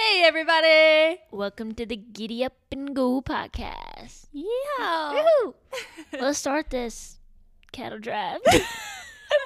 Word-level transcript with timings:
Hey, 0.00 0.24
everybody! 0.24 1.20
Welcome 1.30 1.74
to 1.74 1.84
the 1.84 1.94
Giddy 1.94 2.42
Up 2.42 2.54
and 2.72 2.96
Go 2.96 3.20
podcast. 3.20 4.28
Yeah. 4.32 5.22
Woo! 5.42 5.54
Let's 6.18 6.38
start 6.38 6.70
this 6.70 7.18
cattle 7.70 7.98
drive. 7.98 8.40
I'm 8.48 8.60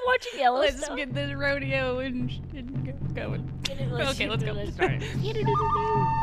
watching 0.07 0.39
Yellowstone. 0.39 0.81
Let's 0.81 0.95
get 0.95 1.13
this 1.13 1.35
rodeo 1.35 1.99
and, 1.99 2.31
and 2.55 2.87
go- 2.87 3.15
going. 3.15 3.53
Get 3.65 3.81
it, 3.81 3.91
let's 3.91 4.15
okay, 4.15 4.29
let's 4.29 4.45
through 4.45 4.55
go. 4.55 4.65
this. 4.65 4.75
Start. 4.77 6.15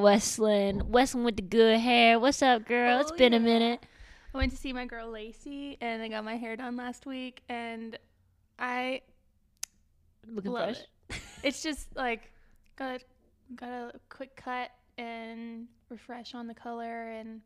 Westlin. 0.00 0.90
Westlin 0.90 1.24
with 1.24 1.36
the 1.36 1.42
good 1.42 1.78
hair. 1.80 2.18
What's 2.18 2.42
up, 2.42 2.66
girl? 2.66 3.00
It's 3.00 3.12
been 3.12 3.34
a 3.34 3.40
minute. 3.40 3.84
I 4.34 4.38
went 4.38 4.50
to 4.52 4.58
see 4.58 4.72
my 4.72 4.84
girl 4.86 5.10
Lacey, 5.10 5.76
and 5.80 6.02
I 6.02 6.08
got 6.08 6.24
my 6.24 6.36
hair 6.36 6.56
done 6.56 6.76
last 6.76 7.06
week, 7.06 7.42
and 7.48 7.96
I 8.58 9.02
Looking 10.26 10.52
love 10.52 10.74
fresh. 10.76 10.84
it. 11.10 11.16
It's 11.42 11.62
just 11.62 11.94
like 11.96 12.30
got 12.76 12.96
a, 12.96 13.00
got 13.54 13.68
a 13.68 13.92
quick 14.08 14.34
cut 14.36 14.70
and 14.98 15.66
refresh 15.88 16.34
on 16.34 16.46
the 16.46 16.54
color, 16.54 17.10
and 17.10 17.40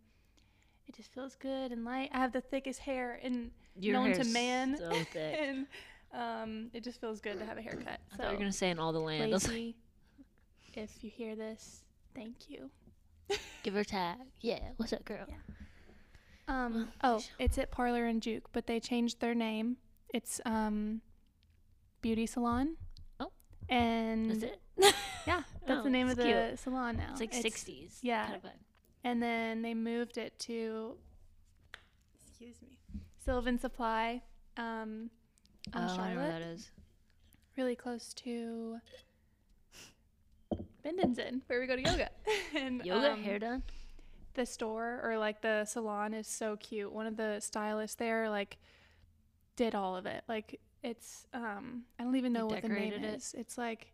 it 0.87 0.95
just 0.97 1.13
feels 1.13 1.35
good 1.37 1.73
and 1.73 1.85
light. 1.85 2.11
I 2.13 2.19
have 2.19 2.33
the 2.33 2.41
thickest 2.41 2.81
hair 2.81 3.17
in 3.23 3.51
Your 3.79 3.95
known 3.95 4.13
to 4.15 4.25
man, 4.25 4.77
So 4.79 4.91
thick. 5.13 5.39
and 5.41 5.67
um, 6.15 6.71
it 6.73 6.83
just 6.85 7.01
feels 7.01 7.21
good 7.21 7.39
to 7.39 7.45
have 7.45 7.59
a 7.59 7.63
haircut. 7.63 8.01
I 8.13 8.17
So 8.17 8.23
thought 8.23 8.27
you 8.33 8.37
were 8.39 8.39
gonna 8.41 8.53
say 8.53 8.71
in 8.71 8.79
all 8.79 8.93
the 8.93 9.01
land. 9.01 9.31
Lacey, 9.33 9.77
if 10.75 11.03
you 11.03 11.11
hear 11.11 11.35
this, 11.37 11.83
thank 12.15 12.49
you. 12.49 12.71
give 13.63 13.75
her 13.75 13.81
a 13.81 13.85
tag. 13.85 14.19
Yeah. 14.41 14.61
What's 14.77 14.93
up, 14.93 15.05
girl? 15.05 15.27
Yeah. 15.29 15.35
Um, 16.49 16.89
Oh, 17.03 17.23
it's 17.39 17.59
at 17.59 17.71
Parlor 17.71 18.07
and 18.07 18.23
Juke, 18.23 18.49
but 18.53 18.67
they 18.67 18.81
changed 18.81 19.21
their 19.21 19.35
name. 19.35 19.77
It's 20.15 20.41
um, 20.47 21.03
Beauty 22.01 22.27
Salon. 22.27 22.77
Oh. 23.21 23.31
and 23.69 24.31
That's 24.31 24.43
it. 24.45 24.61
yeah, 25.27 25.43
that's 25.67 25.81
Oh, 25.81 25.83
the 25.83 25.91
name 25.91 26.09
of 26.09 26.17
the 26.17 26.25
cute. 26.25 26.59
salon 26.59 26.97
now. 26.97 27.09
It's 27.13 27.21
like 27.21 27.33
60s. 27.33 27.99
yeah. 28.03 28.27
Kind 28.27 28.37
of 28.45 28.51
and 29.05 29.23
then 29.23 29.63
they 29.63 29.75
moved 29.75 30.17
it 30.19 30.39
to. 30.41 30.97
Excuse 32.27 32.57
me, 32.63 32.79
Sylvan 33.25 33.59
Supply. 33.59 34.23
Um, 34.57 35.11
oh, 35.75 35.79
I 35.81 36.15
know 36.15 36.21
where 36.21 36.29
that 36.33 36.43
is. 36.43 36.71
really 37.57 37.77
close 37.77 38.13
to. 38.15 38.79
Bendenson, 40.85 41.41
where 41.47 41.61
we 41.61 41.67
go 41.67 41.77
to 41.77 41.83
yoga. 41.83 42.09
and 42.57 42.85
Yoga, 42.85 43.13
um, 43.13 43.23
hair 43.23 43.39
done. 43.39 43.63
the 44.35 44.47
store 44.47 45.01
or 45.03 45.19
like 45.19 45.41
the 45.43 45.65
salon 45.65 46.15
is 46.15 46.27
so 46.27 46.57
cute. 46.57 46.93
One 46.93 47.07
of 47.07 47.17
the 47.17 47.41
stylists 47.41 47.97
there 47.97 48.29
like 48.31 48.59
did 49.57 49.75
all 49.75 49.97
of 49.97 50.07
it. 50.07 50.23
Like 50.29 50.61
it's 50.83 51.27
um 51.35 51.83
I 51.99 52.05
don't 52.05 52.17
even 52.17 52.33
know 52.33 52.47
what 52.47 52.63
the 52.63 52.69
name 52.69 52.93
it? 52.93 53.05
is. 53.05 53.35
It's 53.37 53.59
like 53.59 53.93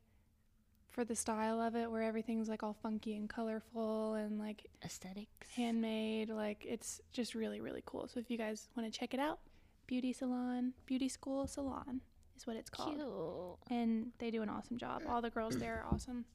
for 0.91 1.05
the 1.05 1.17
style 1.17 1.61
of 1.61 1.75
it 1.75 1.91
where 1.91 2.03
everything's 2.03 2.49
like 2.49 2.63
all 2.63 2.77
funky 2.81 3.17
and 3.17 3.29
colorful 3.29 4.15
and 4.15 4.39
like 4.39 4.67
Aesthetics. 4.85 5.49
handmade. 5.57 6.29
Like 6.31 6.65
it's 6.69 7.01
just 7.13 7.35
really 7.35 7.61
really 7.61 7.83
cool. 7.87 8.07
So 8.09 8.21
if 8.21 8.31
you 8.31 8.39
guys 8.39 8.69
want 8.77 8.93
to 8.93 8.97
check 8.97 9.15
it 9.15 9.21
out, 9.21 9.39
Beauty 9.87 10.13
Salon, 10.13 10.73
Beauty 10.87 11.09
School 11.09 11.47
Salon 11.47 12.01
is 12.37 12.47
what 12.47 12.57
it's 12.57 12.71
called. 12.71 12.97
Cute. 12.97 13.77
And 13.77 14.13
they 14.19 14.31
do 14.31 14.43
an 14.43 14.49
awesome 14.51 14.77
job. 14.77 15.03
All 15.09 15.23
the 15.23 15.31
girls 15.31 15.57
there 15.57 15.83
are 15.85 15.93
awesome. 15.95 16.27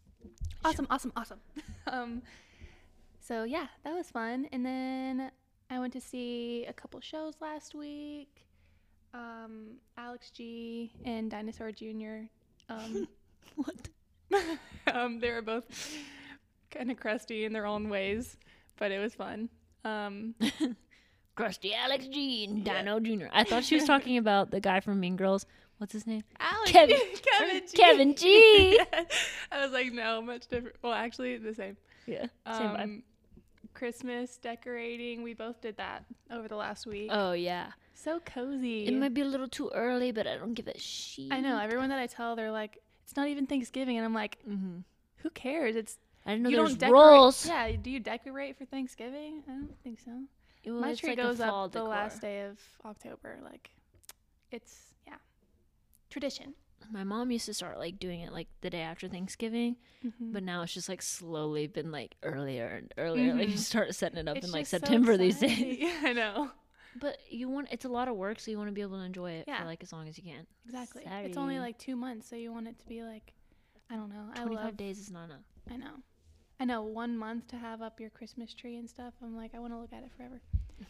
Awesome, 0.63 0.87
awesome, 0.89 1.13
awesome. 1.15 1.39
um, 1.87 2.21
so 3.19 3.43
yeah, 3.43 3.67
that 3.83 3.93
was 3.93 4.09
fun. 4.09 4.47
And 4.51 4.65
then 4.65 5.31
I 5.69 5.79
went 5.79 5.93
to 5.93 6.01
see 6.01 6.65
a 6.67 6.73
couple 6.73 6.99
shows 6.99 7.35
last 7.41 7.75
week. 7.75 8.45
Um, 9.13 9.77
Alex 9.97 10.29
G 10.31 10.91
and 11.05 11.31
Dinosaur 11.31 11.71
Jr. 11.71 12.27
Um, 12.69 13.07
What? 13.55 13.89
um, 14.93 15.19
they 15.19 15.31
were 15.31 15.41
both 15.41 15.65
kind 16.71 16.91
of 16.91 16.99
crusty 16.99 17.45
in 17.45 17.53
their 17.53 17.65
own 17.65 17.89
ways, 17.89 18.37
but 18.77 18.91
it 18.91 18.99
was 18.99 19.13
fun. 19.13 19.49
Um, 19.83 20.35
Krusty 21.37 21.73
Alex 21.73 22.07
G 22.07 22.45
and. 22.45 22.63
Dino 22.63 22.99
Jr. 22.99 23.27
I 23.31 23.43
thought 23.43 23.63
she 23.63 23.75
was 23.75 23.85
talking 23.85 24.17
about 24.17 24.51
the 24.51 24.59
guy 24.59 24.79
from 24.79 24.99
Mean 24.99 25.15
Girls. 25.15 25.45
What's 25.79 25.93
his 25.93 26.05
name? 26.05 26.23
Alex, 26.39 26.71
Kevin- 26.71 26.97
Kevin 27.23 27.61
G. 27.67 27.75
Kevin 27.77 28.15
G. 28.15 28.79
I 29.51 29.63
was 29.63 29.71
like, 29.71 29.91
no, 29.91 30.21
much 30.21 30.47
different. 30.47 30.75
Well, 30.83 30.93
actually, 30.93 31.37
the 31.37 31.53
same. 31.55 31.75
Yeah. 32.05 32.27
Same. 32.45 32.75
Um, 32.75 33.03
Christmas 33.73 34.37
decorating. 34.37 35.23
We 35.23 35.33
both 35.33 35.61
did 35.61 35.77
that 35.77 36.03
over 36.31 36.47
the 36.47 36.55
last 36.55 36.85
week. 36.85 37.09
Oh 37.11 37.31
yeah. 37.31 37.67
so 37.93 38.19
cozy. 38.19 38.85
It 38.87 38.93
might 38.93 39.13
be 39.13 39.21
a 39.21 39.25
little 39.25 39.47
too 39.47 39.69
early, 39.73 40.11
but 40.11 40.27
I 40.27 40.35
don't 40.35 40.53
give 40.53 40.67
a 40.67 40.77
shit. 40.77 41.31
I 41.31 41.39
know. 41.39 41.57
Everyone 41.59 41.89
that 41.89 41.99
I 41.99 42.07
tell, 42.07 42.35
they're 42.35 42.51
like, 42.51 42.79
it's 43.05 43.15
not 43.15 43.27
even 43.27 43.45
Thanksgiving, 43.47 43.97
and 43.97 44.05
I'm 44.05 44.13
like, 44.13 44.37
Mm-hmm. 44.47 44.79
who 45.17 45.29
cares? 45.29 45.75
It's 45.75 45.97
I 46.25 46.31
didn't 46.31 46.43
know 46.43 46.49
you 46.49 46.55
there's 46.57 46.69
don't 46.75 46.79
decorate. 46.79 47.01
rules. 47.01 47.47
Yeah, 47.47 47.71
do 47.81 47.89
you 47.89 47.99
decorate 48.01 48.57
for 48.57 48.65
Thanksgiving? 48.65 49.43
I 49.47 49.51
don't 49.51 49.81
think 49.83 49.99
so. 50.01 50.11
Well, 50.65 50.81
My 50.81 50.93
tree 50.93 51.09
like 51.11 51.17
goes 51.19 51.39
up 51.39 51.71
the 51.71 51.83
last 51.83 52.19
day 52.21 52.41
of 52.41 52.59
October. 52.85 53.39
Like, 53.43 53.69
it's 54.51 54.88
tradition. 56.09 56.53
My 56.91 57.03
mom 57.03 57.29
used 57.29 57.45
to 57.45 57.53
start 57.53 57.77
like 57.77 57.99
doing 57.99 58.21
it 58.21 58.31
like 58.31 58.47
the 58.61 58.69
day 58.69 58.81
after 58.81 59.07
Thanksgiving, 59.07 59.75
Mhm. 60.03 60.31
but 60.33 60.43
now 60.43 60.63
it's 60.63 60.73
just 60.73 60.89
like 60.89 61.01
slowly 61.01 61.67
been 61.67 61.91
like 61.91 62.15
earlier 62.23 62.67
and 62.67 62.93
earlier. 62.97 63.33
Like 63.35 63.49
you 63.49 63.57
start 63.57 63.93
setting 63.93 64.17
it 64.17 64.27
up 64.27 64.37
It's 64.37 64.45
in 64.47 64.51
like 64.51 64.61
just 64.61 64.71
so 64.71 64.77
September 64.77 65.15
these 65.17 65.39
days. 65.39 65.77
Yeah, 65.79 65.99
I 66.03 66.13
know. 66.13 66.51
But 66.99 67.17
you 67.29 67.47
want 67.49 67.67
it's 67.71 67.85
a 67.85 67.89
lot 67.89 68.07
of 68.07 68.15
work, 68.15 68.39
so 68.39 68.49
you 68.49 68.57
want 68.57 68.69
to 68.69 68.73
be 68.73 68.81
able 68.81 68.97
to 68.97 69.03
enjoy 69.03 69.31
it 69.31 69.45
Yeah. 69.47 69.59
for 69.59 69.65
like 69.65 69.83
as 69.83 69.93
long 69.93 70.07
as 70.07 70.17
you 70.17 70.23
can. 70.23 70.47
Exactly. 70.65 71.03
It's 71.05 71.37
only 71.37 71.59
like 71.59 71.77
two 71.77 71.95
months, 71.95 72.27
so 72.27 72.35
you 72.35 72.51
want 72.51 72.67
it 72.67 72.79
to 72.79 72.85
be 72.87 73.03
like, 73.03 73.33
I 73.91 73.95
don't 73.95 74.09
know. 74.09 74.29
I 74.33 74.39
Twenty 74.41 74.55
five 74.55 74.77
days 74.77 74.99
is 74.99 75.11
not 75.11 75.25
enough. 75.25 75.45
I 75.69 75.75
know. 75.77 75.95
I 76.59 76.65
know 76.65 76.81
one 76.81 77.17
month 77.17 77.47
to 77.49 77.57
have 77.57 77.81
up 77.81 77.99
your 77.99 78.09
Christmas 78.09 78.53
tree 78.53 78.77
and 78.77 78.89
stuff. 78.89 79.13
I'm 79.21 79.35
like, 79.35 79.53
I 79.53 79.59
want 79.59 79.73
to 79.73 79.77
look 79.79 79.93
at 79.93 80.03
it 80.03 80.11
forever. 80.17 80.41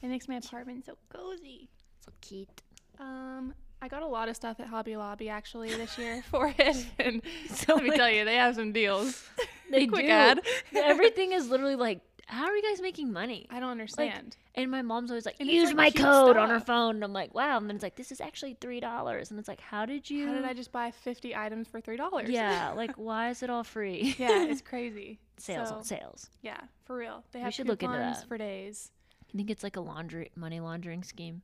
It 0.01 0.07
makes 0.07 0.27
my 0.27 0.35
apartment 0.43 0.85
so 0.85 0.97
cozy. 1.09 1.69
So 2.05 2.11
cute. 2.21 2.61
Um, 2.99 3.53
I 3.81 3.87
got 3.87 4.01
a 4.03 4.07
lot 4.07 4.27
of 4.29 4.35
stuff 4.35 4.59
at 4.59 4.67
Hobby 4.67 4.97
Lobby 4.97 5.29
actually 5.29 5.69
this 5.69 5.97
year 5.97 6.21
for 6.29 6.53
it, 6.57 6.85
and 6.99 7.21
So 7.49 7.75
let 7.75 7.83
me 7.83 7.91
tell 7.95 8.09
you, 8.09 8.25
they 8.25 8.35
have 8.35 8.55
some 8.55 8.71
deals. 8.73 9.23
they 9.71 9.87
Quick 9.87 10.05
do. 10.05 10.11
ad. 10.11 10.41
Everything 10.75 11.31
is 11.31 11.47
literally 11.49 11.75
like, 11.75 12.01
how 12.27 12.45
are 12.45 12.55
you 12.55 12.61
guys 12.61 12.79
making 12.81 13.11
money? 13.11 13.47
I 13.49 13.59
don't 13.59 13.71
understand. 13.71 14.37
And 14.53 14.69
my 14.69 14.81
mom's 14.83 15.09
always 15.09 15.25
like, 15.25 15.37
And 15.39 15.49
use 15.49 15.69
like, 15.73 15.75
my 15.75 15.89
code 16.03 16.37
on 16.37 16.49
her 16.49 16.59
phone. 16.59 16.95
And 16.95 17.03
I'm 17.03 17.13
like, 17.13 17.33
wow. 17.33 17.57
And 17.57 17.67
then 17.67 17.75
it's 17.77 17.81
like, 17.83 17.95
this 17.95 18.11
is 18.11 18.21
actually 18.21 18.55
three 18.59 18.79
dollars. 18.79 19.31
And 19.31 19.39
it's 19.39 19.47
like, 19.47 19.61
how 19.61 19.85
did 19.85 20.09
you? 20.09 20.27
How 20.27 20.33
did 20.35 20.45
I 20.45 20.53
just 20.53 20.71
buy 20.71 20.91
50 20.91 21.35
items 21.35 21.67
for 21.67 21.79
three 21.81 21.97
dollars? 21.97 22.29
Yeah, 22.29 22.73
like 22.75 22.91
why 22.97 23.29
is 23.29 23.41
it 23.41 23.49
all 23.49 23.63
free? 23.63 24.15
yeah, 24.19 24.43
it's 24.43 24.61
crazy. 24.61 25.19
sales 25.37 25.69
so- 25.69 25.75
on 25.75 25.83
sales. 25.83 26.29
Yeah, 26.43 26.57
for 26.85 26.97
real. 26.97 27.23
They 27.31 27.39
We 27.39 27.43
have 27.45 27.53
should 27.53 27.67
look 27.67 27.81
into 27.81 27.97
that. 27.97 28.27
for 28.27 28.37
days. 28.37 28.91
You 29.31 29.37
think 29.37 29.49
it's 29.49 29.63
like 29.63 29.77
a 29.77 29.81
laundry 29.81 30.31
money 30.35 30.59
laundering 30.59 31.03
scheme? 31.03 31.41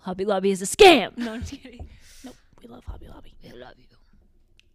Hobby 0.00 0.24
Lobby 0.24 0.50
is 0.50 0.62
a 0.62 0.66
scam. 0.66 1.16
No, 1.16 1.34
I'm 1.34 1.40
just 1.40 1.60
kidding. 1.62 1.88
Nope, 2.24 2.36
we 2.62 2.68
love 2.68 2.84
Hobby 2.84 3.08
Lobby. 3.08 3.34
We 3.42 3.52
love 3.52 3.74
you. 3.78 3.84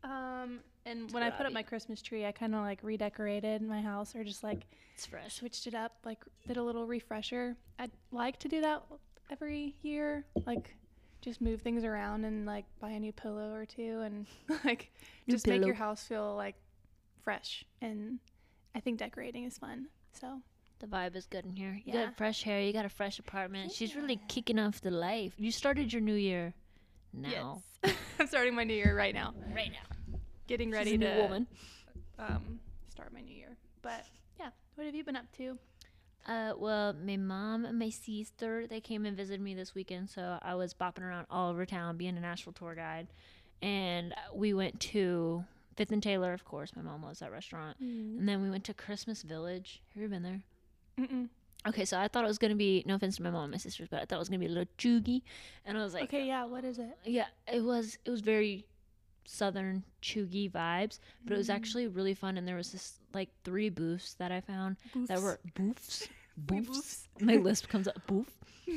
Um, 0.10 0.60
and 0.86 1.12
when 1.12 1.22
I 1.24 1.30
put 1.30 1.46
up 1.46 1.54
my 1.54 1.64
Christmas 1.64 2.02
tree, 2.02 2.26
I 2.26 2.32
kind 2.32 2.56
of 2.56 2.62
like 2.62 2.80
redecorated 2.84 3.62
my 3.62 3.82
house 3.82 4.16
or 4.16 4.24
just 4.24 4.44
like 4.44 4.66
It's 4.96 5.06
fresh. 5.06 5.36
switched 5.36 5.68
it 5.68 5.76
up, 5.76 5.94
like 6.04 6.24
did 6.48 6.58
a 6.58 6.64
little 6.64 6.86
refresher. 6.88 7.56
I'd 7.80 7.92
like 8.12 8.40
to 8.40 8.48
do 8.48 8.62
that 8.62 8.84
every 9.30 9.76
year, 9.82 10.26
like 10.46 10.76
just 11.22 11.40
move 11.40 11.62
things 11.62 11.84
around 11.84 12.26
and 12.26 12.48
like 12.48 12.66
buy 12.80 12.90
a 12.90 13.00
new 13.00 13.12
pillow 13.14 13.54
or 13.54 13.66
two 13.66 14.02
and 14.04 14.26
like 14.66 14.92
New 15.28 15.34
just 15.36 15.46
make 15.46 15.64
your 15.64 15.76
house 15.76 16.04
feel 16.08 16.36
like 16.36 16.56
fresh. 17.24 17.64
And 17.82 18.18
I 18.76 18.80
think 18.80 18.98
decorating 18.98 19.44
is 19.44 19.58
fun. 19.60 19.86
So 20.20 20.42
The 20.82 20.88
vibe 20.88 21.16
is 21.16 21.28
good 21.28 21.46
in 21.46 21.56
here. 21.56 21.80
You 21.86 21.94
Yeah. 21.94 22.06
got 22.06 22.18
fresh 22.18 22.42
hair. 22.44 22.60
You 22.62 22.74
got 22.74 22.86
a 22.86 22.90
fresh 22.90 23.20
apartment. 23.20 23.72
She's 23.72 23.96
really 23.96 24.20
kicking 24.28 24.58
off 24.60 24.82
the 24.82 24.90
life. 24.92 25.34
You 25.38 25.52
started 25.52 25.94
your 25.94 26.02
new 26.02 26.16
year 26.16 26.54
now. 27.14 27.62
yes, 27.84 27.96
I'm 28.20 28.28
starting 28.28 28.56
my 28.56 28.64
new 28.64 28.74
year 28.74 28.96
right 28.98 29.14
now. 29.14 29.34
Right 29.56 29.72
now. 29.72 30.18
Getting 30.48 30.72
ready 30.72 30.98
to 30.98 31.22
woman. 31.22 31.48
um, 32.18 32.60
start 32.90 33.14
my 33.14 33.22
new 33.22 33.34
year. 33.34 33.56
But 33.84 34.06
yeah, 34.40 34.50
what 34.76 34.86
have 34.86 34.96
you 34.96 35.04
been 35.04 35.16
up 35.16 35.32
to? 35.38 35.58
Uh, 36.28 36.54
well, 36.58 36.94
my 36.94 37.16
mom 37.18 37.66
and 37.66 37.78
my 37.80 37.90
sister 37.90 38.66
they 38.68 38.80
came 38.82 39.06
and 39.06 39.16
visited 39.16 39.42
me 39.42 39.54
this 39.56 39.74
weekend, 39.76 40.10
so 40.10 40.38
I 40.42 40.56
was 40.56 40.74
bopping 40.74 41.04
around 41.04 41.26
all 41.30 41.50
over 41.52 41.66
town 41.66 41.98
being 41.98 42.18
a 42.18 42.20
Nashville 42.20 42.54
tour 42.54 42.76
guide, 42.76 43.08
and 43.62 44.14
we 44.34 44.54
went 44.54 44.80
to 44.82 45.44
Fifth 45.76 45.92
and 45.92 46.02
Taylor, 46.04 46.34
of 46.34 46.44
course. 46.46 46.76
My 46.76 46.82
mom 46.84 47.02
loves 47.04 47.20
that 47.20 47.32
restaurant, 47.32 47.78
and 47.80 48.28
then 48.28 48.42
we 48.44 48.50
went 48.52 48.64
to 48.66 48.74
Christmas 48.74 49.22
Village. 49.24 49.82
Have 49.94 50.04
you 50.04 50.10
been 50.10 50.22
there? 50.24 50.42
Mm-mm. 51.02 51.30
Okay, 51.68 51.86
so 51.86 52.00
I 52.00 52.08
thought 52.08 52.24
it 52.24 52.28
was 52.28 52.38
gonna 52.40 52.56
be 52.56 52.84
no 52.88 52.96
offense 52.96 53.18
to 53.18 53.24
my 53.24 53.30
mom 53.30 53.44
and 53.44 53.52
my 53.52 53.58
sisters, 53.58 53.88
but 53.90 54.02
I 54.02 54.06
thought 54.06 54.16
it 54.16 54.20
was 54.20 54.30
gonna 54.30 54.40
be 54.40 54.46
a 54.48 54.50
little 54.50 54.72
chuggy, 54.78 55.22
and 55.66 55.78
I 55.78 55.84
was 55.84 55.94
like, 55.94 56.04
okay, 56.06 56.26
yeah. 56.26 56.46
What 56.46 56.64
is 56.64 56.80
it? 56.80 56.98
yeah, 57.06 57.28
it 57.48 57.64
was 57.64 57.98
it 58.06 58.10
was 58.10 58.22
very 58.22 58.66
southern 59.26 59.84
chuggy 60.02 60.50
vibes, 60.52 61.00
but 61.24 61.34
it 61.36 61.38
was 61.38 61.50
Mm. 61.50 61.54
actually 61.56 61.88
really 61.88 62.14
fun. 62.16 62.38
And 62.38 62.48
there 62.48 62.56
was 62.56 62.72
this 62.72 63.00
like 63.14 63.30
three 63.44 63.70
booths 63.70 64.16
that 64.16 64.32
I 64.32 64.42
found 64.42 64.78
that 65.08 65.22
were 65.22 65.40
boofs, 65.56 66.08
boofs. 66.48 67.04
My 67.20 67.36
list 67.36 67.70
comes 67.70 67.88
up 67.88 68.06
boof, 68.08 68.28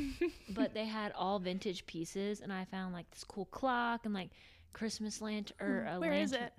but 0.50 0.74
they 0.74 0.84
had 0.84 1.12
all 1.12 1.38
vintage 1.38 1.86
pieces, 1.86 2.40
and 2.42 2.52
I 2.52 2.66
found 2.66 2.92
like 2.92 3.10
this 3.12 3.24
cool 3.24 3.46
clock 3.46 4.04
and 4.04 4.12
like 4.12 4.28
Christmas 4.74 5.22
lantern 5.22 5.56
or 5.66 5.86
a 5.86 5.98
Where 6.00 6.12
is 6.12 6.32
lantern. 6.32 6.48
it? 6.48 6.52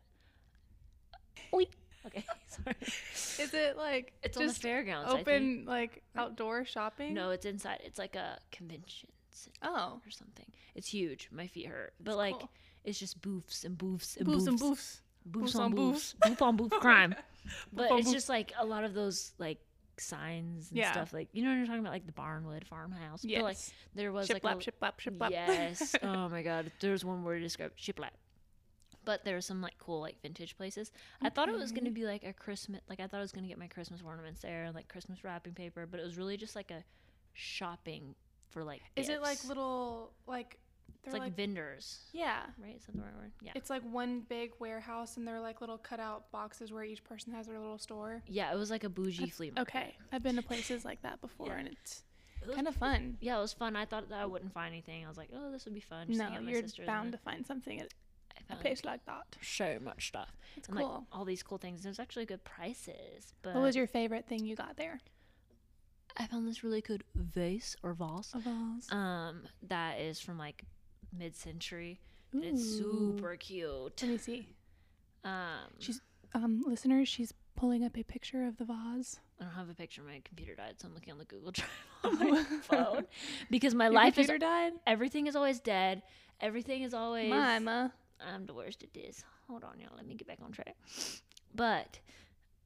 Okay, 2.06 2.24
sorry. 2.48 2.76
Is 2.82 3.54
it 3.54 3.78
like 3.78 4.14
It's 4.24 4.38
on 4.38 4.48
the 4.48 4.54
fairgrounds. 4.54 5.12
I 5.12 5.16
think. 5.16 5.28
open 5.28 5.66
like 5.66 6.04
outdoor 6.16 6.66
shopping? 6.66 7.14
No, 7.14 7.32
it's 7.32 7.46
inside. 7.46 7.80
It's 7.84 7.98
like 8.00 8.16
a 8.16 8.40
convention 8.52 9.10
center 9.30 9.58
Oh. 9.64 10.02
or 10.06 10.10
something. 10.12 10.46
It's 10.76 10.88
huge. 10.88 11.30
My 11.32 11.48
feet 11.48 11.68
hurt, 11.68 11.94
but 12.00 12.12
That's 12.12 12.18
like 12.18 12.40
cool. 12.40 12.50
it's 12.84 13.00
just 13.00 13.22
boofs 13.22 13.64
and 13.66 13.78
boofs 13.78 14.18
and 14.18 14.28
Boofs 14.28 14.36
boofs 14.44 14.48
and 14.48 14.60
boofs. 14.60 14.70
boofs 14.70 15.00
Boofs 15.28 15.56
on 15.56 15.62
on 15.62 15.74
boofs, 15.74 16.14
boof 16.28 16.42
on 16.44 16.56
boof 16.56 16.70
crime. 16.80 17.16
But 17.74 17.92
it's 17.94 18.12
just 18.12 18.30
like 18.30 18.54
a 18.60 18.66
lot 18.66 18.84
of 18.84 18.94
those 18.94 19.34
like 19.40 19.60
signs 19.98 20.70
and 20.70 20.78
Yeah. 20.78 20.92
stuff. 20.92 21.14
Like 21.14 21.30
you 21.34 21.42
know 21.44 21.50
what 21.50 21.56
I'm 21.58 21.66
talking 21.66 21.80
about, 21.80 21.94
like 21.94 22.06
the 22.06 22.12
Barnwood 22.12 22.64
farmhouse. 22.66 23.24
But, 23.26 23.42
like 23.42 23.58
there 23.96 24.12
was 24.12 24.28
Shiplap, 24.28 24.44
like 24.44 24.68
a, 24.68 24.72
shiplap, 24.72 24.94
shiplap. 25.00 25.32
yes. 25.32 25.96
oh 26.04 26.30
my 26.30 26.44
god, 26.44 26.72
there's 26.80 27.04
one 27.04 27.24
word 27.24 27.38
to 27.38 27.42
describe 27.44 27.72
shiplap. 27.78 28.12
But 29.06 29.24
there 29.24 29.36
were 29.36 29.42
some 29.42 29.62
like 29.62 29.78
cool 29.78 30.02
like 30.02 30.22
vintage 30.22 30.58
places. 30.58 30.92
I 31.22 31.30
thought 31.30 31.48
it 31.50 31.56
was 31.56 31.72
gonna 31.72 31.92
be 31.92 32.06
like 32.06 32.24
a 32.24 32.34
Christmas, 32.34 32.82
like 32.90 33.00
I 33.00 33.08
thought 33.08 33.18
I 33.18 33.22
was 33.22 33.32
gonna 33.32 33.48
get 33.48 33.58
my 33.60 33.68
Christmas 33.68 34.02
ornaments 34.06 34.42
there, 34.42 34.64
and, 34.66 34.76
like 34.76 34.88
Christmas 34.88 35.24
wrapping 35.24 35.54
paper. 35.54 35.86
But 35.90 36.00
it 36.00 36.04
was 36.04 36.18
really 36.18 36.38
just 36.38 36.56
like 36.56 36.72
a 36.72 36.84
shopping 37.34 38.16
for 38.52 38.64
like. 38.64 38.82
Is 38.96 39.10
it 39.10 39.22
like 39.22 39.44
little 39.46 40.12
like 40.28 40.58
they're 41.04 41.12
It's 41.12 41.14
like, 41.20 41.22
like, 41.30 41.36
vendors, 41.36 42.00
yeah. 42.14 42.42
right? 42.62 42.76
Is 42.76 42.86
that 42.86 42.96
the 42.96 43.02
right 43.04 43.16
word? 43.16 43.32
Yeah. 43.42 43.52
It's 43.56 43.70
like 43.70 43.84
one 43.84 44.22
big 44.22 44.54
warehouse 44.60 45.18
and 45.18 45.28
they're 45.28 45.40
like 45.40 45.62
little 45.62 45.78
cutout 45.78 46.32
boxes 46.32 46.72
where 46.72 46.84
each 46.84 47.04
person 47.04 47.32
has 47.34 47.46
their 47.48 47.60
little 47.60 47.78
store. 47.78 48.24
Yeah, 48.28 48.52
it 48.52 48.58
was 48.58 48.72
like 48.72 48.84
a 48.84 48.90
bougie 48.90 49.30
flea 49.30 49.52
market. 49.52 49.76
Okay. 49.76 49.96
I've 50.12 50.24
been 50.24 50.36
to 50.38 50.42
places 50.54 50.84
like 50.84 51.02
that 51.04 51.22
before 51.22 51.48
Yeah. 51.48 51.58
and 51.60 51.68
it's 51.68 52.04
It 52.42 52.56
kind 52.56 52.68
of 52.68 52.76
fun. 52.76 53.18
Yeah, 53.22 53.38
it 53.38 53.42
was 53.42 53.54
fun. 53.54 53.76
I 53.76 53.86
thought 53.86 54.10
that 54.10 54.20
I 54.20 54.26
wouldn't 54.26 54.52
find 54.54 54.74
anything. 54.74 55.06
I 55.06 55.08
was 55.08 55.18
like, 55.18 55.30
oh, 55.36 55.52
this 55.52 55.66
would 55.66 55.76
be 55.76 55.80
fun. 55.80 56.08
Just 56.08 56.18
No, 56.18 56.26
hang 56.26 56.34
out 56.34 56.40
with 56.40 56.48
my 56.48 56.52
you're 56.78 56.88
bound 56.88 57.12
to 57.12 57.18
find 57.20 57.46
something 57.46 57.80
at 57.80 57.90
I 58.38 58.42
a 58.42 58.48
found 58.50 58.62
place 58.62 58.84
like 58.86 59.06
that. 59.06 59.36
so 59.42 59.78
much 59.84 60.08
stuff. 60.10 60.30
It's 60.58 60.68
and 60.70 60.78
cool. 60.78 60.88
like 60.88 61.04
all 61.12 61.26
these 61.26 61.44
cool 61.44 61.58
things. 61.58 61.86
It 61.86 61.90
was 61.90 62.00
actually 62.00 62.26
good 62.26 62.44
prices. 62.44 63.34
But 63.42 63.56
what 63.56 63.64
was 63.64 63.76
your 63.76 63.88
favorite 63.88 64.28
thing 64.28 64.46
you 64.46 64.56
got 64.56 64.78
there? 64.78 65.00
I 66.18 66.28
found 66.28 66.48
this 66.48 66.64
really 66.64 66.82
good 66.82 67.04
vase 67.16 67.76
or 67.84 67.94
vase. 67.94 68.32
A 68.34 68.40
vase. 68.40 68.88
Um, 68.92 69.42
that 69.68 70.00
is 70.00 70.20
from 70.20 70.38
like 70.38 70.64
mid-century. 71.18 72.00
And 72.32 72.44
it's 72.44 72.64
super 72.64 73.36
cute. 73.36 74.02
Let 74.02 74.12
me 74.12 74.18
see. 74.18 74.48
Um, 75.24 75.72
She's 75.80 76.02
um 76.34 76.64
listeners, 76.68 77.08
she's 77.08 77.34
pulling 77.56 77.84
up 77.86 77.98
a 77.98 78.04
picture 78.04 78.46
of 78.46 78.58
the 78.58 78.66
vase. 78.66 79.20
I 79.40 79.46
don't 79.46 79.54
have 79.54 79.70
a 79.70 79.74
picture. 79.74 80.02
My 80.04 80.22
computer 80.24 80.56
died, 80.56 80.76
so 80.78 80.88
I'm 80.88 80.94
looking 80.94 81.12
on 81.14 81.20
the 81.20 81.26
Google 81.26 81.52
Drive 81.54 81.70
on 82.04 82.32
my 82.32 82.44
phone 82.62 83.06
because 83.50 83.74
my 83.74 83.86
Your 83.86 83.94
life 83.94 84.18
is 84.20 84.28
computer 84.28 84.38
died? 84.38 84.74
everything 84.88 85.28
is 85.28 85.36
always 85.36 85.60
dead. 85.60 86.02
Everything 86.42 86.84
is 86.84 86.94
always 86.94 87.30
Mama. 87.30 87.94
I'm 88.20 88.46
the 88.46 88.54
worst 88.54 88.84
at 88.84 88.94
this. 88.94 89.24
Hold 89.48 89.64
on, 89.64 89.80
y'all. 89.80 89.92
Let 89.96 90.06
me 90.08 90.16
get 90.16 90.28
back 90.28 90.40
on 90.44 90.52
track. 90.52 90.76
But 91.54 92.00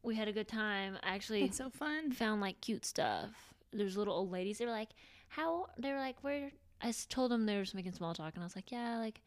we 0.04 0.16
had 0.16 0.28
a 0.28 0.32
good 0.34 0.48
time. 0.48 0.98
I 1.04 1.16
actually 1.16 1.44
It's 1.44 1.58
so 1.58 1.70
fun. 1.70 2.12
found 2.12 2.42
like 2.42 2.62
cute 2.62 2.86
stuff. 2.86 3.30
There's 3.72 3.98
little 3.98 4.14
old 4.14 4.32
ladies. 4.32 4.58
They 4.58 4.66
were 4.66 4.72
like, 4.72 4.90
"How?" 5.28 5.68
They 5.78 5.92
were 5.92 6.00
like, 6.00 6.24
"Where?" 6.24 6.52
I 6.82 6.94
told 7.10 7.32
them 7.32 7.46
they 7.46 7.56
were 7.56 7.64
just 7.64 7.76
making 7.76 7.92
small 7.94 8.14
talk, 8.14 8.34
and 8.36 8.44
I 8.44 8.46
was 8.46 8.56
like, 8.56 8.72
"Yeah, 8.72 8.98
like 8.98 9.22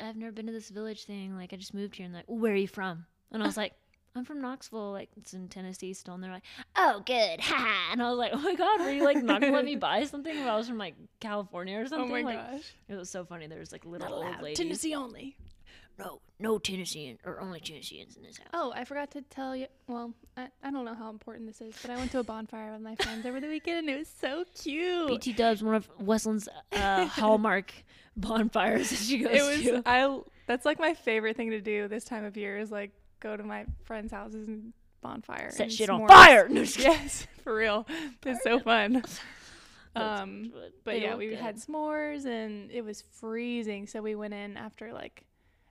I've 0.00 0.16
never 0.16 0.32
been 0.32 0.46
to 0.46 0.52
this 0.52 0.70
village 0.70 1.04
thing. 1.04 1.36
Like 1.36 1.52
I 1.52 1.56
just 1.56 1.74
moved 1.74 1.96
here." 1.96 2.06
And 2.06 2.14
they're 2.14 2.20
like, 2.20 2.28
well, 2.28 2.38
"Where 2.38 2.52
are 2.54 2.56
you 2.56 2.68
from?" 2.68 3.06
And 3.32 3.42
I 3.42 3.46
was 3.46 3.56
like. 3.64 3.72
I'm 4.16 4.24
from 4.24 4.40
Knoxville, 4.40 4.90
like 4.90 5.10
it's 5.16 5.34
in 5.34 5.48
Tennessee 5.48 5.92
still, 5.92 6.14
and 6.14 6.24
they're 6.24 6.32
like, 6.32 6.42
"Oh, 6.74 7.02
good, 7.06 7.40
ha!" 7.40 7.90
And 7.92 8.02
I 8.02 8.08
was 8.08 8.18
like, 8.18 8.32
"Oh 8.34 8.38
my 8.38 8.54
god, 8.54 8.80
were 8.80 8.90
you 8.90 9.04
like 9.04 9.22
not 9.22 9.40
gonna 9.40 9.52
let 9.52 9.66
me 9.66 9.76
buy 9.88 10.04
something 10.06 10.34
if 10.36 10.44
I 10.44 10.56
was 10.56 10.66
from 10.66 10.78
like 10.78 10.94
California 11.20 11.78
or 11.78 11.86
something?" 11.86 12.08
Oh 12.10 12.12
my 12.12 12.22
like, 12.22 12.50
gosh. 12.52 12.62
It 12.88 12.96
was 12.96 13.10
so 13.10 13.24
funny. 13.24 13.46
There 13.46 13.60
was 13.60 13.70
like 13.70 13.84
little 13.84 14.12
old 14.12 14.40
ladies. 14.40 14.58
Tennessee 14.58 14.94
only. 14.94 15.36
No, 15.98 16.20
no 16.38 16.58
Tennessean 16.58 17.18
or 17.24 17.40
only 17.40 17.60
Tennesseans 17.60 18.16
in 18.16 18.22
this 18.22 18.38
house. 18.38 18.48
Oh, 18.52 18.72
I 18.74 18.84
forgot 18.84 19.10
to 19.12 19.22
tell 19.22 19.56
you. 19.56 19.66
Well, 19.86 20.14
I, 20.36 20.48
I 20.62 20.70
don't 20.70 20.84
know 20.84 20.94
how 20.94 21.10
important 21.10 21.46
this 21.46 21.60
is, 21.60 21.74
but 21.82 21.90
I 21.90 21.96
went 21.96 22.12
to 22.12 22.20
a 22.20 22.24
bonfire 22.24 22.72
with 22.72 22.82
my 22.82 22.94
friends 22.96 23.26
over 23.26 23.40
the 23.40 23.48
weekend, 23.48 23.80
and 23.80 23.90
it 23.90 23.98
was 23.98 24.08
so 24.20 24.44
cute. 24.62 25.08
BT 25.08 25.32
Dubs, 25.32 25.62
one 25.62 25.74
of 25.74 25.88
Weslin's 25.98 26.48
uh, 26.72 27.06
hallmark 27.08 27.72
bonfires 28.16 28.90
that 28.90 28.98
she 28.98 29.18
goes 29.18 29.32
it 29.32 29.42
was 29.42 29.62
to. 29.62 29.82
I. 29.86 30.20
That's 30.46 30.64
like 30.64 30.78
my 30.78 30.94
favorite 30.94 31.36
thing 31.36 31.50
to 31.50 31.60
do 31.60 31.88
this 31.88 32.04
time 32.04 32.24
of 32.24 32.36
year 32.36 32.56
is 32.58 32.70
like 32.70 32.92
go 33.20 33.36
to 33.36 33.42
my 33.42 33.66
friends' 33.84 34.12
houses 34.12 34.48
and 34.48 34.72
bonfire. 35.02 35.50
Set 35.50 35.64
and 35.64 35.72
shit 35.72 35.90
on 35.90 36.06
fire. 36.06 36.48
No. 36.48 36.62
Yes, 36.62 37.26
for 37.42 37.54
real. 37.54 37.86
It's 38.24 38.42
so 38.42 38.60
fun. 38.60 39.02
Um, 39.96 40.52
but 40.84 41.00
yeah, 41.00 41.16
we 41.16 41.28
good. 41.28 41.38
had 41.38 41.56
s'mores 41.56 42.24
and 42.24 42.70
it 42.70 42.84
was 42.84 43.02
freezing, 43.18 43.88
so 43.88 44.00
we 44.00 44.14
went 44.14 44.32
in 44.32 44.56
after 44.56 44.92
like 44.92 45.24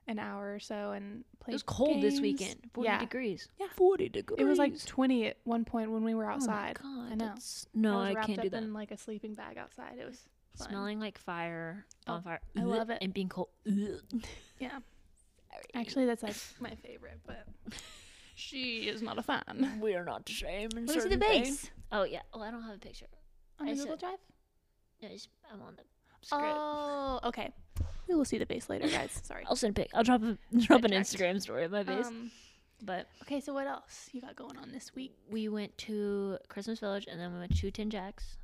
an 0.08 0.18
hour 0.18 0.54
or 0.54 0.58
so 0.58 0.92
and 0.92 1.24
played. 1.40 1.52
It 1.52 1.54
was 1.54 1.62
cold 1.62 2.02
this 2.02 2.18
weekend. 2.20 2.56
40 2.74 2.86
yeah, 2.88 2.98
degrees. 2.98 3.48
Yeah. 3.60 3.66
40 3.76 4.08
degrees. 4.08 4.40
it 4.40 4.44
was 4.44 4.58
like 4.58 4.84
20 4.84 5.26
at 5.26 5.36
one 5.44 5.64
point 5.64 5.90
when 5.92 6.02
we 6.02 6.14
were 6.14 6.24
Oh 6.24 6.28
my 6.28 6.34
outside. 6.34 6.78
God, 6.82 7.12
I 7.12 7.14
know. 7.14 7.24
that's- 7.26 7.66
no, 7.74 7.98
I 8.00 8.08
was 8.08 8.16
I, 8.16 8.24
can't 8.26 8.38
up 8.38 8.42
do 8.44 8.50
that. 8.50 8.62
in 8.62 8.72
like 8.72 8.90
a 8.90 8.96
sleeping 8.96 9.34
bag 9.34 9.56
outside. 9.58 9.98
It 10.00 10.06
was 10.06 10.18
fun. 10.56 10.68
Smelling 10.70 10.98
like 10.98 11.18
fire, 11.18 11.84
Oh, 12.06 12.14
bonfire. 12.14 12.40
I 12.56 12.62
love 12.62 12.90
it. 12.94 12.98
And 13.02 13.12
being 13.14 13.28
cold. 13.28 13.48
Yeah. 14.58 14.78
Actually, 15.74 16.06
that's 16.06 16.22
like 16.22 16.34
my 16.60 16.74
favorite, 16.76 17.20
but 17.26 17.46
she 18.34 18.88
is 18.88 19.02
not 19.02 19.18
a 19.18 19.22
fan. 19.22 19.78
we 19.80 19.94
are 19.94 20.04
not 20.04 20.24
the 20.26 20.32
same. 20.32 20.70
In 20.76 20.86
Where's 20.86 21.04
the 21.04 21.16
base? 21.16 21.46
things. 21.46 21.70
Oh, 21.92 22.04
yeah. 22.04 22.20
Oh, 22.32 22.40
I 22.40 22.50
don't 22.50 22.62
have 22.62 22.74
a 22.74 22.78
picture. 22.78 23.06
On 23.60 23.66
I 23.68 23.72
the 23.72 23.76
Google 23.76 23.92
said- 23.92 24.00
Drive? 24.00 24.18
No, 25.02 25.06
it's- 25.08 25.28
I'm 25.52 25.62
on 25.62 25.76
the 25.76 25.82
script. 26.26 26.44
Oh, 26.54 27.20
okay. 27.24 27.50
We 28.08 28.14
will 28.14 28.24
see 28.24 28.38
the 28.38 28.46
base 28.46 28.68
later, 28.70 28.88
guys. 28.88 29.20
Sorry. 29.22 29.44
I'll 29.46 29.56
send 29.56 29.76
a 29.78 29.82
pic. 29.82 29.90
I'll 29.94 30.02
drop 30.02 30.22
a 30.22 30.38
drop 30.58 30.84
an 30.84 30.92
Instagram 30.92 31.40
story 31.40 31.64
of 31.64 31.72
my 31.72 31.82
base. 31.82 32.06
Um, 32.06 32.30
but 32.82 33.06
okay, 33.22 33.40
so 33.40 33.52
what 33.52 33.66
else 33.66 34.08
you 34.12 34.20
got 34.20 34.36
going 34.36 34.56
on 34.56 34.70
this 34.72 34.94
week? 34.94 35.12
we 35.30 35.48
went 35.48 35.76
to 35.78 36.38
Christmas 36.48 36.78
Village 36.78 37.06
and 37.10 37.20
then 37.20 37.32
we 37.32 37.40
went 37.40 37.56
to 37.56 37.70
Tin 37.70 37.90
Jacks. 37.90 38.36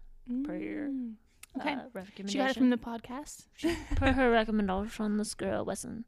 Per 0.44 0.56
your, 0.56 0.88
Mm. 0.88 1.14
Okay. 1.60 1.72
Uh, 1.74 1.82
recommendation. 1.92 2.26
she 2.28 2.38
got 2.38 2.50
it 2.50 2.56
from 2.56 2.70
the 2.70 2.76
podcast. 2.76 3.44
per 3.96 4.10
her 4.12 4.30
recommendation 4.30 4.88
from 4.88 5.18
this 5.18 5.34
girl 5.34 5.64
Wesson. 5.64 6.04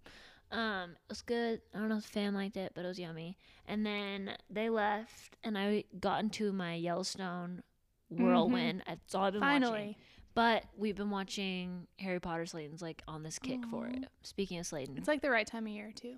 Um, 0.51 0.91
it 0.91 1.09
was 1.09 1.23
good. 1.23 1.61
I 1.73 1.79
don't 1.79 1.89
know 1.89 1.99
if 1.99 2.03
the 2.03 2.09
fam 2.09 2.35
liked 2.35 2.57
it, 2.57 2.73
but 2.75 2.85
it 2.85 2.89
was 2.89 2.99
yummy. 2.99 3.37
And 3.67 3.87
then 3.87 4.33
they 4.51 4.69
left, 4.71 5.37
and 5.45 5.57
I 5.57 5.85
got 6.01 6.21
into 6.23 6.53
my 6.53 6.75
Yellowstone 6.75 7.63
whirlwind. 8.11 8.83
That's 8.87 9.15
all 9.15 9.25
I've 9.25 9.33
been 9.35 9.43
watching. 9.43 9.95
But 10.37 10.65
we've 10.77 10.95
been 10.95 11.11
watching 11.11 11.87
Harry 11.99 12.21
Potter. 12.21 12.45
Slayton's 12.47 12.83
like 12.83 13.03
on 13.09 13.23
this 13.23 13.39
kick 13.39 13.65
for 13.71 13.87
it. 13.87 14.05
Speaking 14.23 14.59
of 14.59 14.67
Slayton, 14.67 14.97
It's 14.99 15.09
like 15.09 15.23
the 15.23 15.31
right 15.31 15.47
time 15.47 15.67
of 15.67 15.73
year, 15.73 15.93
too. 15.95 16.17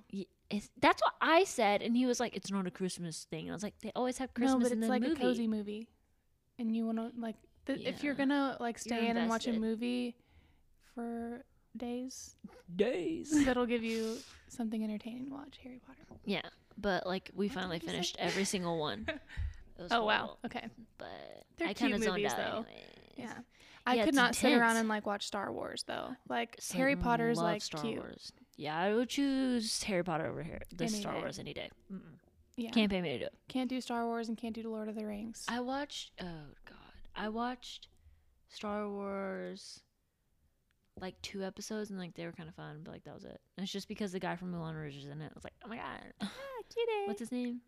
it's, 0.51 0.69
that's 0.81 1.01
what 1.01 1.15
I 1.21 1.45
said, 1.45 1.83
and 1.83 1.97
he 1.97 2.05
was 2.05 2.19
like, 2.19 2.35
"It's 2.37 2.51
not 2.51 2.67
a 2.67 2.71
Christmas 2.71 3.27
thing." 3.31 3.43
And 3.45 3.51
I 3.51 3.55
was 3.55 3.63
like, 3.63 3.79
"They 3.81 3.93
always 3.95 4.19
have 4.19 4.35
Christmas 4.35 4.55
no, 4.55 4.59
but 4.69 4.73
in 4.73 4.79
it's 4.79 4.87
the 4.87 4.93
like 4.93 5.03
movie." 5.03 5.15
a 5.15 5.25
cozy 5.25 5.47
movie. 5.47 5.89
And 6.59 6.75
you 6.77 6.85
want 6.87 6.99
to, 6.99 7.13
like, 7.21 7.37
th- 7.67 7.81
if 7.87 8.03
you're 8.03 8.15
going 8.15 8.31
to, 8.31 8.57
like, 8.59 8.79
stay 8.79 8.97
You're 9.03 9.11
in 9.13 9.17
and 9.19 9.31
watch 9.31 9.47
a 9.47 9.53
movie 9.53 10.17
for 10.95 11.45
days, 11.77 12.35
Days. 12.75 13.31
that'll 13.45 13.67
give 13.67 13.85
you 13.85 14.17
something 14.49 14.83
entertaining 14.83 15.27
to 15.27 15.33
watch 15.33 15.59
Harry 15.63 15.81
Potter. 15.87 16.01
Yeah, 16.25 16.43
but 16.77 17.07
like 17.07 17.31
we 17.37 17.47
What 17.47 17.55
finally 17.55 17.77
you 17.77 17.81
say? 17.87 17.93
finished 17.93 18.17
every 18.19 18.45
single 18.45 18.79
one. 18.79 19.07
Oh, 19.93 20.05
wow. 20.05 20.39
Okay. 20.45 20.65
But 20.99 21.07
They're 21.57 21.69
I 21.69 21.73
kind 21.73 21.95
of 21.95 22.01
cute 22.01 22.11
zoned 22.11 22.17
movies, 22.23 22.33
out 22.33 22.37
though. 22.37 22.67
anyways. 22.69 22.85
Yeah. 23.17 23.33
I 23.89 23.95
Yeah, 23.95 24.05
could 24.05 24.15
not 24.15 24.35
sit 24.35 24.53
around 24.53 24.77
and, 24.77 24.89
like, 24.89 25.07
watch 25.07 25.27
Star 25.27 25.53
Wars, 25.53 25.85
though. 25.87 26.11
Like, 26.29 26.59
Harry 26.75 26.97
Potter's, 26.97 27.39
like, 27.39 27.63
Star 27.63 27.81
cute. 27.83 27.99
Wars. 27.99 28.33
Yeah, 28.57 28.77
I 28.77 28.93
would 28.95 29.09
choose 29.09 29.83
Harry 29.85 30.03
Potter 30.05 30.27
over 30.27 30.43
here. 30.43 30.61
The 30.75 30.85
Any 30.85 30.93
Star 31.01 31.15
day. 31.15 31.21
Wars 31.21 31.39
any 31.39 31.55
day. 31.55 31.71
Mm-mm. 31.93 32.01
Yeah. 32.57 32.71
Can't 32.71 32.91
pay 32.91 33.01
me 33.01 33.11
to 33.11 33.19
do 33.21 33.25
it. 33.27 33.35
Can't 33.49 33.71
do 33.71 33.81
Star 33.81 34.05
Wars 34.05 34.29
and 34.29 34.37
can't 34.37 34.55
do 34.55 34.69
Lord 34.69 34.89
of 34.89 34.97
the 34.97 35.07
Rings. 35.07 35.45
I 35.49 35.61
watched. 35.61 36.11
Oh 36.21 36.25
God, 36.67 36.77
I 37.15 37.29
watched 37.29 37.87
Star 38.49 38.89
Wars 38.89 39.81
like 41.01 41.15
two 41.23 41.45
episodes 41.45 41.91
and 41.91 41.99
like 42.01 42.15
they 42.15 42.27
were 42.27 42.33
kind 42.33 42.49
of 42.49 42.57
fun, 42.57 42.81
but 42.83 42.91
like 42.91 43.05
that 43.05 43.15
was 43.15 43.23
it. 43.23 43.41
And 43.57 43.63
it's 43.63 43.73
just 43.73 43.87
because 43.87 44.11
the 44.11 44.19
guy 44.19 44.35
from 44.35 44.51
Moulin 44.51 44.75
Rouge 44.75 44.97
is 44.97 45.05
in 45.07 45.21
it. 45.23 45.31
I 45.31 45.35
was 45.37 45.45
like, 45.45 45.53
oh 45.65 45.69
my 45.69 45.77
god, 45.77 46.13
ah, 46.21 46.31
cutie. 46.75 46.91
what's 47.07 47.21
his 47.21 47.31
name? 47.31 47.61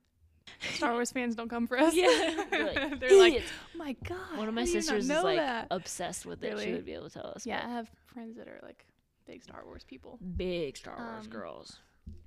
Star 0.75 0.93
Wars 0.93 1.13
fans 1.13 1.35
don't 1.35 1.49
come 1.49 1.67
for 1.67 1.79
us. 1.79 1.95
Yeah, 1.95 2.45
they're 2.51 2.67
like, 2.67 3.01
They're 3.01 3.19
like, 3.19 3.43
oh 3.75 3.79
my 3.79 3.97
god. 4.07 4.37
One 4.39 4.49
of 4.49 4.55
my 4.55 4.63
how 4.63 4.65
do 4.67 4.71
you 4.71 4.77
not 4.79 4.85
sisters 4.85 5.11
is 5.11 5.23
like 5.25 5.37
that?" 5.39 5.67
obsessed 5.71 6.27
with 6.27 6.43
it. 6.45 6.59
She 6.61 6.73
would 6.73 6.85
be 6.87 6.93
able 6.95 7.09
to 7.09 7.21
tell 7.21 7.33
us. 7.35 7.47
yeah, 7.47 7.63
I 7.65 7.69
have 7.71 7.91
friends 8.07 8.37
that 8.37 8.49
are 8.49 8.61
like 8.63 8.87
big 9.27 9.43
Star 9.43 9.63
Wars 9.65 9.85
people. 9.85 10.19
big 10.37 10.77
Star 10.77 10.97
Wars 10.97 11.25
Um, 11.27 11.31
girls. 11.31 11.79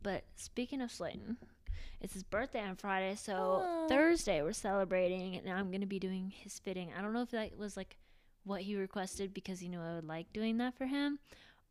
But 0.01 0.23
speaking 0.35 0.81
of 0.81 0.91
Slayton, 0.91 1.37
it's 2.01 2.13
his 2.13 2.23
birthday 2.23 2.61
on 2.61 2.75
Friday, 2.75 3.15
so. 3.15 3.85
Thursday 3.89 4.41
we're 4.41 4.53
celebrating, 4.53 5.35
and 5.35 5.49
I'm 5.49 5.71
gonna 5.71 5.85
be 5.85 5.99
doing 5.99 6.31
his 6.35 6.59
fitting. 6.59 6.91
I 6.97 7.01
don't 7.01 7.13
know 7.13 7.21
if 7.21 7.31
that 7.31 7.57
was 7.57 7.75
like 7.77 7.97
what 8.45 8.61
he 8.61 8.75
requested 8.75 9.33
because 9.33 9.59
he 9.59 9.69
knew 9.69 9.79
I 9.79 9.95
would 9.95 10.05
like 10.07 10.31
doing 10.33 10.57
that 10.57 10.77
for 10.77 10.85
him, 10.85 11.19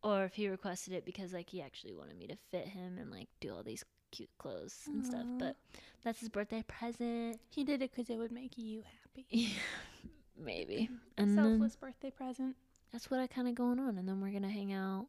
or 0.03 0.25
if 0.25 0.33
he 0.35 0.47
requested 0.47 0.93
it 0.93 1.05
because 1.05 1.33
like 1.33 1.49
he 1.49 1.61
actually 1.61 1.93
wanted 1.93 2.17
me 2.17 2.27
to 2.27 2.35
fit 2.51 2.67
him 2.67 2.97
and 2.99 3.11
like 3.11 3.29
do 3.39 3.53
all 3.53 3.63
these 3.63 3.83
cute 4.13 4.29
clothes 4.37 4.81
and 4.87 5.05
stuff. 5.05 5.25
But 5.37 5.55
that's 6.03 6.19
his 6.19 6.29
birthday 6.29 6.63
present. 6.67 7.39
He 7.49 7.63
did 7.63 7.81
it 7.81 7.91
because 7.91 8.09
it 8.09 8.17
would 8.17 8.31
make 8.31 8.57
you 8.57 8.83
happy. 9.03 9.53
Maybe. 10.41 10.89
And 11.17 11.37
then 11.37 11.45
Selfless 11.59 11.75
birthday 11.75 12.11
present. 12.11 12.55
that's 12.91 13.09
what 13.11 13.19
I 13.19 13.27
kind 13.27 13.47
of 13.47 13.55
going 13.55 13.79
on, 13.79 13.97
and 13.97 14.07
then 14.07 14.21
we're 14.21 14.31
gonna 14.31 14.49
hang 14.49 14.71
out 14.73 15.07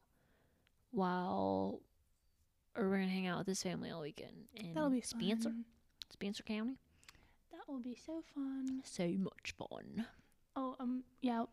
while, 0.91 1.81
or 2.77 2.89
we're 2.89 2.97
gonna 2.99 3.09
hang 3.09 3.27
out 3.27 3.39
with 3.39 3.47
his 3.47 3.63
family 3.63 3.91
all 3.91 4.03
weekend 4.03 4.49
in 4.55 4.75
That'll 4.75 4.91
be 4.91 5.01
Spencer, 5.01 5.51
fun. 5.51 5.65
Spencer 6.11 6.43
County. 6.43 6.77
That 7.53 7.69
will 7.73 7.81
be 7.81 7.97
so 8.07 8.23
fun. 8.35 8.81
So 8.85 9.07
much 9.19 9.55
fun. 9.57 10.07
Oh, 10.57 10.77
um, 10.79 11.03
yeah. 11.21 11.45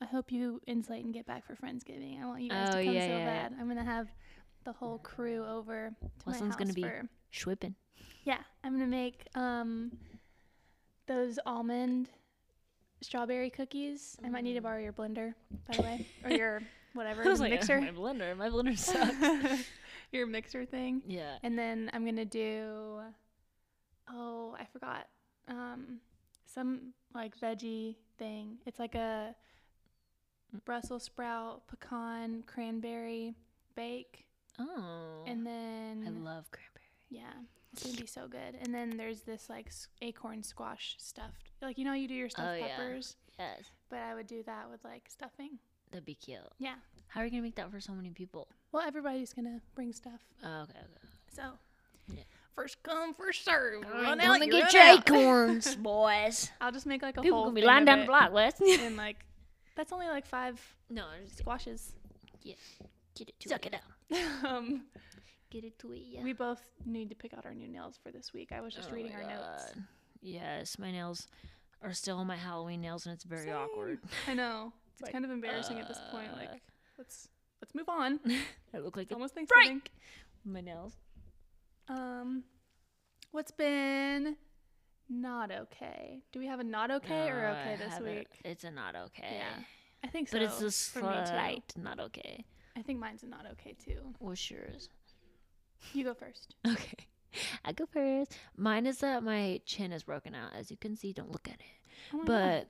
I 0.00 0.04
hope 0.04 0.30
you 0.30 0.60
and 0.68 0.84
get 1.14 1.24
back 1.26 1.46
for 1.46 1.54
Friendsgiving. 1.54 2.22
I 2.22 2.26
want 2.26 2.42
you 2.42 2.50
guys 2.50 2.68
Oh, 2.74 2.78
to 2.78 2.84
come 2.84 2.94
yeah, 2.94 3.06
so 3.06 3.16
yeah. 3.16 3.24
bad. 3.24 3.54
I'm 3.58 3.66
gonna 3.66 3.82
have 3.84 4.08
the 4.66 4.72
whole 4.72 4.98
crew 4.98 5.46
over 5.46 5.92
to 6.00 6.10
Weston's 6.26 6.40
my 6.42 6.46
house 6.48 6.56
gonna 6.56 6.72
be- 6.74 6.82
for. 6.82 7.08
Schwippin. 7.32 7.74
Yeah, 8.24 8.38
I'm 8.64 8.72
gonna 8.72 8.86
make 8.86 9.26
um 9.34 9.92
those 11.06 11.38
almond 11.46 12.10
strawberry 13.00 13.48
cookies. 13.50 14.16
I 14.24 14.28
might 14.28 14.42
need 14.44 14.54
to 14.54 14.60
borrow 14.60 14.80
your 14.80 14.92
blender, 14.92 15.34
by 15.68 15.76
the 15.76 15.82
way, 15.82 16.06
or 16.24 16.30
your 16.30 16.62
whatever 16.94 17.22
I 17.26 17.28
was 17.28 17.40
like, 17.40 17.52
mixer. 17.52 17.80
my 17.80 17.90
blender, 17.92 18.36
my 18.36 18.48
blender 18.48 18.76
sucks. 18.78 19.64
your 20.12 20.26
mixer 20.26 20.64
thing. 20.64 21.02
yeah. 21.06 21.36
And 21.42 21.56
then 21.58 21.90
I'm 21.92 22.04
gonna 22.04 22.24
do 22.24 23.00
oh, 24.10 24.56
I 24.58 24.64
forgot. 24.66 25.06
Um 25.48 26.00
some 26.46 26.92
like 27.14 27.38
veggie 27.38 27.96
thing. 28.18 28.58
It's 28.66 28.78
like 28.80 28.94
a 28.96 29.34
Brussels 30.64 31.02
sprout, 31.04 31.66
pecan, 31.68 32.42
cranberry 32.46 33.34
bake. 33.74 34.25
Oh. 34.58 35.24
And 35.26 35.46
then 35.46 36.04
I 36.06 36.10
love 36.10 36.50
cranberry. 36.50 36.90
yeah, 37.10 37.32
it's 37.72 37.82
gonna 37.84 37.96
be 37.96 38.06
so 38.06 38.26
good. 38.28 38.56
And 38.62 38.74
then 38.74 38.96
there's 38.96 39.20
this 39.22 39.48
like 39.50 39.70
acorn 40.02 40.42
squash 40.42 40.96
stuffed. 40.98 41.50
Like 41.62 41.78
you 41.78 41.84
know 41.84 41.90
how 41.90 41.96
you 41.96 42.08
do 42.08 42.14
your 42.14 42.28
stuffed 42.28 42.48
Oh, 42.48 42.54
yeah. 42.54 42.76
peppers, 42.76 43.16
Yes. 43.38 43.64
but 43.90 43.98
I 44.00 44.14
would 44.14 44.26
do 44.26 44.42
that 44.44 44.70
with 44.70 44.82
like 44.84 45.04
stuffing. 45.08 45.58
That'd 45.90 46.04
be 46.06 46.14
cute. 46.14 46.40
Yeah. 46.58 46.74
How 47.08 47.20
are 47.20 47.24
you 47.24 47.30
gonna 47.30 47.42
make 47.42 47.54
that 47.56 47.70
for 47.70 47.80
so 47.80 47.92
many 47.92 48.10
people? 48.10 48.48
Well, 48.72 48.82
everybody's 48.86 49.32
gonna 49.32 49.60
bring 49.74 49.92
stuff. 49.92 50.20
Oh, 50.42 50.62
okay, 50.62 50.78
okay. 50.78 51.08
So 51.34 51.42
Yeah. 52.08 52.22
first 52.54 52.82
come, 52.82 53.14
first 53.14 53.44
serve. 53.44 53.84
Alright, 53.84 54.02
Run 54.02 54.20
out, 54.20 54.44
you 54.44 54.50
get 54.50 54.72
your 54.72 54.82
out. 54.82 55.08
acorns, 55.08 55.76
boys. 55.76 56.50
I'll 56.60 56.72
just 56.72 56.86
make 56.86 57.02
like 57.02 57.16
a 57.16 57.22
People 57.22 57.38
whole 57.38 57.44
gonna 57.46 57.54
be 57.60 57.62
lying 57.66 57.84
down 57.84 58.00
the 58.00 58.06
block, 58.06 58.32
Wes. 58.32 58.60
and 58.80 58.96
like 59.04 59.24
that's 59.76 59.92
only 59.92 60.08
like 60.08 60.26
five 60.26 60.60
no, 60.90 61.04
squashes. 61.36 61.92
squashes. 62.42 62.58
get 63.14 63.28
it 63.28 63.40
to 63.40 63.48
Suck 63.48 63.66
it. 63.66 63.74
it 63.74 63.80
um, 64.46 64.82
Get 65.50 65.64
it 65.64 65.78
to 65.80 65.92
it. 65.92 66.02
Yeah. 66.04 66.22
we 66.22 66.32
both 66.32 66.60
need 66.84 67.08
to 67.10 67.14
pick 67.14 67.32
out 67.34 67.46
our 67.46 67.54
new 67.54 67.68
nails 67.68 67.98
for 68.02 68.10
this 68.10 68.32
week. 68.32 68.50
I 68.52 68.60
was 68.60 68.74
just 68.74 68.88
Oh 68.90 68.94
reading 68.94 69.14
our 69.14 69.22
notes. 69.22 69.72
Yes, 70.20 70.78
my 70.78 70.90
nails 70.90 71.28
are 71.82 71.92
still 71.92 72.24
my 72.24 72.36
Halloween 72.36 72.80
nails, 72.80 73.06
and 73.06 73.14
it's 73.14 73.24
very 73.24 73.44
Same. 73.46 73.54
awkward. 73.54 73.98
I 74.26 74.34
know 74.34 74.72
it's 74.92 75.02
like, 75.02 75.12
kind 75.12 75.24
of 75.24 75.30
embarrassing 75.30 75.78
at 75.78 75.86
this 75.88 75.98
point. 76.10 76.30
uh, 76.32 76.36
Like 76.36 76.62
let's 76.98 77.28
let's 77.62 77.74
move 77.74 77.88
on. 77.88 78.18
I 78.74 78.78
look 78.78 78.96
like 78.96 79.10
a 79.10 79.14
almost 79.14 79.34
Thanksgiving. 79.34 79.66
Frank. 79.80 79.90
My 80.44 80.60
nails. 80.60 80.94
Um, 81.88 82.42
what's 83.30 83.52
been 83.52 84.36
not 85.08 85.52
okay? 85.52 86.22
Do 86.32 86.40
we 86.40 86.46
have 86.46 86.58
a 86.58 86.64
not 86.64 86.90
okay 86.90 87.28
or 87.30 87.46
okay 87.46 87.74
I 87.74 87.76
this 87.76 88.00
week? 88.00 88.28
It's 88.44 88.64
a 88.64 88.70
not 88.70 88.96
okay. 88.96 89.36
Yeah, 89.36 89.62
I 90.02 90.08
think 90.08 90.28
so. 90.28 90.38
But 90.38 90.42
it's 90.42 90.60
a 90.60 90.70
slight 90.70 91.72
not 91.76 92.00
okay. 92.00 92.44
I 92.76 92.82
think 92.82 92.98
mine's 93.00 93.24
not 93.24 93.46
okay 93.52 93.74
too. 93.82 94.14
What's 94.18 94.50
yours? 94.50 94.88
You 95.92 96.04
go 96.04 96.14
first. 96.14 96.54
Okay. 96.66 96.96
I 97.66 97.72
go 97.72 97.84
first. 97.84 98.38
Mine 98.56 98.86
is 98.86 98.98
that 98.98 99.22
my 99.22 99.60
chin 99.66 99.92
is 99.92 100.02
broken 100.04 100.34
out. 100.34 100.52
As 100.54 100.70
you 100.70 100.76
can 100.78 100.96
see, 100.96 101.12
don't 101.12 101.30
look 101.30 101.48
at 101.48 101.54
it. 101.60 101.90
Oh 102.14 102.18
my 102.18 102.24
God. 102.24 102.66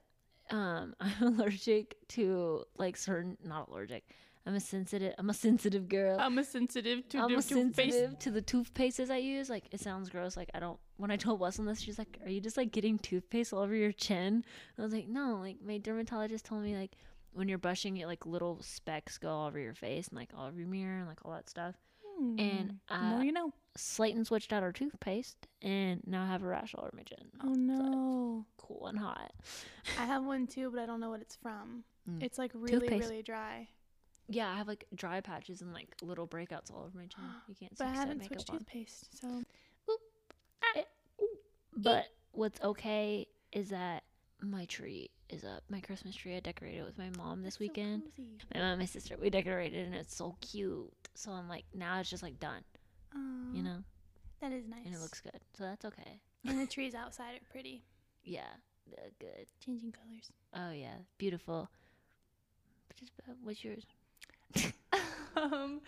But 0.51 0.57
um 0.57 0.95
I'm 1.01 1.39
allergic 1.39 1.97
to 2.09 2.65
like 2.77 2.97
certain 2.97 3.37
not 3.45 3.69
allergic. 3.69 4.05
I'm 4.45 4.55
a 4.55 4.61
sensitive 4.61 5.15
I'm 5.19 5.31
a 5.31 5.35
sensitive 5.35 5.89
girl. 5.89 6.17
I'm 6.19 6.39
a 6.39 6.45
sensitive 6.45 7.09
to 7.11 7.19
I'm 7.19 7.33
the 7.33 7.39
a 7.39 7.43
toothpaste. 7.43 7.97
sensitive 7.97 8.19
to 8.21 8.31
the 8.31 8.43
toothpastes 8.43 9.11
I 9.11 9.19
use. 9.19 9.49
Like 9.51 9.65
it 9.73 9.81
sounds 9.81 10.09
gross. 10.09 10.37
Like 10.37 10.51
I 10.55 10.59
don't. 10.61 10.79
When 10.97 11.11
I 11.11 11.17
told 11.17 11.39
Weston 11.41 11.67
this, 11.67 11.81
she's 11.81 11.99
like, 11.99 12.19
"Are 12.25 12.31
you 12.31 12.41
just 12.41 12.57
like 12.57 12.73
getting 12.73 12.99
toothpaste 12.99 13.53
all 13.53 13.61
over 13.61 13.75
your 13.75 13.93
chin?" 13.93 14.35
And 14.35 14.45
I 14.79 14.83
was 14.83 14.93
like, 14.93 15.09
"No." 15.09 15.39
Like 15.41 15.59
my 15.65 15.79
dermatologist 15.79 16.45
told 16.45 16.63
me 16.63 16.77
like 16.77 16.93
when 17.37 17.49
you're 17.49 17.59
brushing 17.59 17.97
it, 17.99 18.07
like 18.07 18.25
little 18.27 18.63
specks 18.63 19.19
go 19.19 19.29
all 19.31 19.47
over 19.47 19.59
your 19.59 19.75
face 19.75 20.09
and 20.09 20.17
like 20.19 20.31
all 20.37 20.47
over 20.47 20.59
your 20.59 20.69
mirror 20.69 20.99
and 20.99 21.07
like 21.07 21.25
all 21.25 21.33
that 21.33 21.49
stuff. 21.51 21.75
And 22.39 22.79
the 22.89 22.97
more 22.99 23.21
uh, 23.21 23.23
you 23.23 23.33
know. 23.33 23.53
Slayton 23.77 24.25
switched 24.25 24.55
out 24.55 24.63
our 24.63 24.73
toothpaste, 24.73 25.37
and 25.61 26.01
now 26.07 26.23
I 26.25 26.29
have 26.29 26.43
a 26.43 26.47
rash 26.47 26.75
all 26.75 26.85
over 26.85 26.97
my 26.97 27.03
chin. 27.03 27.27
Oh 27.45 27.53
no. 27.53 28.47
Cool 28.57 28.87
and 28.87 28.99
hot. 28.99 29.33
I 29.99 30.07
have 30.07 30.25
one 30.25 30.47
too, 30.47 30.71
but 30.71 30.81
I 30.81 30.87
don't 30.87 30.99
know 31.01 31.11
what 31.11 31.21
it's 31.21 31.37
from. 31.37 31.85
Mm. 32.09 32.23
It's 32.23 32.39
like 32.39 32.53
really, 32.55 32.79
Toothpaste. 32.89 33.11
really 33.11 33.23
dry. 33.23 33.67
Yeah, 34.29 34.49
I 34.49 34.57
have 34.57 34.69
like 34.69 34.87
dry 34.95 35.21
patches 35.21 35.61
and 35.61 35.73
like 35.75 35.89
little 36.01 36.27
breakouts 36.29 36.73
all 36.73 36.85
over 36.87 36.97
my 36.97 37.07
chin. 37.07 37.25
You 37.49 37.55
can't 37.57 37.73
see 37.77 37.83
But 37.85 37.89
I 37.89 37.91
'cause 37.91 37.99
haven't 37.99 38.19
makeup 38.19 38.39
switched 38.39 38.51
on. 38.51 38.59
toothpaste, 38.61 39.21
so 39.21 39.43
But 41.77 42.07
what's 42.33 42.61
okay 42.63 43.27
is 43.53 43.71
that 43.71 44.05
my 44.41 44.65
tree 44.67 45.11
is 45.31 45.45
up. 45.45 45.63
My 45.69 45.81
Christmas 45.81 46.15
tree 46.15 46.37
I 46.37 46.41
decorated 46.41 46.81
it 46.81 46.85
with 46.87 46.99
my 46.99 47.11
mom 47.17 47.43
this 47.43 47.57
That's 47.57 47.57
so 47.57 47.61
weekend. 47.65 48.03
cozy. 48.17 48.29
my 48.55 48.61
mom 48.61 48.69
and 48.71 48.79
my 48.81 48.87
sister, 48.87 49.17
we 49.21 49.31
decorated 49.31 49.87
and 49.87 49.95
it's 49.95 50.15
so 50.17 50.37
cute. 50.41 50.93
So 51.15 51.33
I'm 51.33 51.49
like, 51.49 51.65
now 51.75 51.99
it's 52.01 52.11
just 52.11 52.23
like 52.23 52.39
done, 52.39 52.63
you 53.53 53.63
know? 53.63 53.79
that 54.41 54.53
is 54.53 54.67
nice. 54.69 54.85
And 54.85 54.95
it 54.95 55.01
looks 55.01 55.21
good. 55.21 55.41
So 55.57 55.65
that's 55.65 55.85
okay. 55.87 56.21
and 56.47 56.61
the 56.61 56.67
trees 56.73 56.95
outside 56.95 57.37
are 57.37 57.51
pretty, 57.51 57.83
Yeah, 58.23 58.43
good. 59.19 59.47
changing 59.65 59.93
colors. 59.93 60.31
Oh, 60.55 60.71
yeah, 60.73 60.95
beautiful. 61.19 61.69
Just, 62.99 63.13
uh, 63.29 63.33
what's 63.43 63.65
yours? 63.65 63.85
um, 65.37 65.81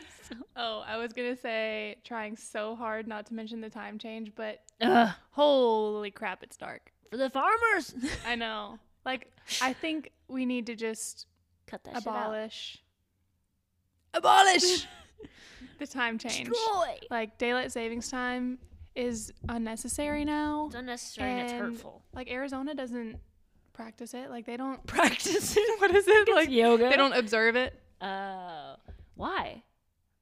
oh, 0.57 0.83
I 0.87 0.97
was 0.99 1.13
gonna 1.13 1.37
say 1.37 1.97
trying 2.05 2.37
so 2.37 2.75
hard 2.75 3.07
not 3.07 3.27
to 3.27 3.35
mention 3.35 3.61
the 3.61 3.71
time 3.71 3.99
change, 3.99 4.33
but 4.35 4.61
Ugh, 4.81 5.11
holy 5.31 6.11
crap, 6.11 6.43
it's 6.43 6.57
dark. 6.57 6.93
for 7.11 7.17
the 7.17 7.31
farmers! 7.31 7.95
I 8.27 8.35
know. 8.35 8.79
Like, 9.09 9.33
I 9.63 9.73
think 9.73 10.11
we 10.29 10.45
need 10.45 10.67
to 10.67 10.75
just 10.77 11.27
Cut 11.67 11.83
that 11.85 11.95
shit 11.97 12.07
out. 12.07 12.17
abolish, 12.27 12.83
abolish 14.15 14.87
the 15.79 15.87
time 15.87 16.19
change. 16.19 16.49
Destroy! 16.49 16.99
Like 17.11 17.39
daylight 17.39 17.73
savings 17.73 18.11
time 18.11 18.59
is 18.95 19.33
unnecessary 19.49 20.25
now. 20.25 20.67
It's 20.67 20.75
unnecessary 20.75 21.31
and, 21.33 21.41
it's 21.43 21.53
hurtful. 21.53 22.03
Like 22.13 22.31
Arizona 22.31 22.75
doesn't 22.75 23.19
practice 23.73 24.13
it. 24.15 24.29
Like 24.31 24.45
they 24.47 24.57
don't 24.57 24.85
Practice 24.87 25.57
it. 25.57 25.81
what 25.81 25.95
is 25.95 26.05
it? 26.07 26.29
Like 26.35 26.51
yoga. 26.51 26.89
they 26.91 26.97
don't 26.97 27.15
observe 27.15 27.57
it 27.57 27.81
Uh, 28.01 28.77
why? 29.15 29.63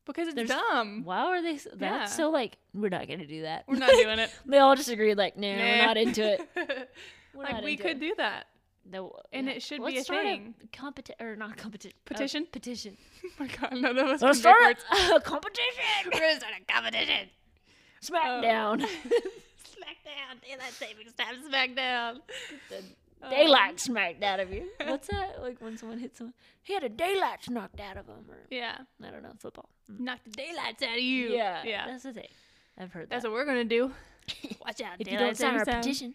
because 0.05 0.29
it's 0.29 0.37
There's- 0.37 0.51
dumb. 0.51 1.03
Why 1.05 1.19
are 1.25 1.43
they? 1.43 1.55
s- 1.55 1.67
That's 1.75 1.81
Yeah. 2.13 2.17
so 2.17 2.31
like 2.31 2.59
we're 2.75 2.91
not 2.91 3.09
gonna 3.09 3.27
do 3.27 3.43
that. 3.43 3.65
We're 3.67 3.79
not 3.79 3.91
doing 3.91 4.21
it. 4.21 4.31
they 4.47 4.59
all 4.59 4.77
just 4.77 4.89
agreed 4.91 5.17
like, 5.19 5.37
no, 5.37 5.49
we're 5.49 5.85
not 5.85 5.97
into 5.97 6.23
it. 6.35 6.91
Like 7.35 7.65
we 7.65 7.77
could 7.77 7.97
it. 7.97 8.01
do 8.01 8.15
that. 8.19 8.47
No, 8.91 9.19
and 9.33 9.49
it 9.49 9.63
should 9.63 9.85
be 9.85 9.99
a 9.99 10.05
start 10.05 10.23
thing. 10.23 10.55
competi- 10.73 11.21
or 11.21 11.37
not 11.37 11.57
competition. 11.57 11.97
Petition? 12.05 12.47
petition. 12.53 12.97
Oh 13.25 13.31
my 13.41 13.47
god, 13.49 13.73
none 13.73 13.99
of 13.99 14.07
us 14.07 14.23
Let's 14.23 14.39
start 14.39 14.77
a, 14.93 15.15
a 15.17 15.21
competition. 15.21 15.83
We're 16.13 16.37
start 16.39 16.53
a 16.61 16.73
competition. 16.73 17.29
Smackdown. 18.03 18.81
Smackdown, 19.67 20.41
daylight 20.47 20.73
savings 20.73 21.13
time, 21.15 21.37
Smackdown. 21.51 22.21
Um, 23.23 23.31
daylight 23.31 23.81
smacked 23.81 24.23
out 24.23 24.41
of 24.41 24.53
you. 24.53 24.69
What's 24.87 25.09
that? 25.09 25.43
Like 25.43 25.61
when 25.61 25.77
someone 25.77 25.99
hits 25.99 26.19
someone, 26.19 26.35
he 26.63 26.75
had 26.75 26.85
a 26.85 26.89
daylight 26.89 27.49
knocked 27.51 27.81
out 27.81 27.97
of 27.97 28.07
him, 28.07 28.25
or 28.29 28.39
Yeah, 28.51 28.77
I 29.05 29.11
don't 29.11 29.23
know, 29.23 29.33
football. 29.39 29.69
knock 29.99 30.21
the 30.25 30.31
daylights 30.31 30.83
out 30.83 30.97
of 30.97 31.03
you. 31.03 31.31
Yeah, 31.31 31.63
yeah. 31.65 31.87
That's 31.87 32.05
the 32.05 32.13
thing. 32.13 32.29
I've 32.79 32.93
heard 32.93 33.05
that. 33.05 33.11
That's 33.11 33.23
that. 33.25 33.31
what 33.31 33.37
we're 33.37 33.47
gonna 33.47 33.65
do. 33.65 33.91
Watch 34.65 34.81
out, 34.83 35.01
if 35.01 35.11
you 35.11 35.19
don't 35.19 35.37
sign 35.37 35.57
our 35.57 35.65
time. 35.65 35.81
petition. 35.81 36.15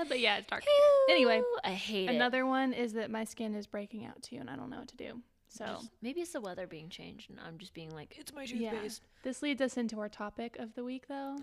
Ah, 0.00 0.04
but 0.08 0.20
yeah, 0.20 0.38
it's 0.38 0.46
dark. 0.48 0.64
Anyway, 1.10 1.42
I 1.64 1.70
hate 1.72 2.08
it. 2.08 2.14
Another 2.14 2.46
one 2.46 2.72
is 2.72 2.92
that 2.94 3.10
my 3.10 3.24
skin 3.24 3.54
is 3.54 3.66
breaking 3.66 4.04
out 4.04 4.22
too, 4.22 4.36
and 4.36 4.48
I 4.50 4.56
don't 4.56 4.70
know 4.70 4.78
what 4.78 4.88
to 4.88 4.96
do. 4.96 5.20
So 5.48 5.64
Just- 5.66 5.90
maybe 6.00 6.20
it's 6.20 6.32
the 6.32 6.40
weather 6.40 6.66
being 6.66 6.88
changed, 6.88 7.28
and 7.30 7.38
I'm 7.40 7.58
just 7.58 7.74
being 7.74 7.90
like, 7.90 8.16
it's 8.18 8.32
my 8.32 8.46
toothpaste. 8.46 9.02
Yeah. 9.02 9.22
this 9.24 9.42
leads 9.42 9.60
us 9.60 9.76
into 9.76 9.98
our 10.00 10.08
topic 10.08 10.56
of 10.58 10.74
the 10.74 10.84
week, 10.84 11.08
though. 11.08 11.36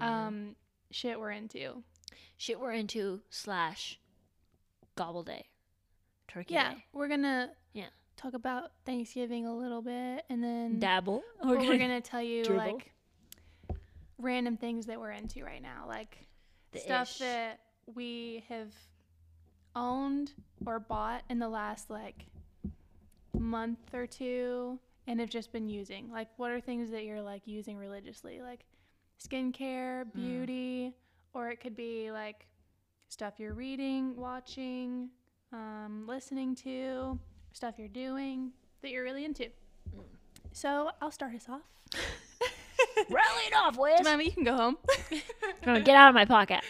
Um, 0.00 0.02
Um, 0.02 0.56
shit 0.90 1.18
we're 1.18 1.30
into. 1.30 1.82
shit 2.36 2.60
we're 2.60 2.72
into 2.72 3.22
slash 3.30 3.98
gobble 4.96 5.22
day, 5.22 5.46
turkey 6.28 6.54
Yeah, 6.54 6.74
day, 6.74 6.84
we're 6.92 7.08
gonna 7.08 7.52
Yeah. 7.72 7.88
talk 8.16 8.34
about 8.34 8.72
Thanksgiving 8.84 9.46
a 9.46 9.56
little 9.56 9.80
bit, 9.82 10.24
and 10.28 10.44
then 10.44 10.78
dabble. 10.78 11.22
but 11.42 11.58
we're 11.58 11.78
gonna 11.78 12.00
tell 12.12 12.22
you 12.22 12.44
dribble. 12.44 12.74
like 12.74 12.92
random 14.18 14.56
things 14.56 14.86
that 14.86 15.00
we're 15.00 15.10
into 15.10 15.42
right 15.44 15.62
now, 15.62 15.86
like 15.88 16.26
The 16.72 16.78
stuff 16.80 17.10
ish. 17.12 17.18
that 17.18 17.60
we 17.94 18.44
have 18.48 18.72
owned 19.76 20.32
or 20.66 20.78
bought 20.78 21.22
in 21.28 21.38
the 21.38 21.48
last 21.48 21.90
like 21.90 22.26
month 23.38 23.92
or 23.92 24.06
two 24.06 24.78
and 25.06 25.20
have 25.20 25.28
just 25.28 25.52
been 25.52 25.68
using. 25.68 26.10
Like, 26.10 26.28
what 26.36 26.50
are 26.50 26.60
things 26.60 26.90
that 26.90 27.04
you're 27.04 27.22
like 27.22 27.42
using 27.46 27.76
religiously? 27.76 28.40
Like 28.40 28.64
skincare, 29.22 30.04
beauty, 30.14 30.94
or 31.32 31.50
it 31.50 31.60
could 31.60 31.76
be 31.76 32.10
like 32.10 32.46
stuff 33.08 33.34
you're 33.38 33.54
reading, 33.54 34.16
watching, 34.16 35.10
um, 35.52 36.04
listening 36.06 36.54
to, 36.56 37.18
stuff 37.52 37.74
you're 37.78 37.88
doing 37.88 38.50
that 38.82 38.90
you're 38.90 39.04
really 39.04 39.24
into. 39.24 39.48
So 40.52 40.90
I'll 41.00 41.10
start 41.10 41.34
us 41.34 41.46
off. 41.48 41.62
Roll 43.10 43.22
it 43.46 43.54
off, 43.54 43.76
Wes. 43.76 44.02
Mama, 44.04 44.22
you 44.22 44.32
can 44.32 44.44
go 44.44 44.54
home. 44.54 44.76
No, 45.66 45.80
get 45.80 45.96
out 45.96 46.10
of 46.10 46.14
my 46.14 46.26
pocket. 46.26 46.62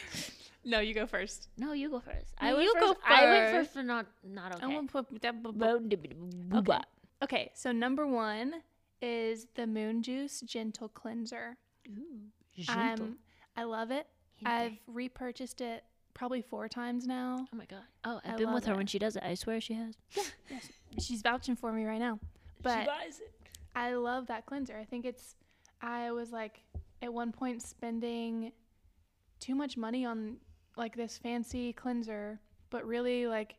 No, 0.65 0.81
you 0.81 0.95
go 0.95 1.07
first. 1.07 1.49
No, 1.57 1.73
you 1.73 1.91
go 1.91 2.01
first. 2.01 2.35
No, 2.41 2.49
I 2.49 2.53
went 2.55 2.65
you 2.65 2.73
first. 2.75 2.85
go 2.87 2.97
I 3.07 3.25
went 3.27 3.45
first. 3.51 3.55
first, 3.55 3.75
but 3.75 3.85
not 3.85 4.07
not 4.25 4.55
okay. 4.57 4.65
I'm 4.65 4.71
gonna 4.75 4.87
put 4.89 5.23
that. 5.23 5.43
bu- 5.43 5.53
bu- 5.53 6.59
Okay. 6.59 6.79
Okay, 7.23 7.51
so 7.55 7.73
number 7.73 8.07
one 8.07 8.55
is 9.01 9.47
the 9.55 9.67
Moon 9.67 10.03
Juice 10.03 10.41
Gentle 10.41 10.89
Cleanser. 10.89 11.57
Ooh, 11.89 12.29
Gentle. 12.59 13.07
Um, 13.07 13.19
I 13.57 13.65
love 13.65 13.91
it. 13.91 14.07
I've 14.45 14.73
repurchased 14.87 15.61
it 15.61 15.85
probably 16.13 16.43
four 16.43 16.69
times 16.69 17.07
now. 17.07 17.47
oh 17.53 17.57
my 17.57 17.65
god. 17.67 17.83
Oh, 18.05 18.21
I've 18.25 18.35
I 18.35 18.37
been 18.37 18.53
with 18.53 18.65
her 18.67 18.75
it. 18.75 18.77
when 18.77 18.87
she 18.87 18.99
does 18.99 19.17
it. 19.17 19.23
I 19.23 19.35
swear 19.35 19.61
she 19.61 19.75
has. 19.75 19.95
Yeah, 20.51 20.59
She's 21.01 21.23
vouching 21.23 21.57
for 21.57 21.73
me 21.73 21.85
right 21.87 21.99
now. 21.99 22.21
But 22.63 22.87
buys 22.87 23.19
it. 23.21 23.33
I 23.75 23.95
love 23.95 24.27
that 24.29 24.47
cleanser. 24.47 24.77
I 24.79 24.85
think 24.85 25.05
it's. 25.05 25.35
I 25.83 26.13
was 26.13 26.31
like 26.31 26.61
at 27.03 27.13
one 27.13 27.33
point 27.33 27.63
spending 27.63 28.53
too 29.41 29.55
much 29.55 29.77
money 29.77 30.05
on 30.07 30.37
like 30.77 30.97
this 30.97 31.19
fancy 31.19 31.73
cleanser, 31.73 32.41
but 32.71 32.85
really 32.87 33.27
like 33.27 33.57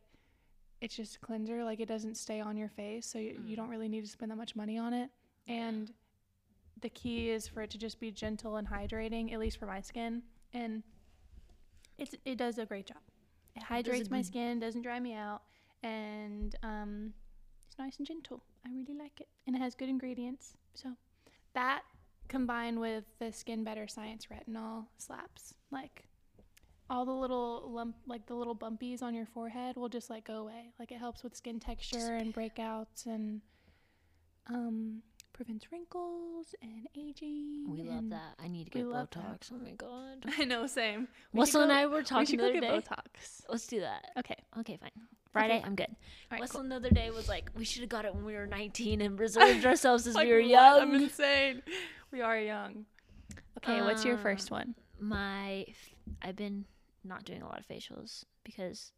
it's 0.80 0.96
just 0.96 1.16
a 1.16 1.18
cleanser. 1.20 1.64
Like 1.64 1.80
it 1.80 1.88
doesn't 1.88 2.16
stay 2.16 2.40
on 2.40 2.56
your 2.56 2.68
face, 2.68 3.06
so 3.06 3.18
you, 3.18 3.40
you 3.46 3.56
don't 3.56 3.68
really 3.68 3.88
need 3.88 4.02
to 4.02 4.10
spend 4.10 4.30
that 4.30 4.36
much 4.36 4.56
money 4.56 4.78
on 4.78 4.92
it. 4.92 5.10
And 5.48 5.92
the 6.82 6.90
key 6.90 7.30
is 7.30 7.48
for 7.48 7.62
it 7.62 7.70
to 7.70 7.78
just 7.78 7.98
be 7.98 8.10
gentle 8.10 8.56
and 8.56 8.68
hydrating, 8.68 9.32
at 9.32 9.38
least 9.38 9.58
for 9.58 9.66
my 9.66 9.80
skin. 9.80 10.22
And 10.52 10.82
it's 11.98 12.14
it 12.24 12.36
does 12.36 12.58
a 12.58 12.66
great 12.66 12.86
job. 12.86 12.98
It 13.54 13.62
hydrates 13.62 14.10
my 14.10 14.20
skin, 14.20 14.60
doesn't 14.60 14.82
dry 14.82 15.00
me 15.00 15.14
out, 15.14 15.40
and 15.82 16.54
um, 16.62 17.14
it's 17.66 17.78
nice 17.78 17.96
and 17.96 18.06
gentle. 18.06 18.42
I 18.66 18.70
really 18.70 18.98
like 18.98 19.20
it, 19.20 19.28
and 19.46 19.56
it 19.56 19.60
has 19.60 19.74
good 19.74 19.88
ingredients. 19.88 20.52
So 20.74 20.90
that 21.54 21.82
combined 22.28 22.78
with 22.78 23.04
the 23.18 23.32
Skin 23.32 23.64
Better 23.64 23.88
Science 23.88 24.26
retinol 24.26 24.84
slaps, 24.98 25.54
like 25.70 26.04
all 26.88 27.04
the 27.04 27.12
little 27.12 27.68
lump, 27.70 27.96
like 28.06 28.26
the 28.26 28.34
little 28.34 28.54
bumpies 28.56 29.02
on 29.02 29.14
your 29.14 29.26
forehead, 29.26 29.76
will 29.76 29.88
just 29.88 30.08
like 30.10 30.24
go 30.26 30.34
away. 30.34 30.72
Like 30.78 30.92
it 30.92 30.98
helps 30.98 31.22
with 31.22 31.34
skin 31.36 31.58
texture 31.60 32.14
and 32.16 32.32
breakouts, 32.34 33.06
and 33.06 33.40
um, 34.48 35.02
prevents 35.32 35.70
wrinkles 35.72 36.54
and 36.62 36.86
aging. 36.96 37.64
We 37.68 37.82
love 37.82 38.10
that. 38.10 38.34
I 38.42 38.48
need 38.48 38.64
to 38.64 38.70
get 38.70 38.86
love 38.86 39.08
that. 39.12 39.40
Botox. 39.40 39.52
Oh 39.52 39.58
my 39.62 39.72
god. 39.72 40.24
I 40.38 40.44
know, 40.44 40.66
same. 40.66 41.08
We 41.32 41.40
Wessel 41.40 41.62
should 41.62 41.70
and 41.70 41.78
I 41.78 41.86
were 41.86 41.98
we 41.98 42.04
talking 42.04 42.26
should 42.26 42.38
the 42.38 42.42
go 42.44 42.48
other 42.50 42.60
get 42.60 42.62
day. 42.62 42.68
Botox. 42.94 43.42
Let's 43.48 43.66
do 43.66 43.80
that. 43.80 44.10
Okay. 44.18 44.36
Okay, 44.60 44.76
fine. 44.80 44.90
Friday, 45.32 45.62
I'm 45.66 45.74
good. 45.74 45.88
All 45.90 45.96
right, 46.30 46.40
Wessel 46.40 46.60
cool. 46.60 46.68
the 46.70 46.76
other 46.76 46.88
day 46.90 47.10
was 47.10 47.28
like, 47.28 47.50
we 47.54 47.64
should 47.64 47.82
have 47.82 47.90
got 47.90 48.06
it 48.06 48.14
when 48.14 48.24
we 48.24 48.32
were 48.34 48.46
19 48.46 49.02
and 49.02 49.18
reserved 49.20 49.66
ourselves 49.66 50.06
as 50.06 50.14
Like, 50.14 50.26
we 50.28 50.32
were 50.32 50.38
young. 50.38 50.80
I'm 50.80 50.94
insane. 50.94 51.60
We 52.10 52.22
are 52.22 52.38
young. 52.38 52.86
Okay, 53.58 53.82
what's 53.82 54.02
your 54.04 54.14
Uh, 54.14 54.22
first 54.22 54.50
one? 54.50 54.74
my 54.98 55.66
i've 56.22 56.36
been 56.36 56.64
not 57.06 57.24
doing 57.24 57.42
a 57.42 57.46
lot 57.46 57.58
of 57.58 57.66
facials 57.68 58.24
because 58.44 58.92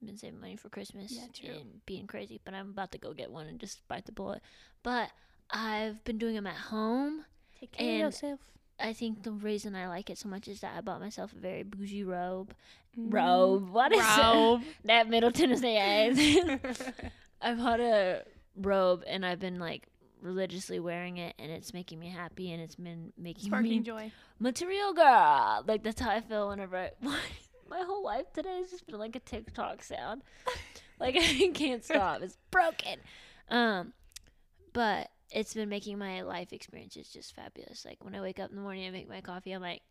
I've 0.00 0.06
been 0.06 0.16
saving 0.16 0.40
money 0.40 0.56
for 0.56 0.68
Christmas 0.68 1.12
Yeah, 1.12 1.50
and 1.52 1.84
being 1.86 2.06
crazy, 2.06 2.40
but 2.44 2.54
I'm 2.54 2.70
about 2.70 2.92
to 2.92 2.98
go 2.98 3.12
get 3.12 3.30
one 3.30 3.46
and 3.46 3.58
just 3.60 3.86
bite 3.88 4.06
the 4.06 4.12
bullet. 4.12 4.40
But 4.82 5.10
I've 5.50 6.02
been 6.04 6.18
doing 6.18 6.34
them 6.34 6.46
at 6.46 6.56
home. 6.56 7.24
Take 7.58 7.72
care 7.72 7.86
and- 7.86 7.96
of 8.06 8.12
yourself. 8.12 8.40
I 8.82 8.94
think 8.94 9.24
the 9.24 9.32
reason 9.32 9.76
I 9.76 9.88
like 9.88 10.08
it 10.08 10.16
so 10.16 10.30
much 10.30 10.48
is 10.48 10.60
that 10.60 10.74
I 10.74 10.80
bought 10.80 11.00
myself 11.00 11.34
a 11.34 11.38
very 11.38 11.62
bougie 11.64 12.02
robe. 12.02 12.54
Mm. 12.98 13.12
Robe. 13.12 13.68
What 13.68 13.92
is 13.92 14.02
Robe. 14.18 14.62
That 14.86 15.06
Middle 15.06 15.30
Tennessee 15.30 15.76
accent. 15.76 16.62
I 17.42 17.52
bought 17.52 17.80
a 17.80 18.22
robe 18.56 19.04
and 19.06 19.26
I've 19.26 19.38
been 19.38 19.58
like 19.58 19.86
religiously 20.22 20.78
wearing 20.80 21.16
it 21.18 21.34
and 21.38 21.50
it's 21.50 21.72
making 21.72 21.98
me 21.98 22.08
happy 22.08 22.52
and 22.52 22.60
it's 22.62 22.76
been 22.76 23.12
making 23.18 23.46
Sparking 23.46 23.70
me 23.70 23.80
joy. 23.80 24.12
material 24.38 24.92
girl. 24.92 25.64
Like 25.66 25.82
that's 25.82 26.00
how 26.00 26.10
I 26.10 26.20
feel 26.20 26.48
whenever 26.48 26.76
I, 26.76 26.90
my 27.02 27.82
whole 27.82 28.04
life 28.04 28.32
today 28.32 28.58
has 28.58 28.70
just 28.70 28.86
been 28.86 28.98
like 28.98 29.16
a 29.16 29.20
TikTok 29.20 29.82
sound. 29.82 30.22
like 31.00 31.16
I 31.18 31.50
can't 31.54 31.84
stop. 31.84 32.22
It's 32.22 32.36
broken. 32.50 32.98
Um, 33.48 33.92
but 34.72 35.10
it's 35.30 35.54
been 35.54 35.68
making 35.68 35.98
my 35.98 36.22
life 36.22 36.52
experiences 36.52 37.08
just 37.08 37.34
fabulous. 37.34 37.84
Like 37.84 38.04
when 38.04 38.14
I 38.14 38.20
wake 38.20 38.40
up 38.40 38.50
in 38.50 38.56
the 38.56 38.62
morning 38.62 38.84
and 38.84 38.94
make 38.94 39.08
my 39.08 39.20
coffee, 39.20 39.52
I'm 39.52 39.62
like, 39.62 39.82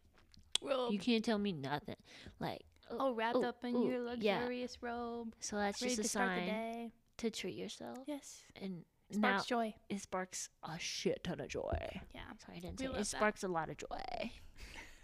you 0.62 1.00
can't 1.00 1.24
tell 1.24 1.38
me 1.38 1.54
nothing. 1.54 1.96
Like, 2.40 2.62
oh, 2.92 2.98
all 3.00 3.14
wrapped 3.14 3.38
ooh, 3.38 3.44
up 3.46 3.64
in 3.64 3.76
ooh, 3.76 3.88
your 3.90 4.14
yeah. 4.18 4.40
luxurious 4.40 4.78
robe, 4.82 5.34
so 5.40 5.56
that's 5.56 5.80
just 5.80 6.00
a 6.00 6.04
to 6.04 6.08
start 6.10 6.30
the 6.36 6.36
sign 6.42 6.48
day. 6.48 6.92
to 7.18 7.30
treat 7.32 7.56
yourself. 7.56 7.98
Yes, 8.08 8.44
And 8.62 8.84
sparks 9.12 9.50
now 9.50 9.58
joy. 9.58 9.74
it 9.90 10.02
sparks 10.02 10.50
a 10.64 10.78
shit 10.80 11.24
ton 11.24 11.40
of 11.40 11.48
joy. 11.48 11.78
Yeah, 12.14 12.22
Sorry, 12.46 12.58
I 12.58 12.60
didn't 12.60 12.80
We 12.80 12.86
say 12.86 12.92
it. 12.92 12.98
that. 12.98 13.06
sparks 13.08 13.44
a 13.44 13.48
lot 13.48 13.70
of 13.70 13.78
joy. 13.78 13.88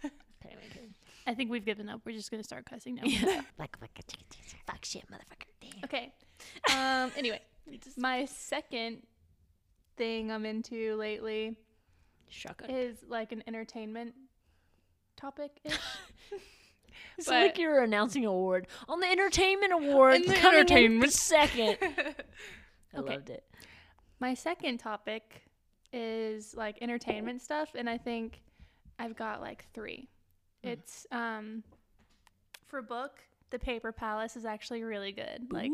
I 0.04 0.08
make 0.44 0.76
it? 0.76 0.90
I 1.26 1.34
think 1.34 1.50
we've 1.50 1.64
given 1.64 1.88
up. 1.88 2.02
We're 2.04 2.12
just 2.14 2.30
gonna 2.30 2.44
start 2.44 2.66
cussing 2.66 2.94
now. 2.96 3.02
Yeah. 3.04 3.42
like, 3.58 3.76
like 3.80 3.98
a 3.98 4.02
chicken 4.04 4.26
teaser. 4.30 4.56
Fuck 4.66 4.84
shit, 4.84 5.04
motherfucker. 5.10 5.84
Okay. 5.84 6.12
Um. 6.70 7.10
Anyway, 7.16 7.40
my 7.96 8.24
second 8.26 9.02
thing 9.96 10.30
I'm 10.30 10.46
into 10.46 10.94
lately 10.96 11.56
Shotgun. 12.28 12.70
is 12.70 12.98
like 13.08 13.32
an 13.32 13.42
entertainment 13.46 14.14
topic 15.16 15.50
ish. 15.64 15.76
It's 17.18 17.28
like 17.28 17.54
but- 17.54 17.60
you're 17.60 17.82
announcing 17.82 18.24
an 18.24 18.30
award 18.30 18.66
on 18.88 19.00
the 19.00 19.06
entertainment 19.06 19.72
award. 19.72 20.14
In 20.16 20.22
the 20.22 20.34
coming 20.34 20.60
in 20.60 20.60
entertainment. 20.60 21.12
second. 21.12 21.76
I 21.82 22.98
Okay. 22.98 23.14
loved 23.14 23.30
it. 23.30 23.44
My 24.20 24.34
second 24.34 24.78
topic 24.78 25.42
is 25.92 26.54
like 26.54 26.78
entertainment 26.80 27.42
stuff, 27.42 27.70
and 27.74 27.88
I 27.88 27.98
think 27.98 28.42
I've 28.98 29.16
got 29.16 29.40
like 29.40 29.66
three. 29.74 30.08
Mm. 30.64 30.70
It's 30.70 31.06
um 31.12 31.62
for 32.66 32.82
book, 32.82 33.20
The 33.50 33.58
Paper 33.58 33.92
Palace 33.92 34.36
is 34.36 34.44
actually 34.44 34.82
really 34.82 35.12
good. 35.12 35.46
Like 35.50 35.70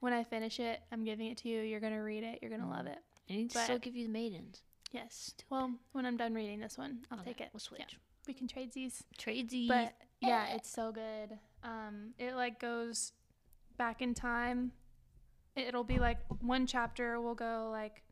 when 0.00 0.12
I 0.12 0.24
finish 0.24 0.60
it, 0.60 0.80
I'm 0.92 1.04
giving 1.04 1.28
it 1.28 1.38
to 1.38 1.48
you. 1.48 1.62
You're 1.62 1.80
gonna 1.80 2.02
read 2.02 2.22
it. 2.22 2.38
You're 2.42 2.50
gonna 2.50 2.70
love 2.70 2.86
it. 2.86 2.98
I 3.28 3.32
need 3.34 3.50
to 3.50 3.58
still 3.58 3.78
give 3.78 3.96
you 3.96 4.06
the 4.06 4.12
maidens. 4.12 4.62
Yes. 4.92 5.34
Well, 5.50 5.72
when 5.92 6.06
I'm 6.06 6.16
done 6.16 6.32
reading 6.32 6.60
this 6.60 6.78
one, 6.78 7.00
I'll 7.10 7.18
Okay, 7.20 7.30
take 7.32 7.40
it. 7.40 7.48
We'll 7.52 7.60
switch. 7.60 7.80
Yeah, 7.80 7.96
we 8.28 8.34
can 8.34 8.46
trade 8.46 8.72
these. 8.72 9.02
Tradesies. 9.18 9.68
But 9.68 9.94
yeah, 10.20 10.54
it's 10.54 10.70
so 10.70 10.92
good. 10.92 11.38
Um, 11.64 12.14
it 12.18 12.34
like 12.34 12.60
goes 12.60 13.12
back 13.76 14.00
in 14.00 14.14
time. 14.14 14.72
It'll 15.56 15.84
be 15.84 15.98
like 15.98 16.18
one 16.42 16.66
chapter 16.66 17.20
will 17.20 17.34
go 17.34 17.68
like 17.72 18.02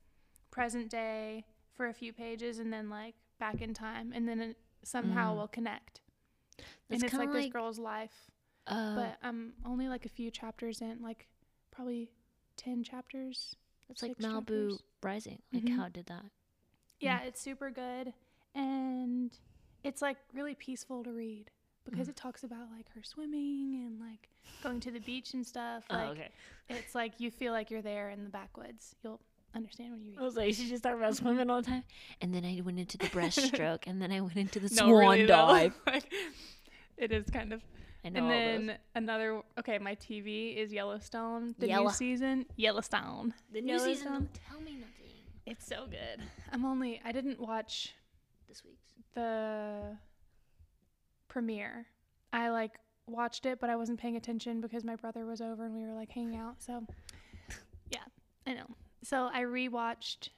present 0.50 0.90
day 0.90 1.44
for 1.74 1.86
a 1.88 1.92
few 1.94 2.12
pages, 2.12 2.58
and 2.58 2.72
then 2.72 2.88
like 2.88 3.14
back 3.38 3.60
in 3.60 3.74
time, 3.74 4.12
and 4.14 4.26
then 4.26 4.40
it 4.40 4.56
somehow 4.82 5.34
Mm. 5.34 5.36
will 5.36 5.48
connect. 5.48 6.00
That's 6.58 6.66
and 6.90 7.04
it's 7.04 7.10
kinda 7.10 7.26
like, 7.26 7.44
this 7.44 7.52
girl's 7.52 7.78
life, 7.78 8.30
uh, 8.66 8.94
but 8.94 9.18
I'm 9.22 9.54
only 9.66 9.88
like 9.88 10.06
a 10.06 10.08
few 10.08 10.30
chapters 10.30 10.80
in, 10.80 11.02
like 11.02 11.28
probably 11.70 12.10
ten 12.56 12.82
chapters. 12.82 13.56
it's 13.90 14.02
like 14.02 14.16
Malibu 14.18 14.46
chapters. 14.46 14.82
Rising. 15.02 15.42
Like 15.52 15.64
Mhm. 15.64 15.76
how 15.76 15.88
did 15.88 16.06
that. 16.06 16.24
Yeah, 17.00 17.20
it's 17.22 17.40
super 17.40 17.70
good, 17.70 18.14
and 18.54 19.36
it's 19.82 20.00
like 20.00 20.16
really 20.32 20.54
peaceful 20.54 21.04
to 21.04 21.12
read 21.12 21.50
because 21.88 22.06
Mm. 22.06 22.10
it 22.10 22.16
talks 22.16 22.44
about 22.44 22.70
like 22.76 22.88
her 22.94 23.02
swimming 23.02 23.82
and 23.86 24.00
like 24.00 24.28
going 24.62 24.80
to 24.80 24.90
the 24.90 25.00
beach 25.00 25.34
and 25.34 25.46
stuff. 25.46 25.84
Like 25.90 26.08
oh, 26.08 26.12
okay. 26.12 26.28
it's 26.68 26.94
like 26.94 27.14
you 27.18 27.30
feel 27.30 27.52
like 27.52 27.70
you're 27.70 27.82
there 27.82 28.10
in 28.10 28.24
the 28.24 28.30
backwoods. 28.30 28.94
You'll 29.02 29.20
understand 29.54 29.92
when 29.92 30.02
you 30.02 30.10
read. 30.12 30.18
I 30.20 30.22
was 30.22 30.36
like, 30.36 30.54
she 30.54 30.68
just 30.68 30.82
talking 30.82 30.98
about 30.98 31.16
swimming 31.16 31.48
all 31.50 31.62
the 31.62 31.68
time. 31.68 31.84
And 32.20 32.34
then 32.34 32.44
I 32.44 32.60
went 32.64 32.78
into 32.78 32.98
the 32.98 33.06
breaststroke, 33.06 33.80
and 33.86 34.00
then 34.02 34.10
I 34.12 34.20
went 34.20 34.36
into 34.36 34.58
the 34.60 34.68
No, 34.74 34.88
swan 34.88 34.90
really, 35.00 35.22
though. 35.26 35.46
dive. 35.46 35.74
Like, 35.86 36.12
it 36.96 37.12
is 37.12 37.24
kind 37.30 37.52
of. 37.52 37.62
I 38.04 38.10
know 38.10 38.18
And 38.18 38.26
all 38.26 38.30
those. 38.30 38.66
then 38.66 38.78
another. 38.94 39.42
Okay, 39.58 39.78
my 39.78 39.94
TV 39.94 40.56
is 40.56 40.72
Yellowstone. 40.72 41.54
The 41.58 41.68
new 41.68 41.90
season, 41.90 42.46
Yellowstone. 42.56 43.32
The 43.52 43.60
new 43.62 43.78
season. 43.78 43.88
Yellowstone. 44.06 44.12
Don't 44.12 44.40
tell 44.50 44.60
me 44.60 44.72
nothing. 44.72 44.90
It's 45.46 45.66
so 45.66 45.86
good. 45.86 46.22
I'm 46.52 46.64
only. 46.64 47.00
I 47.04 47.12
didn't 47.12 47.40
watch 47.40 47.94
This 48.48 48.62
week's. 48.64 48.92
the 49.14 49.96
premiere. 51.34 51.86
I 52.32 52.50
like 52.50 52.78
watched 53.08 53.44
it, 53.44 53.58
but 53.60 53.68
I 53.68 53.74
wasn't 53.74 53.98
paying 53.98 54.16
attention 54.16 54.60
because 54.60 54.84
my 54.84 54.94
brother 54.94 55.26
was 55.26 55.40
over 55.40 55.66
and 55.66 55.74
we 55.74 55.84
were 55.84 55.92
like 55.92 56.12
hanging 56.12 56.36
out. 56.36 56.62
So, 56.62 56.86
yeah, 57.90 58.04
I 58.46 58.54
know. 58.54 58.66
So 59.02 59.28
I 59.32 59.42
rewatched 59.42 60.28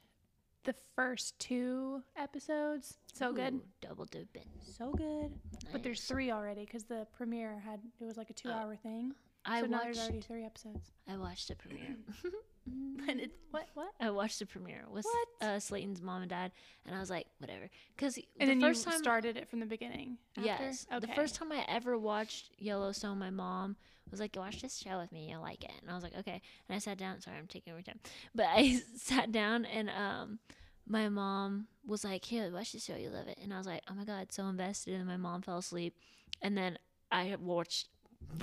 the 0.63 0.73
first 0.95 1.37
two 1.37 2.01
episodes. 2.17 2.97
So 3.13 3.31
good. 3.31 3.53
Ooh, 3.53 3.61
double 3.79 4.05
dipping. 4.05 4.49
So 4.63 4.91
good. 4.91 5.31
But 5.71 5.83
there's 5.83 6.03
three 6.03 6.31
already 6.31 6.65
because 6.65 6.85
the 6.85 7.05
premiere 7.15 7.61
had 7.63 7.79
it 8.01 8.05
was 8.05 8.17
like 8.17 8.31
a 8.31 8.33
two 8.33 8.49
uh, 8.49 8.53
hour 8.53 8.75
thing. 8.75 9.13
I 9.45 9.61
so 9.61 9.67
now 9.67 9.81
there's 9.83 9.99
already 9.99 10.21
three 10.21 10.45
episodes. 10.45 10.91
I 11.07 11.15
watched 11.17 11.47
the 11.47 11.55
premiere. 11.55 11.95
And 13.09 13.21
it, 13.21 13.31
what 13.51 13.67
what? 13.73 13.87
I 14.01 14.09
watched 14.09 14.39
the 14.39 14.45
premiere 14.45 14.83
with 14.91 15.05
What? 15.05 15.47
uh, 15.47 15.59
Slayton's 15.61 16.01
mom 16.01 16.23
and 16.23 16.29
dad, 16.29 16.51
and 16.85 16.93
I 16.93 16.99
was 16.99 17.09
like, 17.09 17.25
whatever. 17.37 17.69
Because 17.95 18.17
And 18.17 18.49
the 18.49 18.55
then 18.55 18.59
first 18.61 18.85
you 18.85 18.91
time, 18.91 18.99
started 18.99 19.37
it 19.37 19.47
from 19.49 19.61
the 19.61 19.65
beginning. 19.65 20.17
After? 20.35 20.45
yes, 20.45 20.85
the 20.99 21.07
first 21.07 21.35
time 21.35 21.53
I 21.53 21.63
ever 21.69 21.97
watched 21.97 22.49
Yellowstone, 22.57 23.17
my 23.17 23.29
mom 23.29 23.77
was 24.11 24.19
like, 24.19 24.35
"Watch 24.35 24.61
this 24.61 24.77
show 24.77 24.97
with 24.99 25.13
me, 25.13 25.29
you'll 25.29 25.41
like 25.41 25.63
it." 25.63 25.71
And 25.81 25.89
I 25.89 25.93
was 25.95 26.03
like, 26.03 26.17
"Okay." 26.17 26.41
And 26.67 26.75
I 26.75 26.79
sat 26.79 26.97
down. 26.97 27.21
Sorry, 27.21 27.37
I'm 27.37 27.47
taking 27.47 27.71
over 27.71 27.81
time, 27.81 27.99
but 28.35 28.47
I 28.49 28.81
sat 28.97 29.31
down 29.31 29.63
and 29.63 29.89
um, 29.89 30.39
my 30.85 31.07
mom 31.07 31.67
was 31.85 32.03
like, 32.03 32.25
"Here, 32.25 32.51
watch 32.51 32.73
this 32.73 32.83
show, 32.83 32.97
you 32.97 33.09
love 33.09 33.27
it." 33.29 33.39
And 33.41 33.53
I 33.53 33.57
was 33.57 33.67
like, 33.67 33.83
"Oh 33.89 33.93
my 33.93 34.03
god, 34.03 34.33
so 34.33 34.47
invested." 34.47 34.95
And 34.95 35.05
my 35.07 35.17
mom 35.17 35.43
fell 35.43 35.59
asleep, 35.59 35.95
and 36.41 36.57
then 36.57 36.77
I 37.09 37.37
watched. 37.39 37.87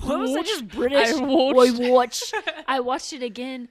What 0.01 0.21
was 0.21 0.33
that? 0.33 0.47
Just 0.47 0.69
British. 0.69 1.13
I 1.13 1.21
watched. 1.21 1.81
I 1.81 1.91
watched. 1.91 2.35
I 2.67 2.81
watched 2.81 3.13
it 3.13 3.23
again 3.23 3.69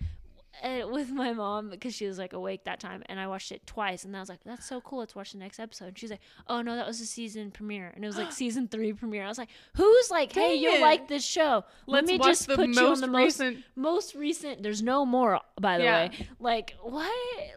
uh, 0.63 0.87
with 0.89 1.09
my 1.11 1.33
mom 1.33 1.69
because 1.69 1.95
she 1.95 2.05
was 2.05 2.17
like 2.17 2.33
awake 2.33 2.65
that 2.65 2.79
time, 2.79 3.03
and 3.07 3.19
I 3.19 3.27
watched 3.27 3.51
it 3.51 3.65
twice. 3.65 4.03
And 4.05 4.15
I 4.15 4.19
was 4.19 4.29
like, 4.29 4.43
"That's 4.45 4.65
so 4.65 4.81
cool! 4.81 4.99
Let's 4.99 5.15
watch 5.15 5.31
the 5.31 5.37
next 5.39 5.59
episode." 5.59 5.87
And 5.89 5.97
she's 5.97 6.11
like, 6.11 6.21
"Oh 6.47 6.61
no, 6.61 6.75
that 6.75 6.85
was 6.85 6.99
the 6.99 7.05
season 7.05 7.49
premiere," 7.51 7.91
and 7.95 8.03
it 8.03 8.07
was 8.07 8.17
like 8.17 8.31
season 8.43 8.67
three 8.67 8.93
premiere. 8.93 9.23
I 9.23 9.27
was 9.27 9.37
like, 9.37 9.49
"Who's 9.75 10.11
like, 10.11 10.31
hey, 10.33 10.55
you'll 10.55 10.81
like 10.81 11.07
this 11.07 11.25
show? 11.25 11.63
Let 11.87 12.05
Let's 12.05 12.07
me 12.07 12.17
just 12.19 12.47
put 12.47 12.67
you 12.69 12.87
on 12.87 13.01
the 13.01 13.07
most 13.07 13.39
recent. 13.39 13.63
most 13.75 14.15
recent. 14.15 14.61
There's 14.63 14.81
no 14.83 15.05
more, 15.05 15.39
by 15.59 15.77
the 15.77 15.83
Yeah. 15.85 16.07
way. 16.09 16.27
Like 16.39 16.75
what? 16.81 17.11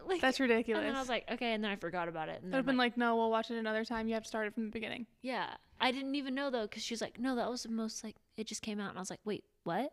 Like 0.07 0.21
That's 0.21 0.39
And 0.39 0.49
ridiculous. 0.49 0.83
then 0.83 0.95
I 0.95 0.99
was 0.99 1.09
like, 1.09 1.29
okay, 1.31 1.53
and 1.53 1.63
then 1.63 1.71
I 1.71 1.75
forgot 1.75 2.07
about 2.07 2.29
it. 2.29 2.41
And 2.41 2.51
then 2.51 2.57
have 2.59 2.65
been 2.65 2.77
like, 2.77 2.93
like, 2.93 2.97
no, 2.97 3.15
we'll 3.15 3.29
watch 3.29 3.51
it 3.51 3.57
another 3.57 3.83
time. 3.85 4.07
You 4.07 4.13
have 4.15 4.23
to 4.23 4.29
start 4.29 4.47
it 4.47 4.53
from 4.53 4.63
the 4.65 4.71
beginning. 4.71 5.05
yeah, 5.21 5.47
I 5.79 5.91
didn't 5.91 6.15
even 6.15 6.33
know 6.33 6.49
though, 6.49 6.63
because 6.63 6.81
she's 6.83 7.01
like, 7.01 7.19
no, 7.19 7.35
that 7.35 7.49
was 7.49 7.63
the 7.63 7.69
most 7.69 8.03
like 8.03 8.15
it 8.37 8.47
just 8.47 8.61
came 8.61 8.79
out, 8.79 8.89
and 8.89 8.97
I 8.97 9.01
was 9.01 9.09
like, 9.09 9.19
wait, 9.25 9.43
what? 9.63 9.91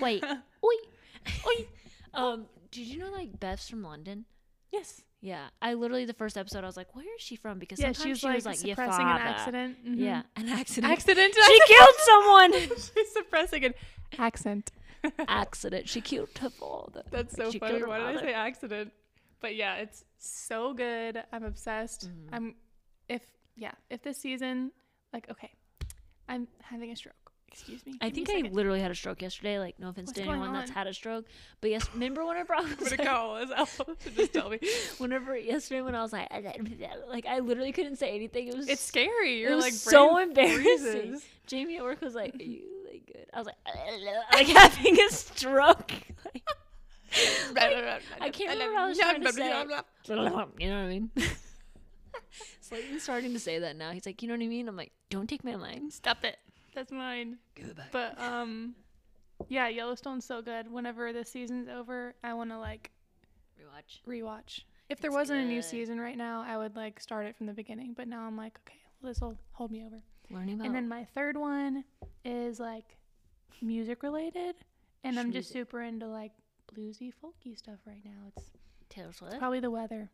Wait, 0.00 0.22
oi, 0.64 0.74
oi. 1.46 1.66
Um, 2.14 2.46
did 2.70 2.86
you 2.86 2.98
know 2.98 3.10
like 3.10 3.38
Beth's 3.40 3.68
from 3.68 3.82
London? 3.82 4.24
yes. 4.72 5.02
Yeah, 5.20 5.48
I 5.60 5.74
literally 5.74 6.04
the 6.04 6.12
first 6.14 6.38
episode 6.38 6.62
I 6.62 6.66
was 6.68 6.76
like, 6.76 6.94
where 6.94 7.04
is 7.16 7.20
she 7.20 7.34
from? 7.34 7.58
Because 7.58 7.80
Yeah, 7.80 7.86
sometimes 7.90 8.02
she 8.04 8.10
was 8.10 8.18
she 8.20 8.26
like, 8.28 8.34
was 8.36 8.46
like, 8.46 8.64
"Your 8.64 8.76
suppressing 8.76 9.04
an 9.04 9.18
father." 9.18 9.24
accident. 9.24 9.84
Mhm. 9.84 9.98
Yeah, 9.98 10.22
an 10.36 10.48
accident. 10.48 10.92
Accident. 10.92 11.34
She 11.34 11.60
killed 11.66 11.94
someone. 11.98 12.52
She's 12.76 13.12
suppressing 13.12 13.64
an 13.64 13.74
accent. 14.16 14.70
accident. 15.26 15.88
She 15.88 16.00
killed 16.02 16.28
her 16.38 16.50
father. 16.50 17.02
That's 17.10 17.34
so 17.34 17.50
She 17.50 17.58
funny. 17.58 17.82
Why 17.82 17.98
did 17.98 18.18
I 18.18 18.20
say 18.20 18.32
accident? 18.32 18.92
But 19.40 19.56
yeah, 19.56 19.74
it's 19.78 20.04
so 20.18 20.72
good. 20.72 21.20
I'm 21.32 21.42
obsessed. 21.42 22.08
Mhm. 22.08 22.28
I'm 22.32 22.54
if 23.08 23.22
yeah, 23.56 23.72
if 23.90 24.02
this 24.02 24.18
season 24.18 24.70
like 25.12 25.28
okay, 25.32 25.50
I'm 26.28 26.46
having 26.62 26.92
a 26.92 26.96
stroke. 26.96 27.27
Excuse 27.50 27.84
me. 27.86 27.94
I 28.00 28.10
think 28.10 28.30
I 28.30 28.42
literally 28.50 28.80
had 28.80 28.90
a 28.90 28.94
stroke 28.94 29.20
yesterday. 29.22 29.58
Like, 29.58 29.78
no 29.80 29.88
offense 29.88 30.08
What's 30.08 30.18
to 30.20 30.24
anyone 30.24 30.52
that's 30.52 30.70
had 30.70 30.86
a 30.86 30.94
stroke, 30.94 31.24
but 31.60 31.70
yes, 31.70 31.88
remember 31.92 32.24
whenever 32.24 32.54
I 32.54 32.60
was 32.60 32.70
I'm 32.72 32.76
gonna 32.78 32.90
like, 32.90 33.04
call 33.06 33.36
his 33.36 33.50
to 34.04 34.10
just 34.16 34.32
tell 34.32 34.50
me. 34.50 34.58
whenever 34.98 35.36
yesterday 35.36 35.82
when 35.82 35.94
I 35.94 36.02
was 36.02 36.12
like, 36.12 36.28
like 37.08 37.26
I 37.26 37.40
literally 37.40 37.72
couldn't 37.72 37.96
say 37.96 38.14
anything. 38.14 38.48
It 38.48 38.56
was 38.56 38.68
It's 38.68 38.82
scary. 38.82 39.40
You're 39.40 39.56
was 39.56 39.64
like 39.64 39.72
so 39.72 40.18
embarrassing. 40.18 40.62
freezes. 40.62 41.24
Jamie 41.46 41.78
at 41.78 41.82
work 41.82 42.00
was 42.00 42.14
like, 42.14 42.34
"Are 42.34 42.42
you 42.42 42.62
like 42.90 43.06
good?" 43.06 43.26
I 43.32 43.38
was 43.38 43.46
like, 43.46 43.56
like 44.34 44.46
having 44.46 45.00
a 45.00 45.10
stroke. 45.10 45.92
Like, 47.54 48.02
I 48.20 48.28
can't 48.30 48.50
remember 48.52 48.74
what 48.74 48.82
I 48.82 48.88
was 48.88 48.98
trying 48.98 49.22
to 49.22 49.32
say. 49.32 49.48
you 50.58 50.68
know 50.68 50.76
what 50.76 50.84
I 50.84 50.88
mean? 50.88 51.10
Slayton's 52.60 53.02
starting 53.02 53.32
to 53.32 53.38
say 53.40 53.58
that 53.60 53.76
now. 53.76 53.92
He's 53.92 54.04
like, 54.04 54.20
you 54.20 54.28
know 54.28 54.34
what 54.34 54.42
I 54.42 54.46
mean? 54.46 54.68
I'm 54.68 54.76
like, 54.76 54.92
don't 55.08 55.26
take 55.28 55.42
my 55.42 55.54
line. 55.54 55.90
Stop 55.90 56.22
it. 56.24 56.36
That's 56.78 56.92
mine. 56.92 57.38
Give 57.56 57.66
it 57.66 57.76
back. 57.76 57.90
But 57.90 58.20
um, 58.22 58.76
yeah, 59.48 59.66
Yellowstone's 59.66 60.24
so 60.24 60.40
good. 60.40 60.70
Whenever 60.70 61.12
the 61.12 61.24
season's 61.24 61.68
over, 61.68 62.14
I 62.22 62.34
want 62.34 62.50
to 62.50 62.58
like 62.58 62.92
Rewatch. 63.60 63.98
rewatch. 64.06 64.60
If 64.88 65.00
there 65.00 65.10
It's 65.10 65.16
wasn't 65.16 65.40
a 65.40 65.44
new 65.44 65.60
season 65.60 66.00
right 66.00 66.16
now, 66.16 66.44
I 66.46 66.56
would 66.56 66.76
like 66.76 67.00
start 67.00 67.26
it 67.26 67.34
from 67.34 67.46
the 67.46 67.52
beginning. 67.52 67.94
But 67.96 68.06
now 68.06 68.20
I'm 68.22 68.36
like, 68.36 68.60
okay, 68.64 68.78
well, 69.02 69.10
this 69.10 69.20
will 69.20 69.36
hold 69.50 69.72
me 69.72 69.82
over. 69.84 70.00
Learning 70.30 70.54
about 70.54 70.66
And 70.66 70.74
then 70.76 70.88
my 70.88 71.04
third 71.16 71.36
one 71.36 71.82
is 72.24 72.60
like 72.60 72.96
music 73.60 74.04
related, 74.04 74.54
and 75.02 75.18
I'm 75.18 75.32
just 75.32 75.50
super 75.50 75.82
into 75.82 76.06
like 76.06 76.30
bluesy, 76.72 77.10
folky 77.20 77.58
stuff 77.58 77.80
right 77.88 78.04
now. 78.04 78.28
It's 78.36 78.50
Taylor 78.88 79.12
Swift. 79.12 79.36
probably 79.40 79.58
the 79.58 79.70
weather. 79.72 80.10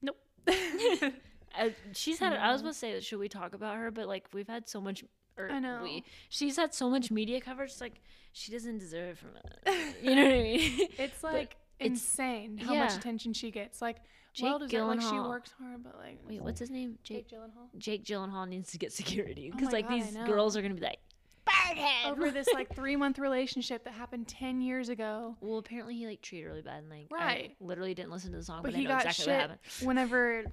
Nope. 0.00 0.16
Uh, 1.56 1.68
she's 1.92 2.18
had. 2.18 2.32
I 2.32 2.50
was 2.50 2.62
gonna 2.62 2.74
say, 2.74 2.98
should 2.98 3.20
we 3.20 3.28
talk 3.28 3.54
about 3.54 3.76
her? 3.76 3.92
But 3.92 4.08
like, 4.08 4.26
we've 4.32 4.48
had 4.48 4.68
so 4.68 4.80
much. 4.80 5.04
Or 5.36 5.50
I 5.50 5.58
know. 5.58 5.80
We, 5.82 6.04
she's 6.28 6.56
had 6.56 6.72
so 6.74 6.88
much 6.90 7.10
media 7.10 7.40
coverage. 7.40 7.70
It's 7.70 7.80
like 7.80 8.00
she 8.32 8.52
doesn't 8.52 8.78
deserve 8.78 9.18
from 9.18 9.30
it. 9.36 9.96
You 10.02 10.14
know 10.14 10.24
what 10.24 10.32
I 10.34 10.42
mean? 10.42 10.88
it's 10.98 11.20
But 11.22 11.32
like 11.34 11.56
it's- 11.78 11.90
insane 11.98 12.58
how 12.58 12.74
much 12.74 12.94
attention 12.94 13.32
she 13.32 13.50
gets. 13.50 13.80
Like, 13.82 13.96
Jake 14.32 14.44
well 14.44 14.58
deserved. 14.58 14.88
Like 14.88 15.00
she 15.00 15.18
works 15.18 15.52
hard, 15.60 15.82
but 15.84 15.96
like 15.98 16.18
Wait, 16.28 16.40
what's 16.42 16.58
his 16.60 16.70
name? 16.70 16.98
Jake. 17.04 17.28
Jake 17.28 17.38
Gyllenhaal. 17.38 17.78
Jake 17.78 18.04
Gyllenhaal 18.04 18.48
needs 18.48 18.70
to 18.72 18.78
get 18.78 18.92
security 18.92 19.50
Oh 19.52 19.56
because 19.56 19.72
my 19.72 19.78
like 19.78 19.88
God, 19.88 19.94
these 20.02 20.16
girls 20.26 20.56
are 20.56 20.62
gonna 20.62 20.74
be 20.74 20.80
like, 20.80 20.98
Birdhead. 21.46 22.10
Over 22.10 22.30
this 22.30 22.48
like 22.54 22.74
three 22.74 22.96
month 22.96 23.18
relationship 23.18 23.84
that 23.84 23.92
happened 23.92 24.26
ten 24.26 24.60
years 24.60 24.88
ago. 24.88 25.36
Well, 25.40 25.58
apparently 25.58 25.94
he 25.94 26.06
like 26.06 26.20
treated 26.22 26.44
her 26.44 26.50
really 26.50 26.62
bad 26.62 26.78
and 26.78 26.90
like 26.90 27.06
Right. 27.10 27.52
I 27.60 27.64
literally 27.64 27.94
didn't 27.94 28.10
listen 28.12 28.32
to 28.32 28.38
the 28.38 28.42
song, 28.44 28.60
but, 28.62 28.72
But 28.72 28.74
I 28.76 28.78
he 28.78 28.84
know 28.84 28.90
got 28.90 29.04
exactly 29.06 29.32
what 29.32 29.40
shit 29.40 29.40
happened. 29.50 29.86
whenever 29.86 30.44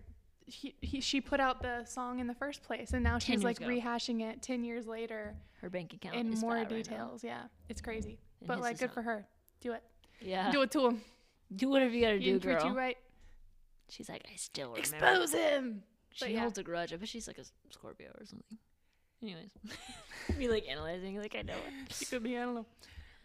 he, 0.52 0.76
he 0.82 1.02
she 1.02 1.22
put 1.22 1.40
out 1.40 1.62
the 1.62 1.84
song 1.86 2.20
in 2.20 2.28
the 2.28 2.34
first 2.36 2.64
place, 2.64 2.94
and 2.94 3.04
now 3.04 3.18
she's 3.20 3.44
like 3.44 3.58
ago. 3.60 3.68
rehashing 3.70 4.22
it 4.22 4.42
ten 4.42 4.64
years 4.64 4.86
later 4.88 5.36
Her 5.62 5.70
bank 5.70 5.94
account 5.94 6.16
in 6.16 6.34
is 6.34 6.42
more 6.42 6.54
right 6.54 6.70
now. 6.70 6.76
details. 6.76 7.24
yeah, 7.24 7.44
it's 7.70 7.82
crazy. 7.82 8.20
And 8.40 8.48
but 8.48 8.60
like, 8.60 8.80
good 8.80 8.88
not. 8.88 8.94
for 8.94 9.02
her. 9.04 9.28
Do 9.62 9.72
it. 9.74 9.84
Yeah, 10.22 10.52
Do 10.52 10.62
it 10.62 10.72
to 10.72 10.88
him. 10.88 11.02
do 11.56 11.70
whatever 11.70 11.94
you 11.94 12.02
gotta 12.02 12.18
He 12.18 12.26
do, 12.26 12.32
didn't 12.34 12.44
treat 12.44 12.60
girl. 12.60 12.68
you 12.72 12.78
right. 12.78 12.98
She's 13.90 14.08
like, 14.10 14.24
I 14.32 14.36
still 14.36 14.72
remember. 14.74 14.98
Expose 14.98 15.34
him. 15.34 15.84
She 16.14 16.26
But 16.26 16.32
yeah. 16.32 16.40
holds 16.42 16.58
a 16.58 16.64
grudge. 16.64 16.94
I 16.94 16.98
bet 16.98 17.08
she's 17.10 17.28
like 17.28 17.38
a 17.38 17.46
Scorpio 17.72 18.10
or 18.20 18.26
something. 18.26 18.58
Anyways, 19.24 19.52
me 20.38 20.48
like 20.48 20.68
analyzing, 20.68 21.18
like 21.18 21.36
I 21.38 21.42
know 21.44 21.54
it. 21.54 21.94
She 21.96 22.06
could 22.06 22.24
be. 22.24 22.38
I 22.38 22.42
don't 22.42 22.56
know. 22.56 22.66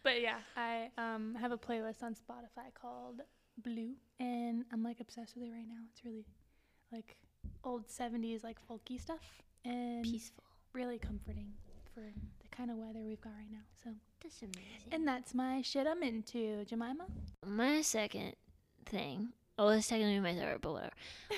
But 0.03 0.21
yeah, 0.23 0.39
I 0.57 0.91
um 0.99 1.35
have 1.41 1.53
a 1.53 1.59
playlist 1.59 2.03
on 2.03 2.15
Spotify 2.15 2.73
called 2.81 3.23
Blue, 3.62 3.93
and 4.21 4.65
I'm 4.73 4.83
like 4.83 5.01
obsessed 5.01 5.35
with 5.35 5.45
it 5.45 5.51
right 5.51 5.67
now. 5.67 5.81
It's 5.93 6.05
really 6.05 6.25
like 6.92 7.16
old 7.64 7.88
'70s 7.88 8.42
like 8.44 8.59
folky 8.68 9.01
stuff, 9.01 9.42
and 9.64 10.05
Peaceful. 10.05 10.44
really 10.72 10.99
comforting 10.99 11.53
for 11.94 12.01
the 12.01 12.49
kind 12.51 12.70
of 12.70 12.77
weather 12.77 13.01
we've 13.05 13.20
got 13.20 13.33
right 13.38 13.51
now. 13.51 13.64
So, 13.83 13.90
That's 14.22 14.40
amazing. 14.42 14.92
and 14.92 15.07
that's 15.09 15.35
my 15.35 15.62
shit 15.62 15.87
I'm 15.87 16.03
into, 16.03 16.64
Jemima. 16.64 17.07
my 17.44 17.81
second 17.83 18.35
thing, 18.85 19.31
oh, 19.59 19.69
it's 19.69 19.88
technically 19.88 20.21
my 20.21 20.35
third, 20.35 20.61
but 20.61 20.73
whatever, 20.73 20.92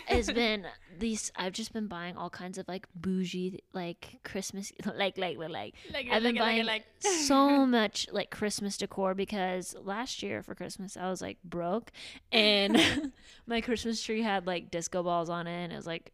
It's 0.08 0.30
been 0.32 0.66
these. 0.98 1.30
I've 1.36 1.52
just 1.52 1.72
been 1.72 1.86
buying 1.86 2.16
all 2.16 2.30
kinds 2.30 2.58
of 2.58 2.66
like 2.68 2.86
bougie, 2.94 3.60
like 3.72 4.18
Christmas, 4.24 4.72
like 4.96 5.18
like 5.18 5.38
like. 5.38 5.50
like 5.50 5.74
Like, 5.92 6.08
I've 6.10 6.22
been 6.22 6.36
buying 6.36 6.66
like 6.66 6.84
so 7.00 7.66
much 7.66 8.06
like 8.12 8.30
Christmas 8.30 8.76
decor 8.76 9.14
because 9.14 9.76
last 9.80 10.22
year 10.22 10.42
for 10.42 10.54
Christmas 10.54 10.96
I 10.96 11.08
was 11.08 11.22
like 11.22 11.38
broke 11.44 11.92
and 12.32 13.12
my 13.46 13.60
Christmas 13.60 14.02
tree 14.02 14.22
had 14.22 14.46
like 14.46 14.70
disco 14.70 15.02
balls 15.02 15.30
on 15.30 15.46
it 15.46 15.64
and 15.64 15.72
it 15.72 15.76
was 15.76 15.86
like 15.86 16.12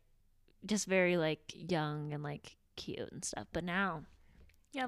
just 0.66 0.86
very 0.86 1.16
like 1.16 1.40
young 1.54 2.12
and 2.12 2.22
like 2.22 2.56
cute 2.76 3.10
and 3.12 3.24
stuff. 3.24 3.46
But 3.52 3.64
now 3.64 4.02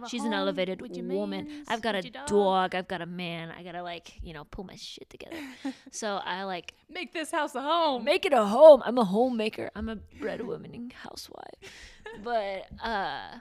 she's 0.09 0.25
an 0.25 0.33
elevated 0.33 0.81
woman. 1.09 1.65
I've 1.69 1.83
got 1.83 1.95
a 1.95 2.03
dog. 2.27 2.75
I've 2.75 2.89
got 2.89 3.01
a 3.03 3.07
man. 3.07 3.51
I 3.51 3.63
gotta 3.63 3.83
like 3.83 4.15
you 4.23 4.33
know 4.35 4.45
pull 4.45 4.65
my 4.65 4.77
shit 4.77 5.09
together. 5.11 5.37
so 5.91 6.21
I 6.25 6.45
like 6.45 6.75
Make 6.89 7.13
this 7.13 7.31
house 7.31 7.55
a 7.55 7.63
home. 7.63 8.05
make 8.05 8.25
it 8.25 8.33
a 8.33 8.45
home. 8.45 8.83
I'm 8.85 8.99
a 8.99 9.05
homemaker. 9.05 9.71
I'm 9.75 9.89
a 9.89 9.97
breadwinner 9.97 10.69
and 10.73 10.93
housewife. 10.93 11.59
But 12.23 12.67
uh 12.83 13.39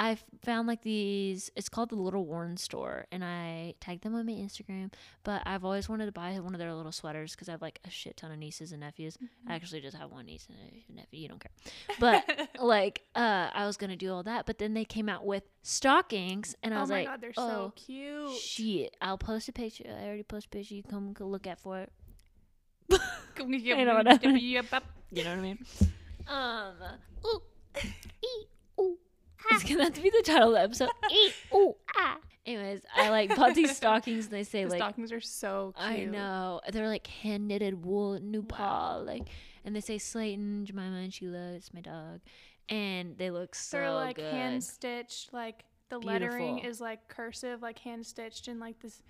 I 0.00 0.16
found 0.42 0.66
like 0.66 0.80
these 0.80 1.50
it's 1.54 1.68
called 1.68 1.90
the 1.90 1.96
Little 1.96 2.24
Warren 2.24 2.56
store 2.56 3.04
and 3.12 3.22
I 3.22 3.74
tagged 3.80 4.02
them 4.02 4.14
on 4.14 4.24
my 4.24 4.32
Instagram, 4.32 4.90
but 5.24 5.42
I've 5.44 5.62
always 5.62 5.90
wanted 5.90 6.06
to 6.06 6.12
buy 6.12 6.32
one 6.40 6.54
of 6.54 6.58
their 6.58 6.72
little 6.72 6.90
sweaters 6.90 7.36
cuz 7.36 7.50
I 7.50 7.52
have 7.52 7.60
like 7.60 7.80
a 7.84 7.90
shit 7.90 8.16
ton 8.16 8.32
of 8.32 8.38
nieces 8.38 8.72
and 8.72 8.80
nephews. 8.80 9.18
I 9.46 9.54
actually 9.54 9.82
just 9.82 9.98
have 9.98 10.10
one 10.10 10.24
niece 10.24 10.48
and 10.48 10.56
a 10.58 10.92
nephew, 10.92 11.20
you 11.20 11.28
don't 11.28 11.38
care. 11.38 11.52
But 11.98 12.48
like 12.58 13.02
uh 13.14 13.50
I 13.52 13.66
was 13.66 13.76
going 13.76 13.90
to 13.90 13.96
do 13.96 14.10
all 14.10 14.22
that, 14.22 14.46
but 14.46 14.56
then 14.56 14.72
they 14.72 14.86
came 14.86 15.10
out 15.10 15.26
with 15.26 15.42
stockings 15.62 16.56
and 16.62 16.72
I 16.72 16.80
was 16.80 16.88
like, 16.88 17.06
oh 17.06 17.10
was 17.10 17.10
my 17.10 17.12
like, 17.12 17.20
god, 17.20 17.20
they're 17.20 17.32
oh, 17.36 17.48
so 17.48 17.72
cute. 17.76 18.40
Shit, 18.40 18.96
I'll 19.02 19.18
post 19.18 19.50
a 19.50 19.52
picture. 19.52 19.84
I 19.86 20.06
already 20.06 20.22
posted 20.22 20.50
a 20.50 20.56
picture. 20.56 20.74
You 20.76 20.82
come 20.82 21.12
go 21.12 21.26
look 21.26 21.46
at 21.46 21.60
for 21.60 21.78
it. 21.78 21.92
you 23.38 23.84
know 23.84 23.94
what 23.96 24.08
I 24.08 24.16
mean. 24.26 24.36
You 25.12 25.24
know 25.24 25.30
what 25.30 25.38
I 25.38 25.42
mean? 25.42 25.58
Um, 26.26 26.74
ooh, 27.26 27.42
It's 29.50 29.64
gonna 29.64 29.84
have 29.84 29.94
to 29.94 30.00
be 30.02 30.10
the 30.10 30.22
title 30.24 30.48
of 30.48 30.54
the 30.54 30.60
episode. 30.62 30.88
ee, 31.12 31.32
ooh, 31.54 31.74
ah. 31.96 32.18
Anyways, 32.46 32.80
I 32.94 33.10
like 33.10 33.36
bought 33.36 33.54
these 33.54 33.76
stockings 33.76 34.24
and 34.26 34.34
they 34.34 34.44
say 34.44 34.64
The 34.64 34.70
like 34.70 34.78
stockings 34.78 35.12
are 35.12 35.20
so 35.20 35.74
cute. 35.76 35.86
I 35.88 36.04
know 36.04 36.60
they're 36.72 36.88
like 36.88 37.06
hand 37.06 37.46
knitted 37.48 37.84
wool 37.84 38.18
new 38.20 38.42
paw 38.42 38.96
like, 39.04 39.28
and 39.64 39.76
they 39.76 39.80
say 39.80 39.98
Slayton, 39.98 40.64
Jemima, 40.64 40.96
and 40.96 41.12
Sheila. 41.12 41.52
It's 41.52 41.72
my 41.74 41.80
dog, 41.82 42.20
and 42.68 43.16
they 43.18 43.30
look 43.30 43.54
so 43.54 43.76
They're 43.76 43.92
like 43.92 44.16
good. 44.16 44.32
hand 44.32 44.64
stitched, 44.64 45.32
like 45.34 45.64
the 45.90 45.98
lettering 45.98 46.60
is 46.60 46.80
like 46.80 47.08
cursive, 47.08 47.60
like 47.62 47.78
hand 47.80 48.06
stitched, 48.06 48.48
and 48.48 48.58
like 48.58 48.80
this 48.80 49.02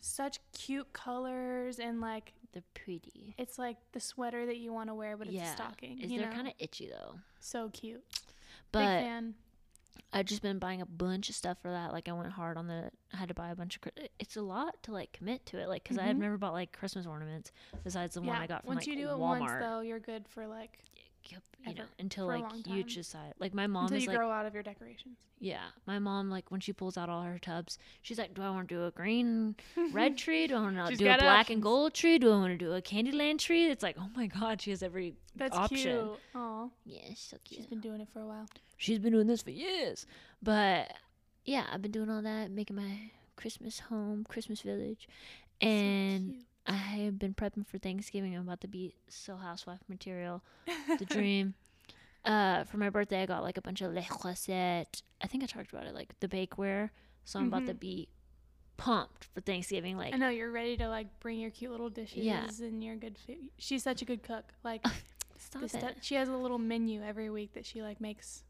such 0.00 0.40
cute 0.52 0.92
colors, 0.92 1.78
and 1.78 2.00
like 2.00 2.32
They're 2.52 2.64
pretty. 2.74 3.36
it's 3.38 3.58
like 3.58 3.76
the 3.92 4.00
sweater 4.00 4.44
that 4.46 4.56
you 4.56 4.72
want 4.72 4.88
to 4.90 4.94
wear, 4.94 5.16
but 5.16 5.28
it's 5.28 5.36
yeah, 5.36 5.52
a 5.52 5.56
stocking. 5.56 6.00
Is 6.00 6.10
you 6.10 6.18
they're 6.18 6.32
kind 6.32 6.48
of 6.48 6.54
itchy 6.58 6.88
though. 6.90 7.14
so 7.38 7.68
cute. 7.72 8.02
Big 8.10 8.24
But 8.72 8.80
fan. 9.02 9.34
I've 10.12 10.26
just 10.26 10.42
been 10.42 10.58
buying 10.58 10.80
a 10.82 10.86
bunch 10.86 11.28
of 11.30 11.34
stuff 11.34 11.58
for 11.62 11.70
that. 11.70 11.92
Like 11.92 12.08
I 12.08 12.12
went 12.12 12.30
hard 12.32 12.56
on 12.56 12.66
the. 12.66 12.90
I 13.12 13.16
had 13.16 13.28
to 13.28 13.34
buy 13.34 13.50
a 13.50 13.54
bunch 13.56 13.76
of. 13.76 13.92
It's 14.18 14.36
a 14.36 14.42
lot 14.42 14.82
to 14.84 14.92
like 14.92 15.12
commit 15.12 15.46
to 15.46 15.58
it. 15.58 15.68
Like 15.68 15.82
because 15.84 15.98
I've 15.98 16.16
Mhm. 16.16 16.20
never 16.20 16.38
bought 16.38 16.52
like 16.52 16.72
Christmas 16.72 17.06
ornaments 17.06 17.50
besides 17.84 18.14
the 18.14 18.22
yeah. 18.22 18.28
one 18.28 18.36
I 18.42 18.46
got 18.46 18.62
from 18.62 18.74
once 18.74 18.80
like 18.80 18.86
you 18.88 18.96
do 19.02 19.08
it 19.10 19.14
Walmart. 19.16 19.40
once, 19.40 19.52
though, 19.60 19.80
you're 19.80 20.00
good 20.00 20.28
for 20.28 20.46
like 20.46 20.78
you 21.30 21.74
know 21.74 21.84
until 21.98 22.26
like 22.26 22.44
you 22.66 22.82
decide. 22.82 23.34
Like 23.38 23.54
my 23.54 23.66
mom 23.66 23.84
until 23.84 23.98
is 23.98 24.02
you 24.04 24.08
like 24.08 24.18
grow 24.18 24.30
out 24.30 24.46
of 24.46 24.54
your 24.54 24.62
decorations. 24.62 25.16
yeah. 25.38 25.62
My 25.86 25.98
mom 25.98 26.28
like 26.30 26.50
when 26.50 26.60
she 26.60 26.72
pulls 26.72 26.96
out 26.98 27.08
all 27.08 27.22
her 27.22 27.38
tubs, 27.38 27.78
she's 28.02 28.18
like, 28.18 28.34
do 28.34 28.42
I 28.42 28.50
want 28.50 28.68
to 28.68 28.74
do 28.74 28.84
a 28.86 28.90
green 28.90 29.54
red 29.92 30.16
tree? 30.22 30.46
Do 30.46 30.56
I 30.56 30.60
want 30.60 30.88
to 30.88 30.96
do 30.96 31.08
a 31.08 31.18
black 31.18 31.50
and 31.50 31.62
gold 31.62 31.94
tree? 31.94 32.18
Do 32.18 32.32
I 32.32 32.36
want 32.36 32.58
to 32.58 32.64
do 32.64 32.72
a 32.72 32.82
Candyland 32.82 33.38
tree? 33.38 33.66
It's 33.70 33.82
like 33.82 33.96
oh 33.98 34.08
my 34.16 34.26
god, 34.26 34.60
she 34.60 34.70
has 34.70 34.82
every 34.82 35.14
That's 35.36 35.56
option. 35.56 35.78
cute. 35.78 36.18
Aw, 36.34 36.68
Yeah, 36.84 36.98
she's 37.10 37.18
so 37.30 37.36
cute. 37.44 37.58
she's 37.60 37.66
been 37.66 37.80
doing 37.80 38.00
it 38.00 38.08
for 38.12 38.20
a 38.20 38.26
while. 38.26 38.46
she's 38.76 38.98
been 38.98 39.12
doing 39.12 39.26
this 39.28 39.42
for 39.42 39.50
years. 39.50 40.06
But 40.42 40.92
yeah, 41.44 41.66
I've 41.72 41.82
been 41.82 41.92
doing 41.92 42.10
all 42.10 42.22
that, 42.22 42.50
making 42.50 42.76
my 42.76 43.10
Christmas 43.36 43.78
home, 43.80 44.24
Christmas 44.28 44.60
village, 44.62 45.08
and 45.60 46.34
so. 46.38 46.44
I 46.66 46.72
have 46.72 47.18
been 47.18 47.34
prepping 47.34 47.66
for 47.66 47.78
Thanksgiving. 47.78 48.34
I'm 48.36 48.42
about 48.42 48.60
to 48.60 48.68
be 48.68 48.94
so 49.08 49.36
housewife 49.36 49.80
material, 49.88 50.42
the 50.98 51.04
dream. 51.08 51.54
Uh, 52.24 52.62
for 52.64 52.76
my 52.76 52.88
birthday, 52.88 53.22
I 53.22 53.26
got 53.26 53.42
like 53.42 53.56
a 53.58 53.62
bunch 53.62 53.80
of 53.82 53.92
Le 53.92 54.02
Creuset. 54.02 55.02
I 55.20 55.26
think 55.26 55.42
I 55.42 55.46
talked 55.46 55.72
about 55.72 55.86
it, 55.86 55.94
like 55.94 56.14
the 56.20 56.28
bakeware. 56.28 56.90
So 57.24 57.38
I'm 57.40 57.48
about 57.48 57.66
to 57.66 57.74
Mhm. 57.74 57.80
be 57.80 58.08
pumped 58.76 59.24
for 59.24 59.40
Thanksgiving. 59.40 59.96
Like, 59.96 60.14
I 60.14 60.16
know 60.16 60.28
you're 60.28 60.50
ready 60.52 60.76
to 60.76 60.88
like 60.88 61.06
bring 61.20 61.38
your 61.40 61.50
cute 61.50 61.70
little 61.72 61.90
dishes 61.90 62.18
Yeah. 62.24 62.46
and 62.60 62.82
your 62.82 62.96
good 62.96 63.18
food. 63.18 63.48
She's 63.58 63.82
such 63.82 64.02
a 64.02 64.04
good 64.04 64.22
cook. 64.22 64.44
Like 64.62 64.84
stop 65.38 65.64
it. 65.64 65.70
stu- 65.70 65.94
she 66.00 66.14
has 66.14 66.28
a 66.28 66.36
little 66.36 66.58
menu 66.58 67.02
every 67.02 67.28
week 67.30 67.54
that 67.54 67.66
she 67.66 67.82
like 67.82 68.00
makes 68.00 68.44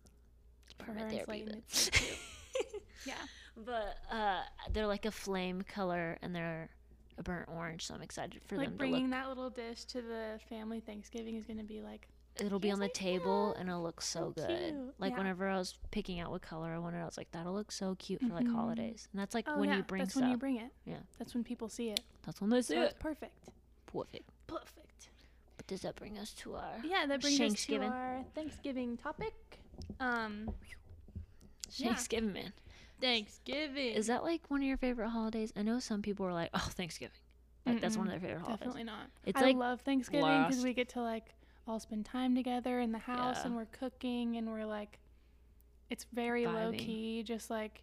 for 0.84 0.92
her 0.92 1.08
therapy, 1.10 1.46
It's 1.48 1.90
so 1.98 2.04
yeah. 3.06 3.14
But 3.56 3.96
uh, 4.10 4.42
they're 4.70 4.86
like 4.86 5.04
a 5.06 5.10
flame 5.10 5.62
color 5.62 6.18
and 6.22 6.34
they're 6.34 6.70
a 7.18 7.22
burnt 7.22 7.48
orange, 7.48 7.86
so 7.86 7.94
I'm 7.94 8.02
excited 8.02 8.40
for 8.46 8.56
like 8.56 8.66
them 8.66 8.72
to 8.74 8.78
bringing 8.78 9.10
that 9.10 9.28
little 9.28 9.50
dish 9.50 9.84
to 9.86 10.02
the 10.02 10.38
family 10.48 10.80
Thanksgiving 10.80 11.36
is 11.36 11.44
gonna 11.44 11.64
be 11.64 11.80
like 11.82 12.08
It'll 12.40 12.58
be 12.58 12.70
on 12.70 12.78
the 12.78 12.86
like 12.86 12.94
table 12.94 13.54
and 13.58 13.68
it'll 13.68 13.82
look 13.82 14.00
so, 14.00 14.32
So 14.34 14.46
good. 14.46 14.58
cute. 14.72 14.94
Like 14.98 15.12
Yeah. 15.12 15.18
whenever 15.18 15.48
I 15.48 15.58
was 15.58 15.74
picking 15.90 16.18
out 16.18 16.30
what 16.30 16.40
color 16.40 16.70
I 16.70 16.78
wanted, 16.78 17.02
I 17.02 17.04
was 17.04 17.18
like, 17.18 17.30
that'll 17.32 17.52
look 17.52 17.70
so 17.70 17.94
cute 17.96 18.22
for 18.22 18.32
like 18.32 18.46
Mhm. 18.46 18.54
holidays. 18.54 19.06
And 19.12 19.20
that's 19.20 19.34
like 19.34 19.44
oh 19.48 19.58
when 19.58 19.68
yeah, 19.68 19.76
you 19.76 19.82
bring 19.82 20.00
that's 20.00 20.12
stuff. 20.12 20.22
when 20.22 20.30
you 20.30 20.38
bring 20.38 20.56
it. 20.56 20.72
Yeah. 20.86 21.00
That's 21.18 21.34
when 21.34 21.44
people 21.44 21.68
see 21.68 21.90
it. 21.90 22.00
that's 22.24 22.40
when 22.40 22.48
they 22.48 22.62
see 22.62 22.74
So 22.74 22.80
it. 22.82 22.84
it's 22.86 22.94
perfect. 22.98 23.50
Perfect. 23.86 24.30
Perfect. 24.46 25.08
But 25.58 25.66
does 25.66 25.82
that 25.82 25.94
bring 25.96 26.16
us 26.18 26.32
to 26.34 26.54
our 26.54 26.80
Yeah, 26.82 27.04
that 27.06 27.20
brings 27.20 27.34
us 27.34 27.38
to 27.38 27.46
Thanksgiving. 27.48 27.90
our 27.92 28.24
Thanksgiving 28.34 28.96
topic. 28.96 29.34
Um, 30.00 30.48
yeah. 31.76 31.88
Thanksgiving, 31.88 32.32
man? 32.32 32.52
Thanksgiving. 33.02 33.92
Is 33.94 34.06
that 34.06 34.22
like 34.22 34.40
one 34.48 34.62
of 34.62 34.66
your 34.66 34.76
favorite 34.78 35.10
holidays? 35.10 35.52
I 35.56 35.62
know 35.62 35.78
some 35.78 36.00
people 36.00 36.24
are 36.24 36.32
like, 36.32 36.50
oh, 36.54 36.68
Thanksgiving. 36.70 37.16
Like 37.66 37.80
that's 37.80 37.96
one 37.96 38.06
of 38.06 38.12
their 38.12 38.20
favorite 38.20 38.40
holidays. 38.40 38.58
Definitely 38.60 38.84
not. 38.84 39.06
It's 39.24 39.38
I 39.40 39.44
like 39.46 39.56
love 39.56 39.80
Thanksgiving 39.82 40.44
because 40.48 40.64
we 40.64 40.72
get 40.72 40.88
to 40.90 41.02
like 41.02 41.34
all 41.68 41.78
spend 41.78 42.04
time 42.06 42.34
together 42.34 42.80
in 42.80 42.90
the 42.92 42.98
house 42.98 43.36
Yeah. 43.40 43.46
and 43.46 43.56
we're 43.56 43.66
cooking 43.66 44.36
and 44.36 44.50
we're 44.50 44.64
like, 44.64 44.98
it's 45.90 46.06
very 46.12 46.46
low 46.46 46.72
key, 46.72 47.22
just 47.22 47.50
like 47.50 47.82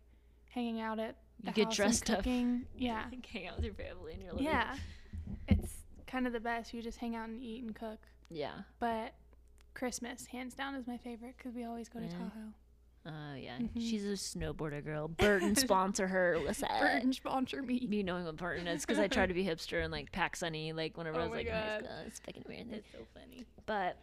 hanging 0.49 0.82
out 0.82 0.99
at 0.99 1.15
the 1.43 1.47
you 1.47 1.53
get 1.53 1.71
dressed 1.71 2.10
and 2.10 2.17
up. 2.17 2.23
cooking. 2.23 2.65
Yeah, 2.77 3.05
hang 3.32 3.47
out 3.47 3.55
with 3.55 3.65
your 3.65 3.73
family 3.75 4.13
and 4.13 4.21
you're 4.23 4.34
like, 4.34 4.43
yeah. 4.43 4.75
It's 5.47 5.71
kind 6.08 6.27
of 6.27 6.34
the 6.34 6.39
best. 6.41 6.73
You 6.73 6.82
just 6.82 6.97
hang 6.97 7.15
out 7.15 7.29
and 7.29 7.41
eat 7.41 7.63
and 7.63 7.73
cook. 7.75 7.99
Yeah. 8.29 8.51
But 8.79 9.13
Christmas, 9.75 10.25
hands 10.25 10.55
down, 10.55 10.75
is 10.75 10.88
my 10.88 10.97
favorite 10.97 11.36
because 11.38 11.53
we 11.55 11.63
always 11.63 11.88
go 11.88 11.99
to 11.99 12.05
Yeah. 12.05 12.12
Tahoe. 12.12 12.53
Oh 13.10 13.36
yeah. 13.36 13.58
Mhm. 13.58 13.69
She's 13.76 14.06
a 14.06 14.10
snowboarder 14.13 14.84
girl. 14.84 15.08
Burton 15.08 15.56
sponsor 15.56 16.08
her. 16.08 16.38
What's 16.45 16.62
that? 16.62 16.80
Burton 16.80 17.12
sponsor 17.13 17.62
me. 17.62 17.86
Me 17.88 18.04
knowing 18.04 18.26
what 18.26 18.38
Burton 18.38 18.67
is 18.67 18.86
because 18.86 19.00
I 19.00 19.08
try 19.08 19.26
to 19.26 19.34
be 19.34 19.43
hipster 19.43 19.84
and 19.84 19.91
like 19.91 20.12
pack 20.12 20.36
sunny 20.36 20.72
like 20.74 20.98
whenever 20.98 21.17
I 21.19 21.26
Oh 21.26 21.30
was 21.30 21.32
my 21.32 21.38
like 21.38 21.48
in 21.48 21.54
high 21.54 21.60
God. 21.80 21.80
school. 21.86 21.98
It's 22.08 22.19
fucking 22.19 22.43
weird. 22.48 22.67
It's 22.72 22.91
so 22.91 23.00
funny. 23.13 23.45
But 23.65 23.98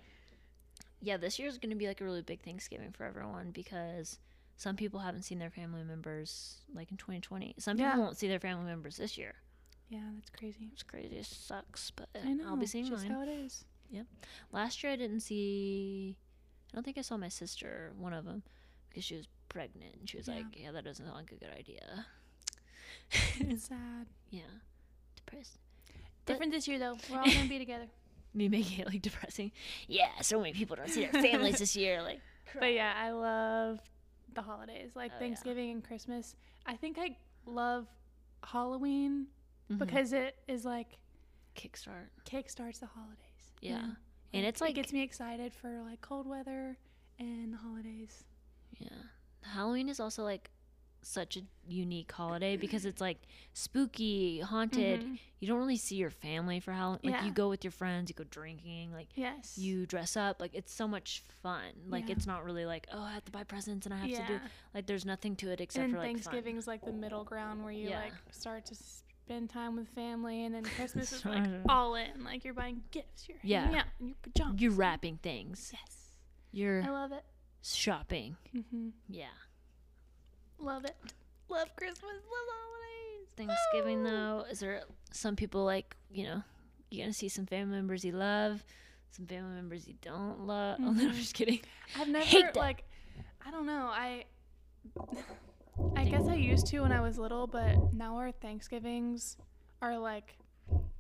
yeah, 1.01 1.16
this 1.16 1.38
year 1.38 1.49
is 1.49 1.59
gonna 1.59 1.77
be 1.77 1.87
like 1.87 2.01
a 2.01 2.05
really 2.05 2.23
big 2.23 2.42
Thanksgiving 2.42 2.92
for 2.92 3.05
everyone 3.05 3.51
because 3.53 4.19
some 4.57 4.75
people 4.77 5.01
haven't 5.01 5.23
seen 5.23 5.38
their 5.38 5.51
family 5.51 5.85
members 5.85 6.62
like 6.75 6.90
in 6.90 6.97
2020. 6.97 7.55
Some 7.59 7.79
Yeah. 7.79 7.90
people 7.92 8.05
won't 8.05 8.16
see 8.16 8.29
their 8.29 8.40
family 8.40 8.64
members 8.64 8.97
this 8.97 9.16
year. 9.19 9.35
Yeah, 9.88 10.01
that's 10.16 10.31
crazy. 10.31 10.71
It's 10.73 10.83
crazy. 10.83 11.16
It 11.16 11.27
sucks, 11.27 11.90
but 11.92 12.09
I 12.25 12.33
know. 12.33 12.49
I'll 12.49 12.57
be 12.57 12.66
seeing 12.66 12.87
just 12.87 13.05
mine. 13.05 13.12
how 13.12 13.23
it 13.23 13.29
is. 13.29 13.64
Yep. 13.90 14.07
Last 14.51 14.83
year 14.83 14.92
I 14.92 14.97
didn't 14.97 15.21
see. 15.21 16.16
I 16.73 16.77
don't 16.77 16.83
think 16.83 16.99
I 16.99 17.03
saw 17.03 17.16
my 17.16 17.29
sister, 17.29 17.92
one 17.97 18.12
of 18.12 18.25
them, 18.25 18.42
because 18.96 19.04
she 19.04 19.14
was 19.16 19.28
pregnant. 19.50 19.94
And 20.00 20.09
she 20.09 20.16
was 20.16 20.26
Yeah. 20.26 20.37
like, 20.37 20.46
"Yeah, 20.59 20.72
that 20.72 20.85
doesn't 20.85 21.04
sound 21.04 21.16
like 21.18 21.30
a 21.30 21.35
good 21.35 21.50
idea." 21.56 22.06
Sad. 23.59 24.06
yeah, 24.30 24.40
depressed. 25.16 25.59
But- 26.24 26.32
Different 26.32 26.52
this 26.52 26.66
year 26.66 26.78
though. 26.78 26.96
We're 27.11 27.18
all 27.18 27.24
gonna 27.30 27.46
be 27.48 27.59
together. 27.59 27.87
Me 28.35 28.48
making 28.48 28.80
it 28.80 28.87
like 28.87 29.02
depressing. 29.02 29.52
Yeah, 29.87 30.09
so 30.22 30.38
many 30.40 30.52
people 30.54 30.76
don't 30.76 30.88
see 30.90 31.06
their 31.06 31.22
families 31.22 31.59
this 31.59 31.76
year. 31.76 32.02
Like, 32.02 32.20
But 32.59 32.72
yeah, 32.72 32.92
I 32.96 33.11
love 33.11 33.80
the 34.35 34.42
holidays, 34.42 34.92
like 34.94 35.11
Oh, 35.12 35.14
yeah. 35.14 35.18
Thanksgiving 35.20 35.70
and 35.72 35.85
Christmas. 35.85 36.37
I 36.66 36.76
think 36.76 36.96
I 36.98 37.16
love 37.46 37.87
Halloween 38.44 39.26
mhm. 39.70 39.78
because 39.78 40.12
it 40.12 40.37
is 40.48 40.64
like 40.64 40.98
kickstart. 41.54 42.09
kickstarts 42.24 42.80
the 42.80 42.87
holidays. 42.87 43.52
you 43.61 43.70
Yeah, 43.70 43.82
and 44.32 44.42
Like, 44.42 44.44
it's 44.44 44.61
like 44.61 44.70
it 44.70 44.74
gets 44.74 44.92
me 44.92 45.02
excited 45.02 45.52
for 45.54 45.82
like 45.82 46.00
cold 46.00 46.26
weather 46.26 46.76
and 47.18 47.52
the 47.52 47.59
holidays. 47.59 48.24
Yeah. 48.79 48.88
Halloween 49.42 49.88
is 49.88 50.00
also 50.00 50.22
like 50.24 50.50
such 51.02 51.37
a 51.37 51.40
unique 51.68 52.11
holiday 52.11 52.57
because 52.57 52.85
it's 52.85 53.00
like 53.00 53.18
spooky, 53.52 54.40
haunted. 54.40 55.02
Mhm. 55.02 55.18
You 55.38 55.46
don't 55.48 55.59
really 55.59 55.76
see 55.76 55.94
your 55.96 56.11
family 56.11 56.59
for 56.59 56.72
Halloween. 56.72 57.00
Like 57.05 57.12
Yeah. 57.20 57.24
you 57.26 57.31
go 57.33 57.48
with 57.48 57.62
your 57.62 57.70
friends, 57.70 58.11
you 58.11 58.14
go 58.16 58.24
drinking, 58.24 58.92
like 58.92 59.09
Yes. 59.14 59.57
you 59.57 59.87
dress 59.87 60.16
up. 60.16 60.40
Like 60.40 60.52
it's 60.55 60.72
so 60.74 60.88
much 60.88 61.22
fun. 61.42 61.72
Like 61.88 62.09
Yeah. 62.09 62.16
it's 62.16 62.26
not 62.26 62.44
really 62.44 62.66
like, 62.66 62.88
oh, 62.92 63.00
I 63.02 63.12
have 63.12 63.24
to 63.26 63.33
buy 63.33 63.44
presents 63.44 63.87
and 63.87 63.94
I 63.94 63.98
have 63.98 64.26
to 64.26 64.33
do 64.35 64.40
like 64.74 64.87
there's 64.87 65.05
nothing 65.05 65.37
to 65.37 65.50
it 65.52 65.61
except 65.61 65.85
and 65.85 65.92
for 65.92 65.98
like 66.00 66.09
Thanksgiving's 66.09 66.66
like 66.66 66.85
the 66.85 66.92
middle 66.92 67.22
ground 67.22 67.62
where 67.62 67.72
you 67.72 67.90
Yeah. 67.90 68.00
like 68.00 68.12
start 68.33 68.66
to 68.66 68.74
spend 68.74 69.50
time 69.50 69.74
with 69.76 69.88
family, 69.88 70.44
and 70.44 70.55
then 70.55 70.62
Christmas 70.64 71.12
is 71.12 71.24
like 71.24 71.42
all 71.68 71.94
in. 71.96 72.24
Like 72.24 72.44
you're 72.44 72.55
buying 72.55 72.83
gifts, 72.90 73.29
you're 73.29 73.38
Yeah. 73.42 73.62
hanging 73.62 73.79
out 73.79 73.87
in 74.00 74.07
your 74.09 74.16
pajamas. 74.22 74.61
You're 74.61 74.72
wrapping 74.72 75.18
things. 75.18 75.70
Yes. 75.72 76.11
You're 76.52 76.83
I 76.83 76.90
love 76.90 77.12
it. 77.12 77.24
Shopping. 77.74 78.37
hmm 78.52 78.88
Yeah. 79.09 79.26
Love 80.59 80.85
it. 80.85 80.96
Love 81.48 81.74
Christmas. 81.76 82.02
Love 82.02 82.48
holidays. 82.50 83.29
Thanksgiving 83.37 84.02
Woo! 84.02 84.11
though, 84.11 84.44
is 84.50 84.61
there 84.61 84.83
some 85.12 85.37
people 85.37 85.64
like, 85.64 85.94
you 86.11 86.24
know, 86.24 86.42
you're 86.90 87.05
gonna 87.05 87.12
see 87.12 87.29
some 87.29 87.46
family 87.46 87.76
members 87.76 88.05
you 88.05 88.12
love, 88.12 88.64
some 89.11 89.26
family 89.26 89.55
members 89.55 89.87
you 89.87 89.94
don't 90.00 90.46
love. 90.46 90.79
Oh 90.81 90.85
no, 90.92 91.02
I'm 91.09 91.11
Mhm. 91.12 91.14
just 91.14 91.35
kidding. 91.35 91.61
I've 91.98 92.09
never 92.09 92.24
hate 92.24 92.44
that. 92.55 92.57
like 92.57 92.85
I 93.46 93.50
don't 93.50 93.66
know. 93.66 93.88
I 93.92 94.24
I 95.94 96.05
guess 96.05 96.26
I 96.29 96.35
used 96.35 96.66
to 96.68 96.81
when 96.81 96.92
I 96.92 97.00
was 97.00 97.18
little, 97.18 97.46
but 97.46 97.92
now 97.92 98.16
our 98.16 98.33
Thanksgivings 98.33 99.37
are 99.83 99.98
like 99.98 100.37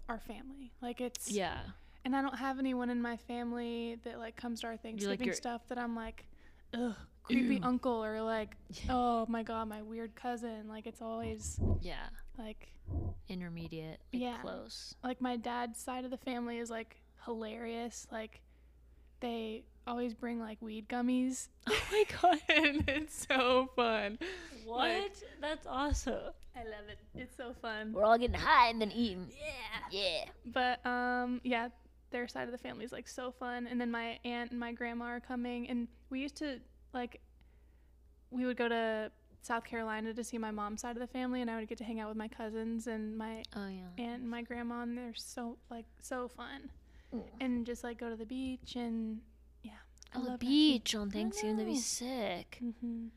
our 0.08 0.20
family. 0.20 0.72
Like 0.82 1.00
it's 1.00 1.30
Yeah. 1.30 1.58
and 2.04 2.14
I 2.14 2.22
don't 2.22 2.36
have 2.36 2.58
anyone 2.58 2.90
in 2.90 3.00
my 3.00 3.16
family 3.16 3.98
that 4.04 4.18
like 4.18 4.36
comes 4.36 4.60
to 4.60 4.66
our 4.68 4.76
Thanksgiving 4.76 5.26
your- 5.26 5.34
stuff 5.34 5.66
that 5.68 5.78
I'm 5.78 5.96
like, 5.96 6.26
ugh, 6.74 6.94
creepy 7.22 7.56
Ew. 7.56 7.60
uncle 7.62 8.04
or 8.04 8.22
like, 8.22 8.56
oh 8.88 9.26
my 9.28 9.42
god, 9.42 9.68
my 9.68 9.82
weird 9.82 10.14
cousin. 10.14 10.68
Like 10.68 10.86
it's 10.86 11.02
always 11.02 11.58
Yeah. 11.80 12.06
like 12.38 12.68
Intermediate. 13.28 14.00
Like 14.12 14.22
Yeah. 14.22 14.38
Close. 14.42 14.94
like 15.02 15.20
my 15.20 15.36
dad's 15.36 15.78
side 15.80 16.04
of 16.04 16.10
the 16.10 16.16
family 16.18 16.58
is 16.58 16.70
like 16.70 16.96
hilarious. 17.24 18.06
Like 18.12 18.40
they 19.20 19.64
always 19.86 20.14
bring 20.14 20.38
like 20.38 20.60
weed 20.60 20.88
gummies. 20.88 21.48
Oh 21.68 21.80
my 21.90 22.04
god. 22.22 22.38
and 22.48 22.84
it's 22.88 23.26
so 23.26 23.68
fun. 23.76 24.18
What? 24.64 25.12
That's 25.40 25.66
awesome. 25.66 26.32
I 26.56 26.60
love 26.64 26.88
it. 26.88 26.98
It's 27.14 27.36
so 27.36 27.54
fun. 27.60 27.92
We're 27.92 28.04
all 28.04 28.18
getting 28.18 28.34
high 28.38 28.68
and 28.68 28.80
then 28.80 28.90
eating. 28.92 29.28
Yeah. 29.30 30.00
Yeah. 30.00 30.24
But 30.52 30.84
um 30.86 31.40
yeah, 31.44 31.68
their 32.16 32.26
side 32.28 32.44
of 32.48 32.52
the 32.52 32.58
family 32.58 32.84
is 32.84 32.92
like 32.92 33.06
so 33.08 33.30
fun. 33.30 33.66
And 33.66 33.78
then 33.80 33.90
my 33.90 34.18
aunt 34.24 34.50
and 34.50 34.58
my 34.58 34.72
grandma 34.72 35.04
are 35.06 35.20
coming 35.20 35.68
and 35.68 35.86
we 36.08 36.20
used 36.20 36.36
to 36.36 36.58
like 36.94 37.20
we 38.30 38.46
would 38.46 38.56
go 38.56 38.68
to 38.68 39.10
South 39.42 39.64
Carolina 39.64 40.12
to 40.14 40.24
see 40.24 40.38
my 40.38 40.50
mom's 40.50 40.80
side 40.80 40.96
of 40.96 41.00
the 41.00 41.06
family 41.06 41.40
and 41.42 41.50
I 41.50 41.58
would 41.58 41.68
get 41.68 41.78
to 41.78 41.84
hang 41.84 42.00
out 42.00 42.08
with 42.08 42.16
my 42.16 42.28
cousins 42.28 42.86
and 42.86 43.16
my 43.16 43.42
Oh 43.54 43.68
yeah. 43.68 44.04
aunt 44.04 44.22
and 44.22 44.30
my 44.30 44.42
grandma 44.42 44.82
and 44.82 44.96
they're 44.96 45.14
so 45.14 45.58
like 45.70 45.84
so 46.00 46.28
fun. 46.28 46.70
and 47.40 47.64
just 47.66 47.84
like 47.84 47.98
go 47.98 48.08
to 48.10 48.16
the 48.16 48.26
beach 48.26 48.76
and 48.76 49.20
yeah. 49.62 49.72
I 50.14 50.18
Oh, 50.18 50.24
the 50.32 50.38
beach 50.38 50.94
on 50.94 51.10
Thanksgiving, 51.10 51.56
that'd 51.58 51.72
be 51.72 51.78
sick. 51.80 52.60
Mhm. 52.62 53.10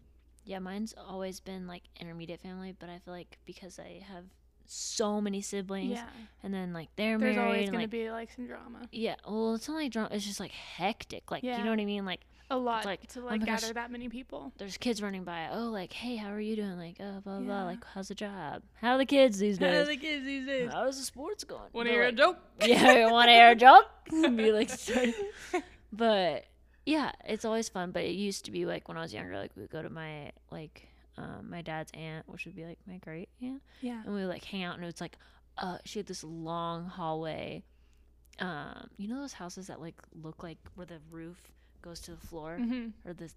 Yeah, 0.45 0.59
mine's 0.59 0.93
always 0.97 1.39
been 1.39 1.67
like 1.67 1.83
intermediate 1.99 2.41
family, 2.41 2.75
but 2.77 2.89
I 2.89 2.99
feel 2.99 3.13
like 3.13 3.39
because 3.45 3.79
I 3.79 4.03
have 4.07 4.25
so 4.71 5.19
many 5.19 5.41
siblings 5.41 5.91
Yeah. 5.91 6.05
and 6.43 6.53
then 6.53 6.73
like 6.73 6.89
they're 6.95 7.17
There's 7.17 7.35
married 7.35 7.45
always 7.47 7.69
gonna 7.69 7.83
like 7.83 7.89
be 7.89 8.11
like 8.11 8.31
some 8.35 8.45
drama. 8.45 8.87
yeah, 8.91 9.15
well, 9.27 9.55
it's 9.55 9.67
not 9.67 9.75
like 9.75 9.91
drama. 9.91 10.09
It's 10.11 10.25
just 10.25 10.39
like 10.39 10.51
hectic. 10.51 11.31
Like 11.31 11.43
you 11.43 11.51
know 11.57 11.71
what 11.71 11.79
I 11.79 11.85
mean? 11.85 12.05
Like 12.05 12.21
A 12.51 12.57
lot 12.57 12.85
like, 12.85 13.05
to 13.13 13.21
oh 13.21 13.25
like 13.25 13.45
gosh. 13.45 13.61
gather 13.61 13.73
that 13.73 13.89
many 13.91 14.09
people. 14.09 14.51
there's 14.57 14.77
kids 14.77 15.01
running 15.01 15.23
by. 15.23 15.49
Oh, 15.51 15.69
like 15.69 15.91
hey, 15.93 16.15
how 16.17 16.31
are 16.31 16.39
you 16.39 16.55
doing? 16.55 16.77
Like 16.77 16.97
oh, 16.99 17.19
blah 17.23 17.37
blah. 17.37 17.39
blah. 17.39 17.63
Like 17.65 17.83
how's 17.93 18.09
the 18.09 18.15
job? 18.15 18.61
How 18.75 18.91
are 18.93 18.97
the 18.99 19.05
kids 19.05 19.39
these 19.39 19.57
days? 19.57 19.73
How 19.75 19.81
are 19.81 19.85
the 19.85 19.97
kids 19.97 20.23
these 20.25 20.45
days? 20.45 20.69
How's 20.71 20.97
the 20.99 21.03
sports 21.03 21.43
going? 21.43 21.61
Wanna 21.73 21.89
But, 21.89 21.93
hear 21.93 22.03
a 22.03 22.11
joke? 22.11 22.37
yeah, 22.63 23.11
want 23.11 23.27
to 23.29 23.33
hear 23.33 23.49
a 23.51 23.55
joke? 23.55 23.85
be 24.11 24.51
like, 24.51 24.69
but 25.91 26.45
yeah, 26.85 27.11
it's 27.25 27.45
always 27.45 27.69
fun. 27.69 27.91
But 27.91 28.03
it 28.03 28.11
used 28.15 28.45
to 28.45 28.51
be 28.51 28.65
like 28.65 28.87
when 28.87 28.97
I 28.97 29.01
was 29.01 29.13
younger, 29.13 29.37
like 29.37 29.51
we 29.55 29.63
would 29.63 29.71
go 29.71 29.81
to 29.81 29.89
my 29.89 30.31
like 30.51 30.87
um, 31.19 31.49
my 31.49 31.61
dad's 31.61 31.91
aunt, 31.93 32.27
which 32.29 32.45
would 32.45 32.55
be 32.55 32.65
like 32.65 32.79
my 32.87 32.97
great 32.97 33.29
aunt, 33.41 33.61
Yeah. 33.81 34.01
and 34.05 34.13
we 34.15 34.21
would 34.21 34.29
like 34.29 34.43
hang 34.45 34.63
out, 34.63 34.75
and 34.77 34.85
it's 34.85 35.01
like 35.01 35.17
uh, 35.57 35.77
she 35.85 35.99
had 35.99 36.05
this 36.07 36.23
long 36.23 36.85
hallway. 36.85 37.63
Um, 38.39 38.89
you 38.97 39.09
know 39.09 39.19
those 39.19 39.33
houses 39.33 39.67
that 39.67 39.81
like 39.81 39.95
look 40.13 40.43
like 40.43 40.57
where 40.75 40.85
the 40.85 40.99
roof 41.11 41.37
goes 41.81 41.99
to 42.01 42.11
the 42.11 42.25
floor 42.27 42.55
hmm 42.57 42.87
or 43.05 43.13
the 43.13 43.29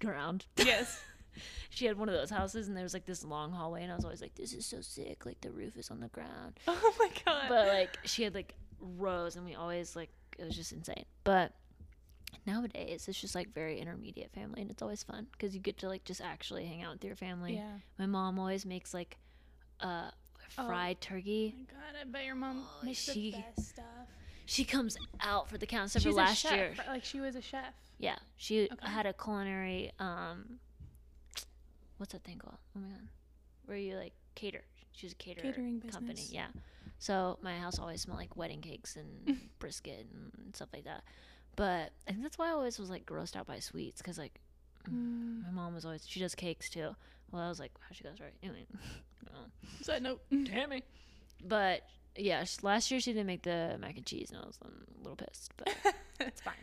ground. 0.00 0.46
Yes. 0.56 1.00
She 1.70 1.86
had 1.86 1.96
one 1.96 2.08
of 2.08 2.14
those 2.14 2.28
houses, 2.30 2.66
and 2.66 2.76
there 2.76 2.82
was 2.82 2.92
like 2.92 3.06
this 3.06 3.24
long 3.24 3.52
hallway, 3.52 3.84
and 3.84 3.92
I 3.92 3.94
was 3.94 4.04
always 4.04 4.20
like, 4.20 4.34
"This 4.34 4.52
is 4.52 4.66
so 4.66 4.80
sick! 4.80 5.24
Like 5.24 5.40
the 5.40 5.52
roof 5.52 5.76
is 5.76 5.88
on 5.90 6.00
the 6.00 6.08
ground." 6.08 6.58
oh 6.66 6.94
my 6.98 7.08
god. 7.24 7.44
but 7.48 7.68
like 7.68 7.98
she 8.04 8.24
had 8.24 8.34
like 8.34 8.54
rows 8.80 9.36
and 9.36 9.44
we 9.44 9.54
always 9.54 9.94
like 9.94 10.10
it 10.38 10.44
was 10.44 10.56
just 10.56 10.72
insane 10.72 11.04
but 11.22 11.52
nowadays 12.46 13.06
it's 13.08 13.20
just 13.20 13.34
like 13.34 13.52
very 13.52 13.78
intermediate 13.80 14.30
family 14.32 14.60
and 14.62 14.70
it's 14.70 14.82
always 14.82 15.02
fun 15.02 15.26
because 15.32 15.54
you 15.54 15.60
get 15.60 15.76
to 15.78 15.88
like 15.88 16.04
just 16.04 16.20
actually 16.20 16.64
hang 16.64 16.82
out 16.82 16.92
with 16.94 17.04
your 17.04 17.16
family 17.16 17.54
yeah. 17.54 17.72
my 17.98 18.06
mom 18.06 18.38
always 18.38 18.64
makes 18.66 18.92
like 18.94 19.16
uh 19.80 20.10
Oh. 20.58 20.66
fried 20.66 20.96
Oh 21.00 21.04
turkey 21.14 21.54
my 21.56 21.64
god, 21.72 22.00
I 22.00 22.04
bet 22.10 22.24
your 22.24 22.34
mom 22.34 22.64
Oh, 22.66 22.84
makes 22.84 22.98
she- 22.98 23.30
the 23.30 23.38
best 23.56 23.68
stuff. 23.70 23.84
she 24.46 24.64
comes 24.64 24.96
out 25.20 25.48
for 25.48 25.58
the 25.58 25.66
count 25.66 25.92
for 25.92 26.10
last 26.10 26.38
chef, 26.38 26.52
year? 26.52 26.74
Like 26.88 27.04
she 27.04 27.20
was 27.20 27.36
a 27.36 27.40
chef. 27.42 27.72
yeah 27.98 28.16
she 28.36 28.64
Okay. 28.72 28.88
had 28.88 29.06
a 29.06 29.12
culinary 29.12 29.92
um 30.00 30.58
what's 31.98 32.12
that 32.12 32.24
thing 32.24 32.38
called 32.38 32.56
oh 32.76 32.80
my 32.80 32.88
god 32.88 33.08
where 33.66 33.76
you 33.76 33.94
like 33.96 34.12
cater 34.34 34.62
she 34.92 35.06
was 35.06 35.12
a 35.12 35.16
caterer 35.16 35.42
Catering 35.52 35.80
company. 35.82 36.14
business. 36.14 36.32
Yeah. 36.32 36.48
So 36.98 37.38
my 37.42 37.56
house 37.58 37.78
always 37.78 38.02
smelled 38.02 38.18
like 38.18 38.36
wedding 38.36 38.60
cakes 38.60 38.96
and 38.96 39.38
brisket 39.60 40.06
and 40.12 40.54
stuff 40.54 40.68
like 40.74 40.84
that. 40.84 41.04
But 41.56 41.90
I 42.08 42.12
think 42.12 42.22
that's 42.22 42.38
why 42.38 42.48
I 42.48 42.52
always 42.52 42.78
was 42.78 42.90
like 42.90 43.04
grossed 43.06 43.36
out 43.36 43.46
by 43.46 43.58
sweets 43.58 44.00
because 44.00 44.18
like 44.18 44.40
Mm. 44.90 45.42
my 45.44 45.50
mom 45.50 45.74
was 45.74 45.84
always 45.84 46.08
she 46.08 46.20
does 46.20 46.34
cakes 46.34 46.70
too. 46.70 46.96
Well, 47.30 47.42
I 47.42 47.48
was 47.50 47.60
like, 47.60 47.70
how 47.80 47.92
she 47.92 48.02
goes 48.02 48.18
right 48.18 48.32
anyway. 48.42 48.64
well, 49.30 49.46
Side 49.82 50.02
note. 50.02 50.22
damn 50.44 50.70
me. 50.70 50.82
But 51.46 51.82
yeah, 52.16 52.44
last 52.62 52.90
year 52.90 52.98
she 52.98 53.12
didn't 53.12 53.26
make 53.26 53.42
the 53.42 53.76
mac 53.78 53.96
and 53.98 54.06
cheese, 54.06 54.30
and 54.30 54.40
I 54.42 54.46
was 54.46 54.58
um, 54.64 54.72
a 54.98 55.02
little 55.02 55.16
pissed. 55.16 55.52
But 55.58 55.68
it's 56.20 56.40
fine. 56.40 56.54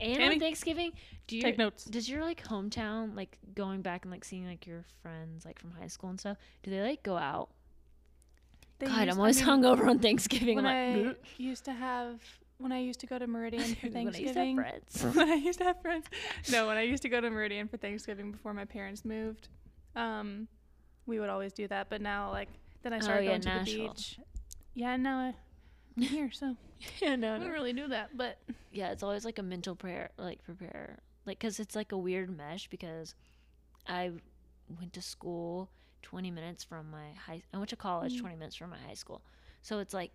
And 0.00 0.16
Tammy, 0.16 0.34
on 0.34 0.40
Thanksgiving, 0.40 0.92
do 1.26 1.36
you 1.36 1.42
Take 1.42 1.58
notes. 1.58 1.84
does 1.84 2.08
your 2.08 2.22
like 2.22 2.42
hometown 2.44 3.14
like 3.14 3.36
going 3.54 3.82
back 3.82 4.04
and 4.06 4.10
like 4.12 4.24
seeing 4.24 4.46
like 4.46 4.66
your 4.66 4.84
friends 5.02 5.44
like 5.44 5.58
from 5.58 5.72
high 5.72 5.86
school 5.88 6.08
and 6.08 6.18
stuff? 6.18 6.38
Do 6.62 6.70
they 6.70 6.80
like 6.80 7.02
go 7.02 7.16
out? 7.18 7.50
They 8.78 8.86
God, 8.86 9.08
I'm 9.08 9.16
I 9.16 9.18
always 9.18 9.38
mean, 9.46 9.62
hungover 9.62 9.86
on 9.88 9.98
Thanksgiving. 9.98 10.56
When 10.56 10.66
I'm 10.66 11.06
like, 11.08 11.16
I 11.16 11.42
used 11.42 11.64
to 11.66 11.72
have, 11.72 12.20
when 12.58 12.72
I 12.72 12.78
used 12.80 13.00
to 13.00 13.06
go 13.06 13.18
to 13.18 13.26
Meridian 13.26 13.74
for 13.74 13.88
when 13.90 13.96
I 13.96 14.00
used 14.00 14.16
to 14.16 14.24
have 14.26 14.34
Thanksgiving, 14.34 14.56
friends. 14.56 15.02
when 15.16 15.28
I 15.30 15.34
used 15.34 15.58
to 15.58 15.64
have 15.64 15.80
friends. 15.82 16.06
No, 16.50 16.66
when 16.66 16.76
I 16.76 16.82
used 16.82 17.02
to 17.02 17.08
go 17.08 17.20
to 17.20 17.30
Meridian 17.30 17.68
for 17.68 17.76
Thanksgiving 17.76 18.32
before 18.32 18.54
my 18.54 18.64
parents 18.64 19.04
moved, 19.04 19.48
um, 19.94 20.48
we 21.06 21.20
would 21.20 21.28
always 21.28 21.52
do 21.52 21.68
that. 21.68 21.88
But 21.90 22.00
now, 22.00 22.30
like, 22.30 22.48
then 22.82 22.92
I 22.92 22.96
Oh, 22.98 23.00
started 23.00 23.24
yeah, 23.24 23.30
going 23.30 23.40
to 23.42 23.48
Nashville. 23.48 23.88
the 23.88 23.88
beach. 23.94 24.18
Yeah, 24.74 24.96
now 24.96 25.18
I, 25.18 25.34
I'm 25.96 26.02
here, 26.02 26.30
so 26.32 26.56
yeah, 27.00 27.16
no, 27.16 27.34
I 27.34 27.38
don't 27.38 27.50
really 27.50 27.72
do 27.72 27.88
that. 27.88 28.16
But 28.16 28.38
yeah, 28.72 28.90
it's 28.90 29.02
always 29.02 29.24
like 29.24 29.38
a 29.38 29.42
mental 29.42 29.74
prayer, 29.74 30.10
like 30.18 30.42
prepare, 30.44 30.98
like 31.24 31.38
because 31.38 31.58
it's 31.60 31.74
like 31.76 31.92
a 31.92 31.98
weird 31.98 32.34
mesh 32.36 32.68
because 32.68 33.14
I 33.86 34.10
went 34.78 34.92
to 34.94 35.02
school 35.02 35.70
20 36.02 36.30
minutes 36.30 36.62
from 36.64 36.90
my 36.90 37.12
high. 37.26 37.42
I 37.54 37.56
went 37.58 37.70
to 37.70 37.76
college 37.76 38.14
Mm. 38.16 38.20
20 38.20 38.36
minutes 38.36 38.56
from 38.56 38.70
my 38.70 38.78
high 38.78 38.94
school, 38.94 39.22
so 39.62 39.78
it's 39.78 39.92
like. 39.94 40.12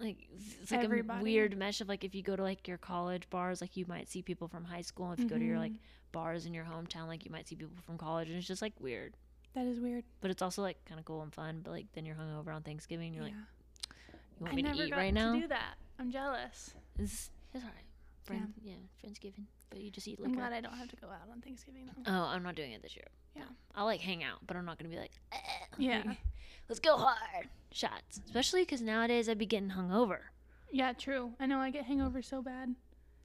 Like 0.00 0.26
it's 0.60 0.70
like 0.72 0.80
a 0.80 0.84
Everybody. 0.84 1.18
m- 1.18 1.22
weird 1.22 1.56
mesh 1.56 1.80
of 1.80 1.88
like 1.88 2.02
if 2.04 2.14
you 2.14 2.22
go 2.22 2.34
to 2.36 2.42
like 2.42 2.66
your 2.66 2.78
college 2.78 3.28
bars, 3.30 3.60
like 3.60 3.76
you 3.76 3.84
might 3.86 4.08
see 4.08 4.22
people 4.22 4.48
from 4.48 4.64
high 4.64 4.80
school. 4.82 5.12
If 5.12 5.20
you 5.20 5.26
go 5.28 5.38
to 5.38 5.44
your 5.44 5.58
like 5.58 5.72
Mhm. 5.72 5.78
bars 6.12 6.46
in 6.46 6.54
your 6.54 6.64
hometown, 6.64 7.06
like 7.06 7.24
you 7.24 7.30
might 7.30 7.46
see 7.46 7.54
people 7.56 7.76
from 7.86 7.96
college, 7.98 8.28
and 8.28 8.36
it's 8.36 8.46
just 8.46 8.60
like 8.62 8.72
weird. 8.80 9.16
that 9.54 9.66
is 9.66 9.78
weird. 9.78 10.02
But 10.20 10.32
it's 10.32 10.42
also 10.42 10.62
like 10.62 10.84
kind 10.84 10.98
of 10.98 11.04
cool 11.06 11.22
and 11.22 11.32
fun. 11.32 11.60
But 11.62 11.70
like 11.70 11.86
then 11.92 12.04
you're 12.04 12.16
hungover 12.16 12.52
on 12.52 12.62
Thanksgiving, 12.62 13.08
and 13.08 13.14
you're 13.16 13.24
yeah. 13.26 13.30
like, 13.30 14.08
you 14.40 14.44
want 14.46 14.52
I 14.52 14.56
me 14.56 14.62
to 14.64 14.84
eat 14.84 14.92
right 14.92 15.14
to 15.14 15.20
now? 15.20 15.32
do 15.38 15.46
that. 15.46 15.74
I'm 16.00 16.10
jealous. 16.10 16.74
It's, 16.98 17.30
it's 17.54 17.62
alright. 17.64 17.84
Friend, 18.24 18.52
yeah. 18.62 18.74
Friendsgiving. 19.04 19.44
But 19.70 19.80
you 19.80 19.90
just 19.90 20.06
eat 20.08 20.18
liquor. 20.18 20.30
I'm 20.32 20.36
glad 20.36 20.52
I 20.52 20.60
don't 20.60 20.76
have 20.76 20.88
to 20.88 20.96
go 20.96 21.08
out 21.08 21.28
on 21.30 21.40
Thanksgiving 21.40 21.86
though. 21.86 22.10
oh, 22.12 22.24
I'm 22.26 22.42
not 22.42 22.54
doing 22.54 22.72
it 22.72 22.82
this 22.82 22.94
year. 22.96 23.06
Yeah. 23.34 23.42
No. 23.42 23.48
I'll 23.74 23.84
like 23.86 24.00
hang 24.00 24.22
out, 24.24 24.38
but 24.46 24.56
I'm 24.56 24.64
not 24.64 24.78
gonna 24.78 24.88
be 24.90 24.96
like, 24.98 25.12
eh, 25.32 25.36
Yeah. 25.78 26.02
let's 26.68 26.80
go 26.80 26.96
hard. 26.96 27.48
Shots, 27.72 28.20
especially 28.24 28.62
because 28.62 28.80
nowadays 28.80 29.28
I'd 29.28 29.38
be 29.38 29.46
getting 29.46 29.70
hungover. 29.70 30.18
Yeah, 30.70 30.92
true. 30.92 31.32
I 31.40 31.46
know 31.46 31.58
I 31.58 31.70
get 31.70 31.86
hangovers 31.88 32.24
so 32.24 32.40
bad, 32.40 32.74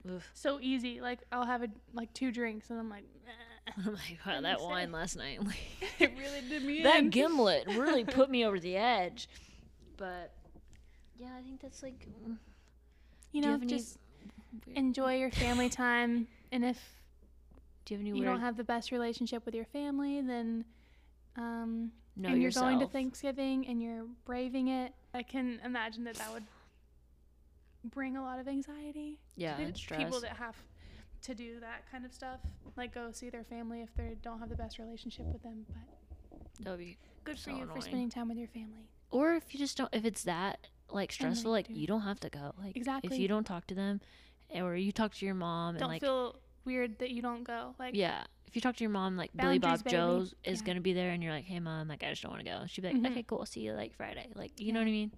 Oof. 0.08 0.28
so 0.34 0.58
easy. 0.60 1.00
Like 1.00 1.20
I'll 1.32 1.46
have 1.46 1.62
a, 1.62 1.68
like 1.94 2.12
two 2.14 2.30
drinks 2.32 2.70
and 2.70 2.78
I'm 2.78 2.90
like, 2.90 3.04
"Eh." 3.26 3.72
I'm 3.86 3.92
like, 3.94 4.18
wow, 4.26 4.40
that 4.40 4.52
you 4.58 4.58
say- 4.58 4.64
wine 4.70 4.92
last 4.92 5.16
night, 5.16 5.44
like, 5.44 5.56
it 6.00 6.12
really 6.18 6.48
did 6.48 6.64
me 6.64 6.82
that 6.82 6.98
in. 6.98 7.10
gimlet 7.10 7.66
really 7.68 8.04
put 8.04 8.28
me 8.30 8.44
over 8.44 8.58
the 8.58 8.76
edge. 8.76 9.28
But 9.96 10.32
yeah, 11.16 11.28
I 11.38 11.42
think 11.42 11.60
that's 11.60 11.82
like. 11.82 12.06
mm, 12.26 12.36
you 13.32 13.42
know, 13.42 13.54
any 13.54 13.66
just 13.66 13.98
weird- 14.66 14.76
enjoy 14.78 15.16
your 15.16 15.30
family 15.30 15.68
time, 15.84 16.26
and 16.52 16.64
if 16.64 16.78
do 17.84 17.94
you 17.94 17.98
have 17.98 18.02
any 18.02 18.10
you 18.10 18.14
weird? 18.24 18.26
don't 18.34 18.40
have 18.40 18.56
the 18.56 18.64
best 18.64 18.90
relationship 18.92 19.44
with 19.46 19.54
your 19.54 19.64
family, 19.66 20.20
then 20.20 20.64
um, 21.36 21.92
know 22.16 22.28
and 22.30 22.42
you're 22.42 22.50
going 22.50 22.78
to 22.80 22.86
Thanksgiving 22.86 23.66
and 23.66 23.82
you're 23.82 24.04
braving 24.24 24.68
it, 24.68 24.92
I 25.14 25.22
can 25.22 25.60
imagine 25.64 26.04
that 26.04 26.16
that 26.16 26.32
would 26.32 26.44
bring 27.84 28.16
a 28.16 28.22
lot 28.22 28.38
of 28.38 28.46
anxiety. 28.48 29.18
yeah, 29.36 29.56
to 29.56 29.74
stress. 29.74 30.02
people 30.02 30.20
that 30.20 30.36
have 30.36 30.56
to 31.22 31.34
do 31.34 31.60
that 31.60 31.90
kind 31.90 32.04
of 32.04 32.12
stuff, 32.12 32.40
like 32.76 32.94
go 32.94 33.10
see 33.12 33.30
their 33.30 33.44
family 33.44 33.82
if 33.82 33.94
they 33.94 34.16
don't 34.22 34.38
have 34.38 34.48
the 34.48 34.56
best 34.56 34.78
relationship 34.78 35.26
with 35.26 35.42
them. 35.42 35.64
But 35.68 36.40
that 36.64 36.70
would 36.70 36.78
be 36.78 36.96
good 37.24 37.38
for 37.38 37.50
you 37.50 37.56
annoying. 37.62 37.74
for 37.76 37.80
spending 37.82 38.10
time 38.10 38.28
with 38.28 38.38
your 38.38 38.48
family. 38.48 38.88
or 39.10 39.34
if 39.34 39.52
you 39.52 39.58
just 39.58 39.76
don't 39.76 39.92
if 39.94 40.04
it's 40.04 40.24
that 40.24 40.68
like 40.90 41.12
stressful 41.12 41.50
like 41.50 41.68
do. 41.68 41.74
you 41.74 41.86
don't 41.86 42.00
have 42.02 42.18
to 42.20 42.28
go 42.28 42.52
like 42.62 42.76
exactly, 42.76 43.14
if 43.14 43.20
you 43.20 43.28
don't 43.28 43.44
talk 43.44 43.66
to 43.66 43.74
them 43.74 44.00
or 44.54 44.76
you 44.76 44.92
talk 44.92 45.14
to 45.14 45.26
your 45.26 45.34
mom 45.34 45.70
and 45.70 45.78
Don't 45.80 45.88
like 45.88 46.00
feel 46.02 46.36
weird 46.64 46.98
that 46.98 47.10
you 47.10 47.22
don't 47.22 47.44
go. 47.44 47.74
Like 47.78 47.94
yeah 47.96 48.24
if 48.46 48.56
you 48.56 48.60
talk 48.62 48.74
to 48.76 48.84
your 48.84 48.90
mom 48.90 49.16
like 49.16 49.30
billy 49.36 49.58
bob 49.60 49.84
baby. 49.84 49.96
joe's 49.96 50.34
is 50.44 50.60
Yeah. 50.60 50.66
gonna 50.66 50.80
be 50.80 50.92
there 50.92 51.10
and 51.10 51.22
you're 51.22 51.32
like 51.32 51.44
hey 51.44 51.60
mom 51.60 51.86
like 51.86 52.02
i 52.02 52.10
just 52.10 52.22
don't 52.22 52.32
want 52.32 52.44
to 52.44 52.50
go 52.50 52.62
she'd 52.66 52.80
be 52.80 52.88
like 52.88 52.96
Mhm. 52.96 53.10
okay 53.12 53.22
cool 53.22 53.46
see 53.46 53.60
you 53.60 53.72
like 53.74 53.94
friday 53.94 54.26
like 54.34 54.58
you 54.60 54.72
know 54.72 54.80
what 54.80 54.88
i 54.88 54.90
mean 54.90 55.12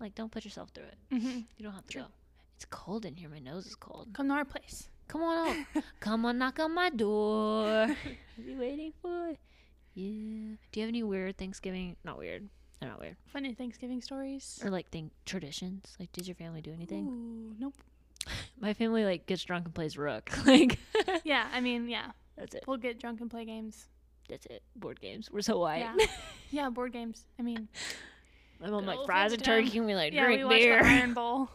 like 0.00 0.14
don't 0.14 0.32
put 0.32 0.44
yourself 0.46 0.70
through 0.70 0.84
it 0.84 0.96
mm-hmm. 1.12 1.40
you 1.58 1.62
don't 1.64 1.74
have 1.74 1.86
to 1.88 1.92
True. 1.92 2.02
go 2.02 2.08
it's 2.56 2.64
cold 2.64 3.04
in 3.04 3.14
here 3.16 3.28
my 3.28 3.40
nose 3.40 3.66
is 3.66 3.74
cold 3.74 4.08
come 4.14 4.28
to 4.28 4.34
our 4.34 4.44
place. 4.46 4.88
come 5.06 5.22
on 5.22 5.66
out 5.76 5.84
come 6.00 6.24
on 6.24 6.38
knock 6.38 6.58
on 6.60 6.74
my 6.74 6.88
door 6.88 7.88
what 7.88 8.46
are 8.46 8.50
you 8.50 8.58
waiting 8.58 8.92
for 9.02 9.34
yeah 9.94 10.56
do 10.72 10.80
you 10.80 10.80
have 10.80 10.88
any 10.88 11.02
weird 11.02 11.36
thanksgiving 11.36 11.96
not 12.04 12.18
weird 12.18 12.48
they're 12.80 12.88
not 12.88 12.98
weird 13.00 13.16
Funny 13.26 13.52
Thanksgiving 13.54 14.00
stories. 14.00 14.58
or 14.64 14.70
like 14.70 14.88
think 14.88 15.12
traditions 15.26 15.94
like 16.00 16.10
did 16.12 16.26
your 16.26 16.34
family 16.36 16.62
do 16.62 16.72
anything 16.72 17.06
Ooh, 17.06 17.54
nope. 17.58 17.74
My 18.60 18.72
family 18.74 19.04
like 19.04 19.26
gets 19.26 19.42
drunk 19.44 19.66
and 19.66 19.74
plays 19.74 19.96
rook. 19.98 20.30
Like 20.46 20.78
Yeah, 21.24 21.46
I 21.52 21.60
mean, 21.60 21.88
yeah, 21.88 22.12
that's 22.36 22.54
it. 22.54 22.64
we'll 22.66 22.76
get 22.76 23.00
drunk 23.00 23.20
and 23.20 23.30
play 23.30 23.44
games. 23.44 23.88
That's 24.28 24.46
it. 24.46 24.62
Board 24.76 25.00
games. 25.00 25.30
We're 25.30 25.40
so 25.42 25.58
white. 25.58 25.78
Yeah, 25.80 25.96
yeah, 26.50 26.70
board 26.70 26.92
games. 26.92 27.24
I 27.38 27.42
mean, 27.42 27.68
My 28.60 28.70
mom 28.70 28.86
like 28.86 29.04
fries 29.04 29.32
a 29.32 29.36
fancy 29.36 29.44
time. 29.44 29.64
turkey 29.64 29.78
and 29.78 29.86
we 29.86 29.94
like 29.94 30.12
yeah, 30.12 30.24
drink 30.24 30.44
watched 30.44 30.60
beer. 30.60 30.82
Iron 30.82 31.14
Bowl. 31.20 31.50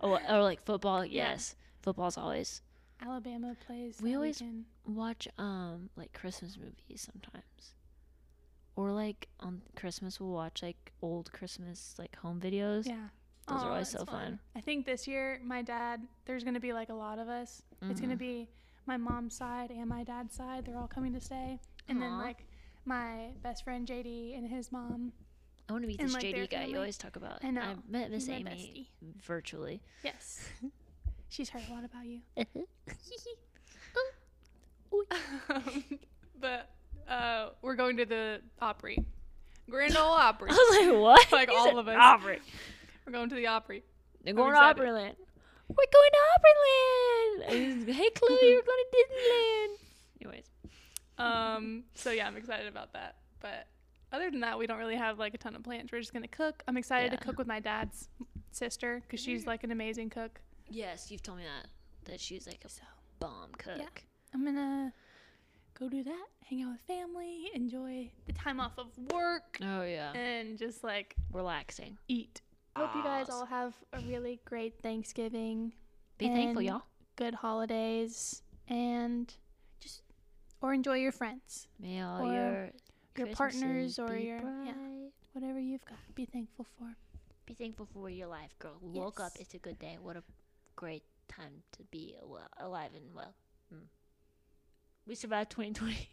or, 0.00 0.20
or 0.28 0.42
like 0.42 0.62
football. 0.64 1.04
Yeah. 1.04 1.30
Yes, 1.30 1.56
football's 1.82 2.18
always. 2.18 2.60
Alabama 3.02 3.56
plays. 3.66 3.98
We 4.02 4.14
always- 4.14 4.40
weekend. 4.40 4.64
Watch 4.86 5.26
um 5.38 5.90
like 5.96 6.12
Christmas 6.12 6.56
movies 6.56 7.08
sometimes. 7.12 7.74
Or 8.76 8.92
like 8.92 9.26
on 9.40 9.62
Christmas 9.74 10.20
we'll 10.20 10.30
watch 10.30 10.62
like 10.62 10.92
old 11.02 11.32
Christmas 11.32 11.94
like 11.98 12.14
home 12.16 12.40
videos. 12.40 12.86
Yeah. 12.86 13.08
Those 13.48 13.62
are 13.62 13.70
always 13.70 13.88
so 13.88 14.04
fun. 14.04 14.40
I 14.56 14.60
think 14.60 14.86
this 14.86 15.06
year, 15.06 15.40
my 15.44 15.62
dad, 15.62 16.00
there's 16.24 16.42
going 16.42 16.54
to 16.54 16.60
be 16.60 16.72
like 16.72 16.88
a 16.88 16.94
lot 16.94 17.18
of 17.18 17.28
us. 17.28 17.62
It's 17.88 18.00
going 18.00 18.10
to 18.10 18.16
be 18.16 18.48
my 18.86 18.96
mom's 18.96 19.36
side 19.36 19.70
and 19.70 19.88
my 19.88 20.02
dad's 20.02 20.34
side. 20.34 20.64
They're 20.66 20.76
all 20.76 20.88
coming 20.88 21.12
to 21.14 21.20
stay. 21.20 21.60
And 21.88 22.02
then 22.02 22.18
like 22.18 22.44
my 22.84 23.28
best 23.42 23.64
friend 23.64 23.86
JD 23.86 24.36
and 24.36 24.48
his 24.48 24.72
mom 24.72 25.12
I 25.68 25.72
want 25.72 25.82
to 25.82 25.88
meet 25.88 25.98
And, 26.00 26.08
this 26.08 26.14
like, 26.14 26.24
JD 26.24 26.50
guy 26.50 26.64
you 26.64 26.76
always 26.76 26.96
talk 26.96 27.16
about. 27.16 27.44
I 27.44 27.50
know. 27.50 27.60
I 27.60 27.74
met 27.88 28.10
Miss 28.10 28.28
Amy 28.28 28.88
virtually. 29.22 29.82
Yes. 30.04 30.48
She's 31.28 31.48
heard 31.50 31.62
a 31.68 31.72
lot 31.72 31.84
about 31.84 32.06
you. 32.06 32.20
Um, 35.50 35.84
but 36.40 36.70
uh, 37.08 37.50
we're 37.60 37.74
going 37.74 37.98
to 37.98 38.06
the 38.06 38.40
Opry. 38.62 39.04
Grand 39.68 39.96
Ole 39.96 40.12
Opry. 40.12 40.50
I 40.52 40.54
was 40.54 40.86
like, 40.86 41.00
what? 41.00 41.32
Like 41.32 41.50
all 41.50 41.78
of 41.78 41.88
us. 41.88 41.96
Opry. 41.98 42.40
We're 43.06 43.12
going 43.12 43.28
to 43.28 43.34
the 43.36 43.46
Opry. 43.46 43.82
They're 44.24 44.34
going 44.34 44.52
to. 44.52 44.58
Opryland. 44.58 45.14
We're 45.68 45.92
going 45.92 46.10
to 46.12 46.24
Opryland. 46.36 47.52
And 47.52 47.88
hey, 47.94 48.10
Chloe, 48.10 48.38
we're 48.42 48.62
going 48.62 48.84
to 48.90 48.96
Disneyland. 48.96 49.76
Anyways, 50.22 50.50
Um, 51.18 51.84
so 51.94 52.10
yeah, 52.10 52.26
I'm 52.26 52.36
excited 52.36 52.66
about 52.66 52.92
that. 52.94 53.16
But 53.40 53.68
other 54.12 54.30
than 54.30 54.40
that, 54.40 54.58
we 54.58 54.66
don't 54.66 54.78
really 54.78 54.96
have 54.96 55.18
like 55.18 55.34
a 55.34 55.38
ton 55.38 55.54
of 55.54 55.62
plans. 55.62 55.90
We're 55.92 56.00
just 56.00 56.12
gonna 56.12 56.26
cook. 56.28 56.62
I'm 56.66 56.76
excited 56.76 57.12
Yeah. 57.12 57.18
to 57.18 57.24
cook 57.24 57.38
with 57.38 57.46
my 57.46 57.60
dad's 57.60 58.08
sister 58.50 59.00
because 59.02 59.20
she's 59.20 59.46
like 59.46 59.62
an 59.64 59.70
amazing 59.70 60.10
cook. 60.10 60.40
yes, 60.68 61.10
you've 61.10 61.22
told 61.22 61.38
me 61.38 61.44
that 61.44 61.68
that 62.10 62.20
she's 62.20 62.46
like 62.46 62.64
a 62.64 62.68
So 62.68 62.82
bomb 63.20 63.52
cook. 63.58 64.02
I'm 64.34 64.44
gonna 64.44 64.92
go 65.78 65.88
do 65.88 66.02
that, 66.04 66.26
hang 66.44 66.62
out 66.62 66.72
with 66.72 66.80
family, 66.82 67.50
enjoy 67.54 68.10
the 68.26 68.32
time 68.32 68.58
off 68.60 68.78
of 68.78 68.86
work, 69.12 69.58
Oh 69.62 69.82
yeah, 69.82 70.12
and 70.12 70.56
just 70.58 70.82
like 70.84 71.14
relaxing. 71.32 71.98
eat. 72.08 72.40
Hope 72.76 72.94
you 72.94 73.02
guys 73.02 73.30
all 73.30 73.46
have 73.46 73.74
a 73.94 74.00
really 74.00 74.38
great 74.44 74.74
Thanksgiving, 74.82 75.72
Be 76.18 76.28
thankful, 76.28 76.60
y'all. 76.60 76.82
good 77.16 77.32
holidays, 77.34 78.42
and 78.68 79.32
just 79.80 80.02
or 80.60 80.74
enjoy 80.74 80.96
your 80.96 81.12
friends, 81.12 81.68
May 81.80 82.02
all 82.02 82.20
or 82.22 82.32
your 82.34 82.70
your 83.16 83.34
partners, 83.34 83.98
or 83.98 84.14
your 84.14 84.40
yeah, 84.64 84.74
whatever 85.32 85.58
you've 85.58 85.84
got. 85.86 85.96
Be 86.14 86.26
thankful 86.26 86.66
for. 86.78 86.94
Be 87.46 87.54
thankful 87.54 87.86
for 87.94 88.10
your 88.10 88.26
life, 88.26 88.54
girl. 88.58 88.76
We 88.82 88.98
woke 89.00 89.20
up. 89.20 89.32
It's 89.40 89.54
a 89.54 89.58
good 89.58 89.78
day. 89.78 89.96
What 90.00 90.16
a 90.16 90.22
great 90.74 91.04
time 91.28 91.62
to 91.72 91.82
be 91.84 92.14
al- 92.20 92.68
alive 92.68 92.90
and 92.94 93.14
well. 93.14 93.34
Mm. 93.74 93.86
We 95.06 95.14
survived 95.14 95.50
2020. 95.50 96.08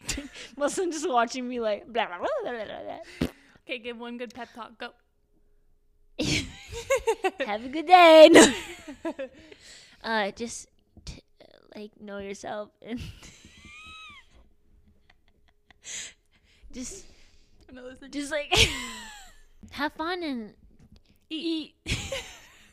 Muslim 0.56 0.92
just 0.94 1.10
watching 1.10 1.46
me 1.46 1.60
like 1.60 1.92
blah 1.92 2.08
blah 2.08 2.20
blah 2.20 2.28
blah 2.44 2.66
blah. 2.66 2.84
blah. 3.20 3.28
Okay, 3.68 3.80
give 3.80 3.98
one 3.98 4.18
good 4.18 4.34
pep 4.34 4.48
talk. 4.54 4.78
Go. 4.78 4.92
Have 7.46 7.66
a 7.66 7.70
good 7.70 7.88
day. 7.88 8.30
uh, 10.04 10.32
just 10.32 10.68
t- 11.06 11.22
like 11.76 11.92
know 12.00 12.20
yourself 12.20 12.70
and 12.82 13.00
just 16.74 17.06
No, 17.72 17.92
just 18.10 18.32
like 18.32 18.54
have 19.72 19.94
fun 19.94 20.24
and 20.24 20.54
eat. 21.30 21.76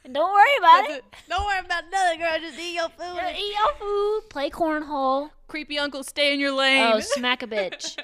and 0.05 0.15
don't 0.15 0.33
worry 0.33 0.57
about 0.59 0.83
That's 0.83 0.95
it. 0.95 1.05
it. 1.13 1.15
Don't 1.29 1.45
worry 1.45 1.59
about 1.61 1.85
nothing, 1.91 2.19
girl. 2.21 2.39
Just 2.41 2.59
eat 2.59 2.75
your 2.75 2.89
food. 2.91 3.17
Just 3.21 3.39
eat 3.39 3.55
your 3.55 3.75
food. 3.75 4.23
Play 4.31 4.51
cornhole. 4.51 5.31
Creepy 5.49 5.79
uncle, 5.79 6.05
stay 6.05 6.33
in 6.35 6.41
your 6.41 6.53
lane. 6.53 6.93
Oh, 6.95 7.01
smack 7.01 7.43
a 7.43 7.47
bitch. 7.47 7.97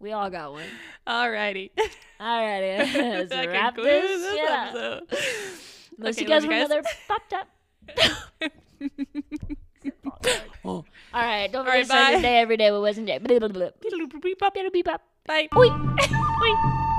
We 0.00 0.12
all 0.12 0.30
got 0.30 0.52
one. 0.52 0.64
Alrighty. 1.06 1.70
Alrighty, 2.20 2.94
let's 2.94 3.30
That 3.30 3.48
wrap 3.48 3.76
this 3.76 4.32
shit 4.32 4.48
up. 4.48 4.74
episode. 4.74 5.02
See 5.10 6.06
Okay, 6.08 6.22
you 6.22 6.28
guys 6.28 6.42
love 6.44 6.52
another 6.52 6.82
popped 7.06 7.32
up. 7.34 7.48
oh. 10.64 10.84
All 11.12 11.22
right, 11.22 11.50
don't 11.52 11.66
forget 11.66 11.86
to 11.88 12.12
your 12.12 12.22
day 12.22 12.38
every 12.38 12.56
day 12.56 12.70
with 12.70 12.82
Wisdom 12.82 13.04
Day. 13.04 13.18
Blah, 13.18 13.38
blah, 13.40 13.48
blah. 13.48 13.68
Beep, 13.82 13.92
beep, 13.92 14.22
beep, 14.22 14.38
beep, 14.54 14.72
beep. 14.72 14.86
Bye. 15.26 15.48
Oi. 15.56 15.68
Oi. 15.68 16.96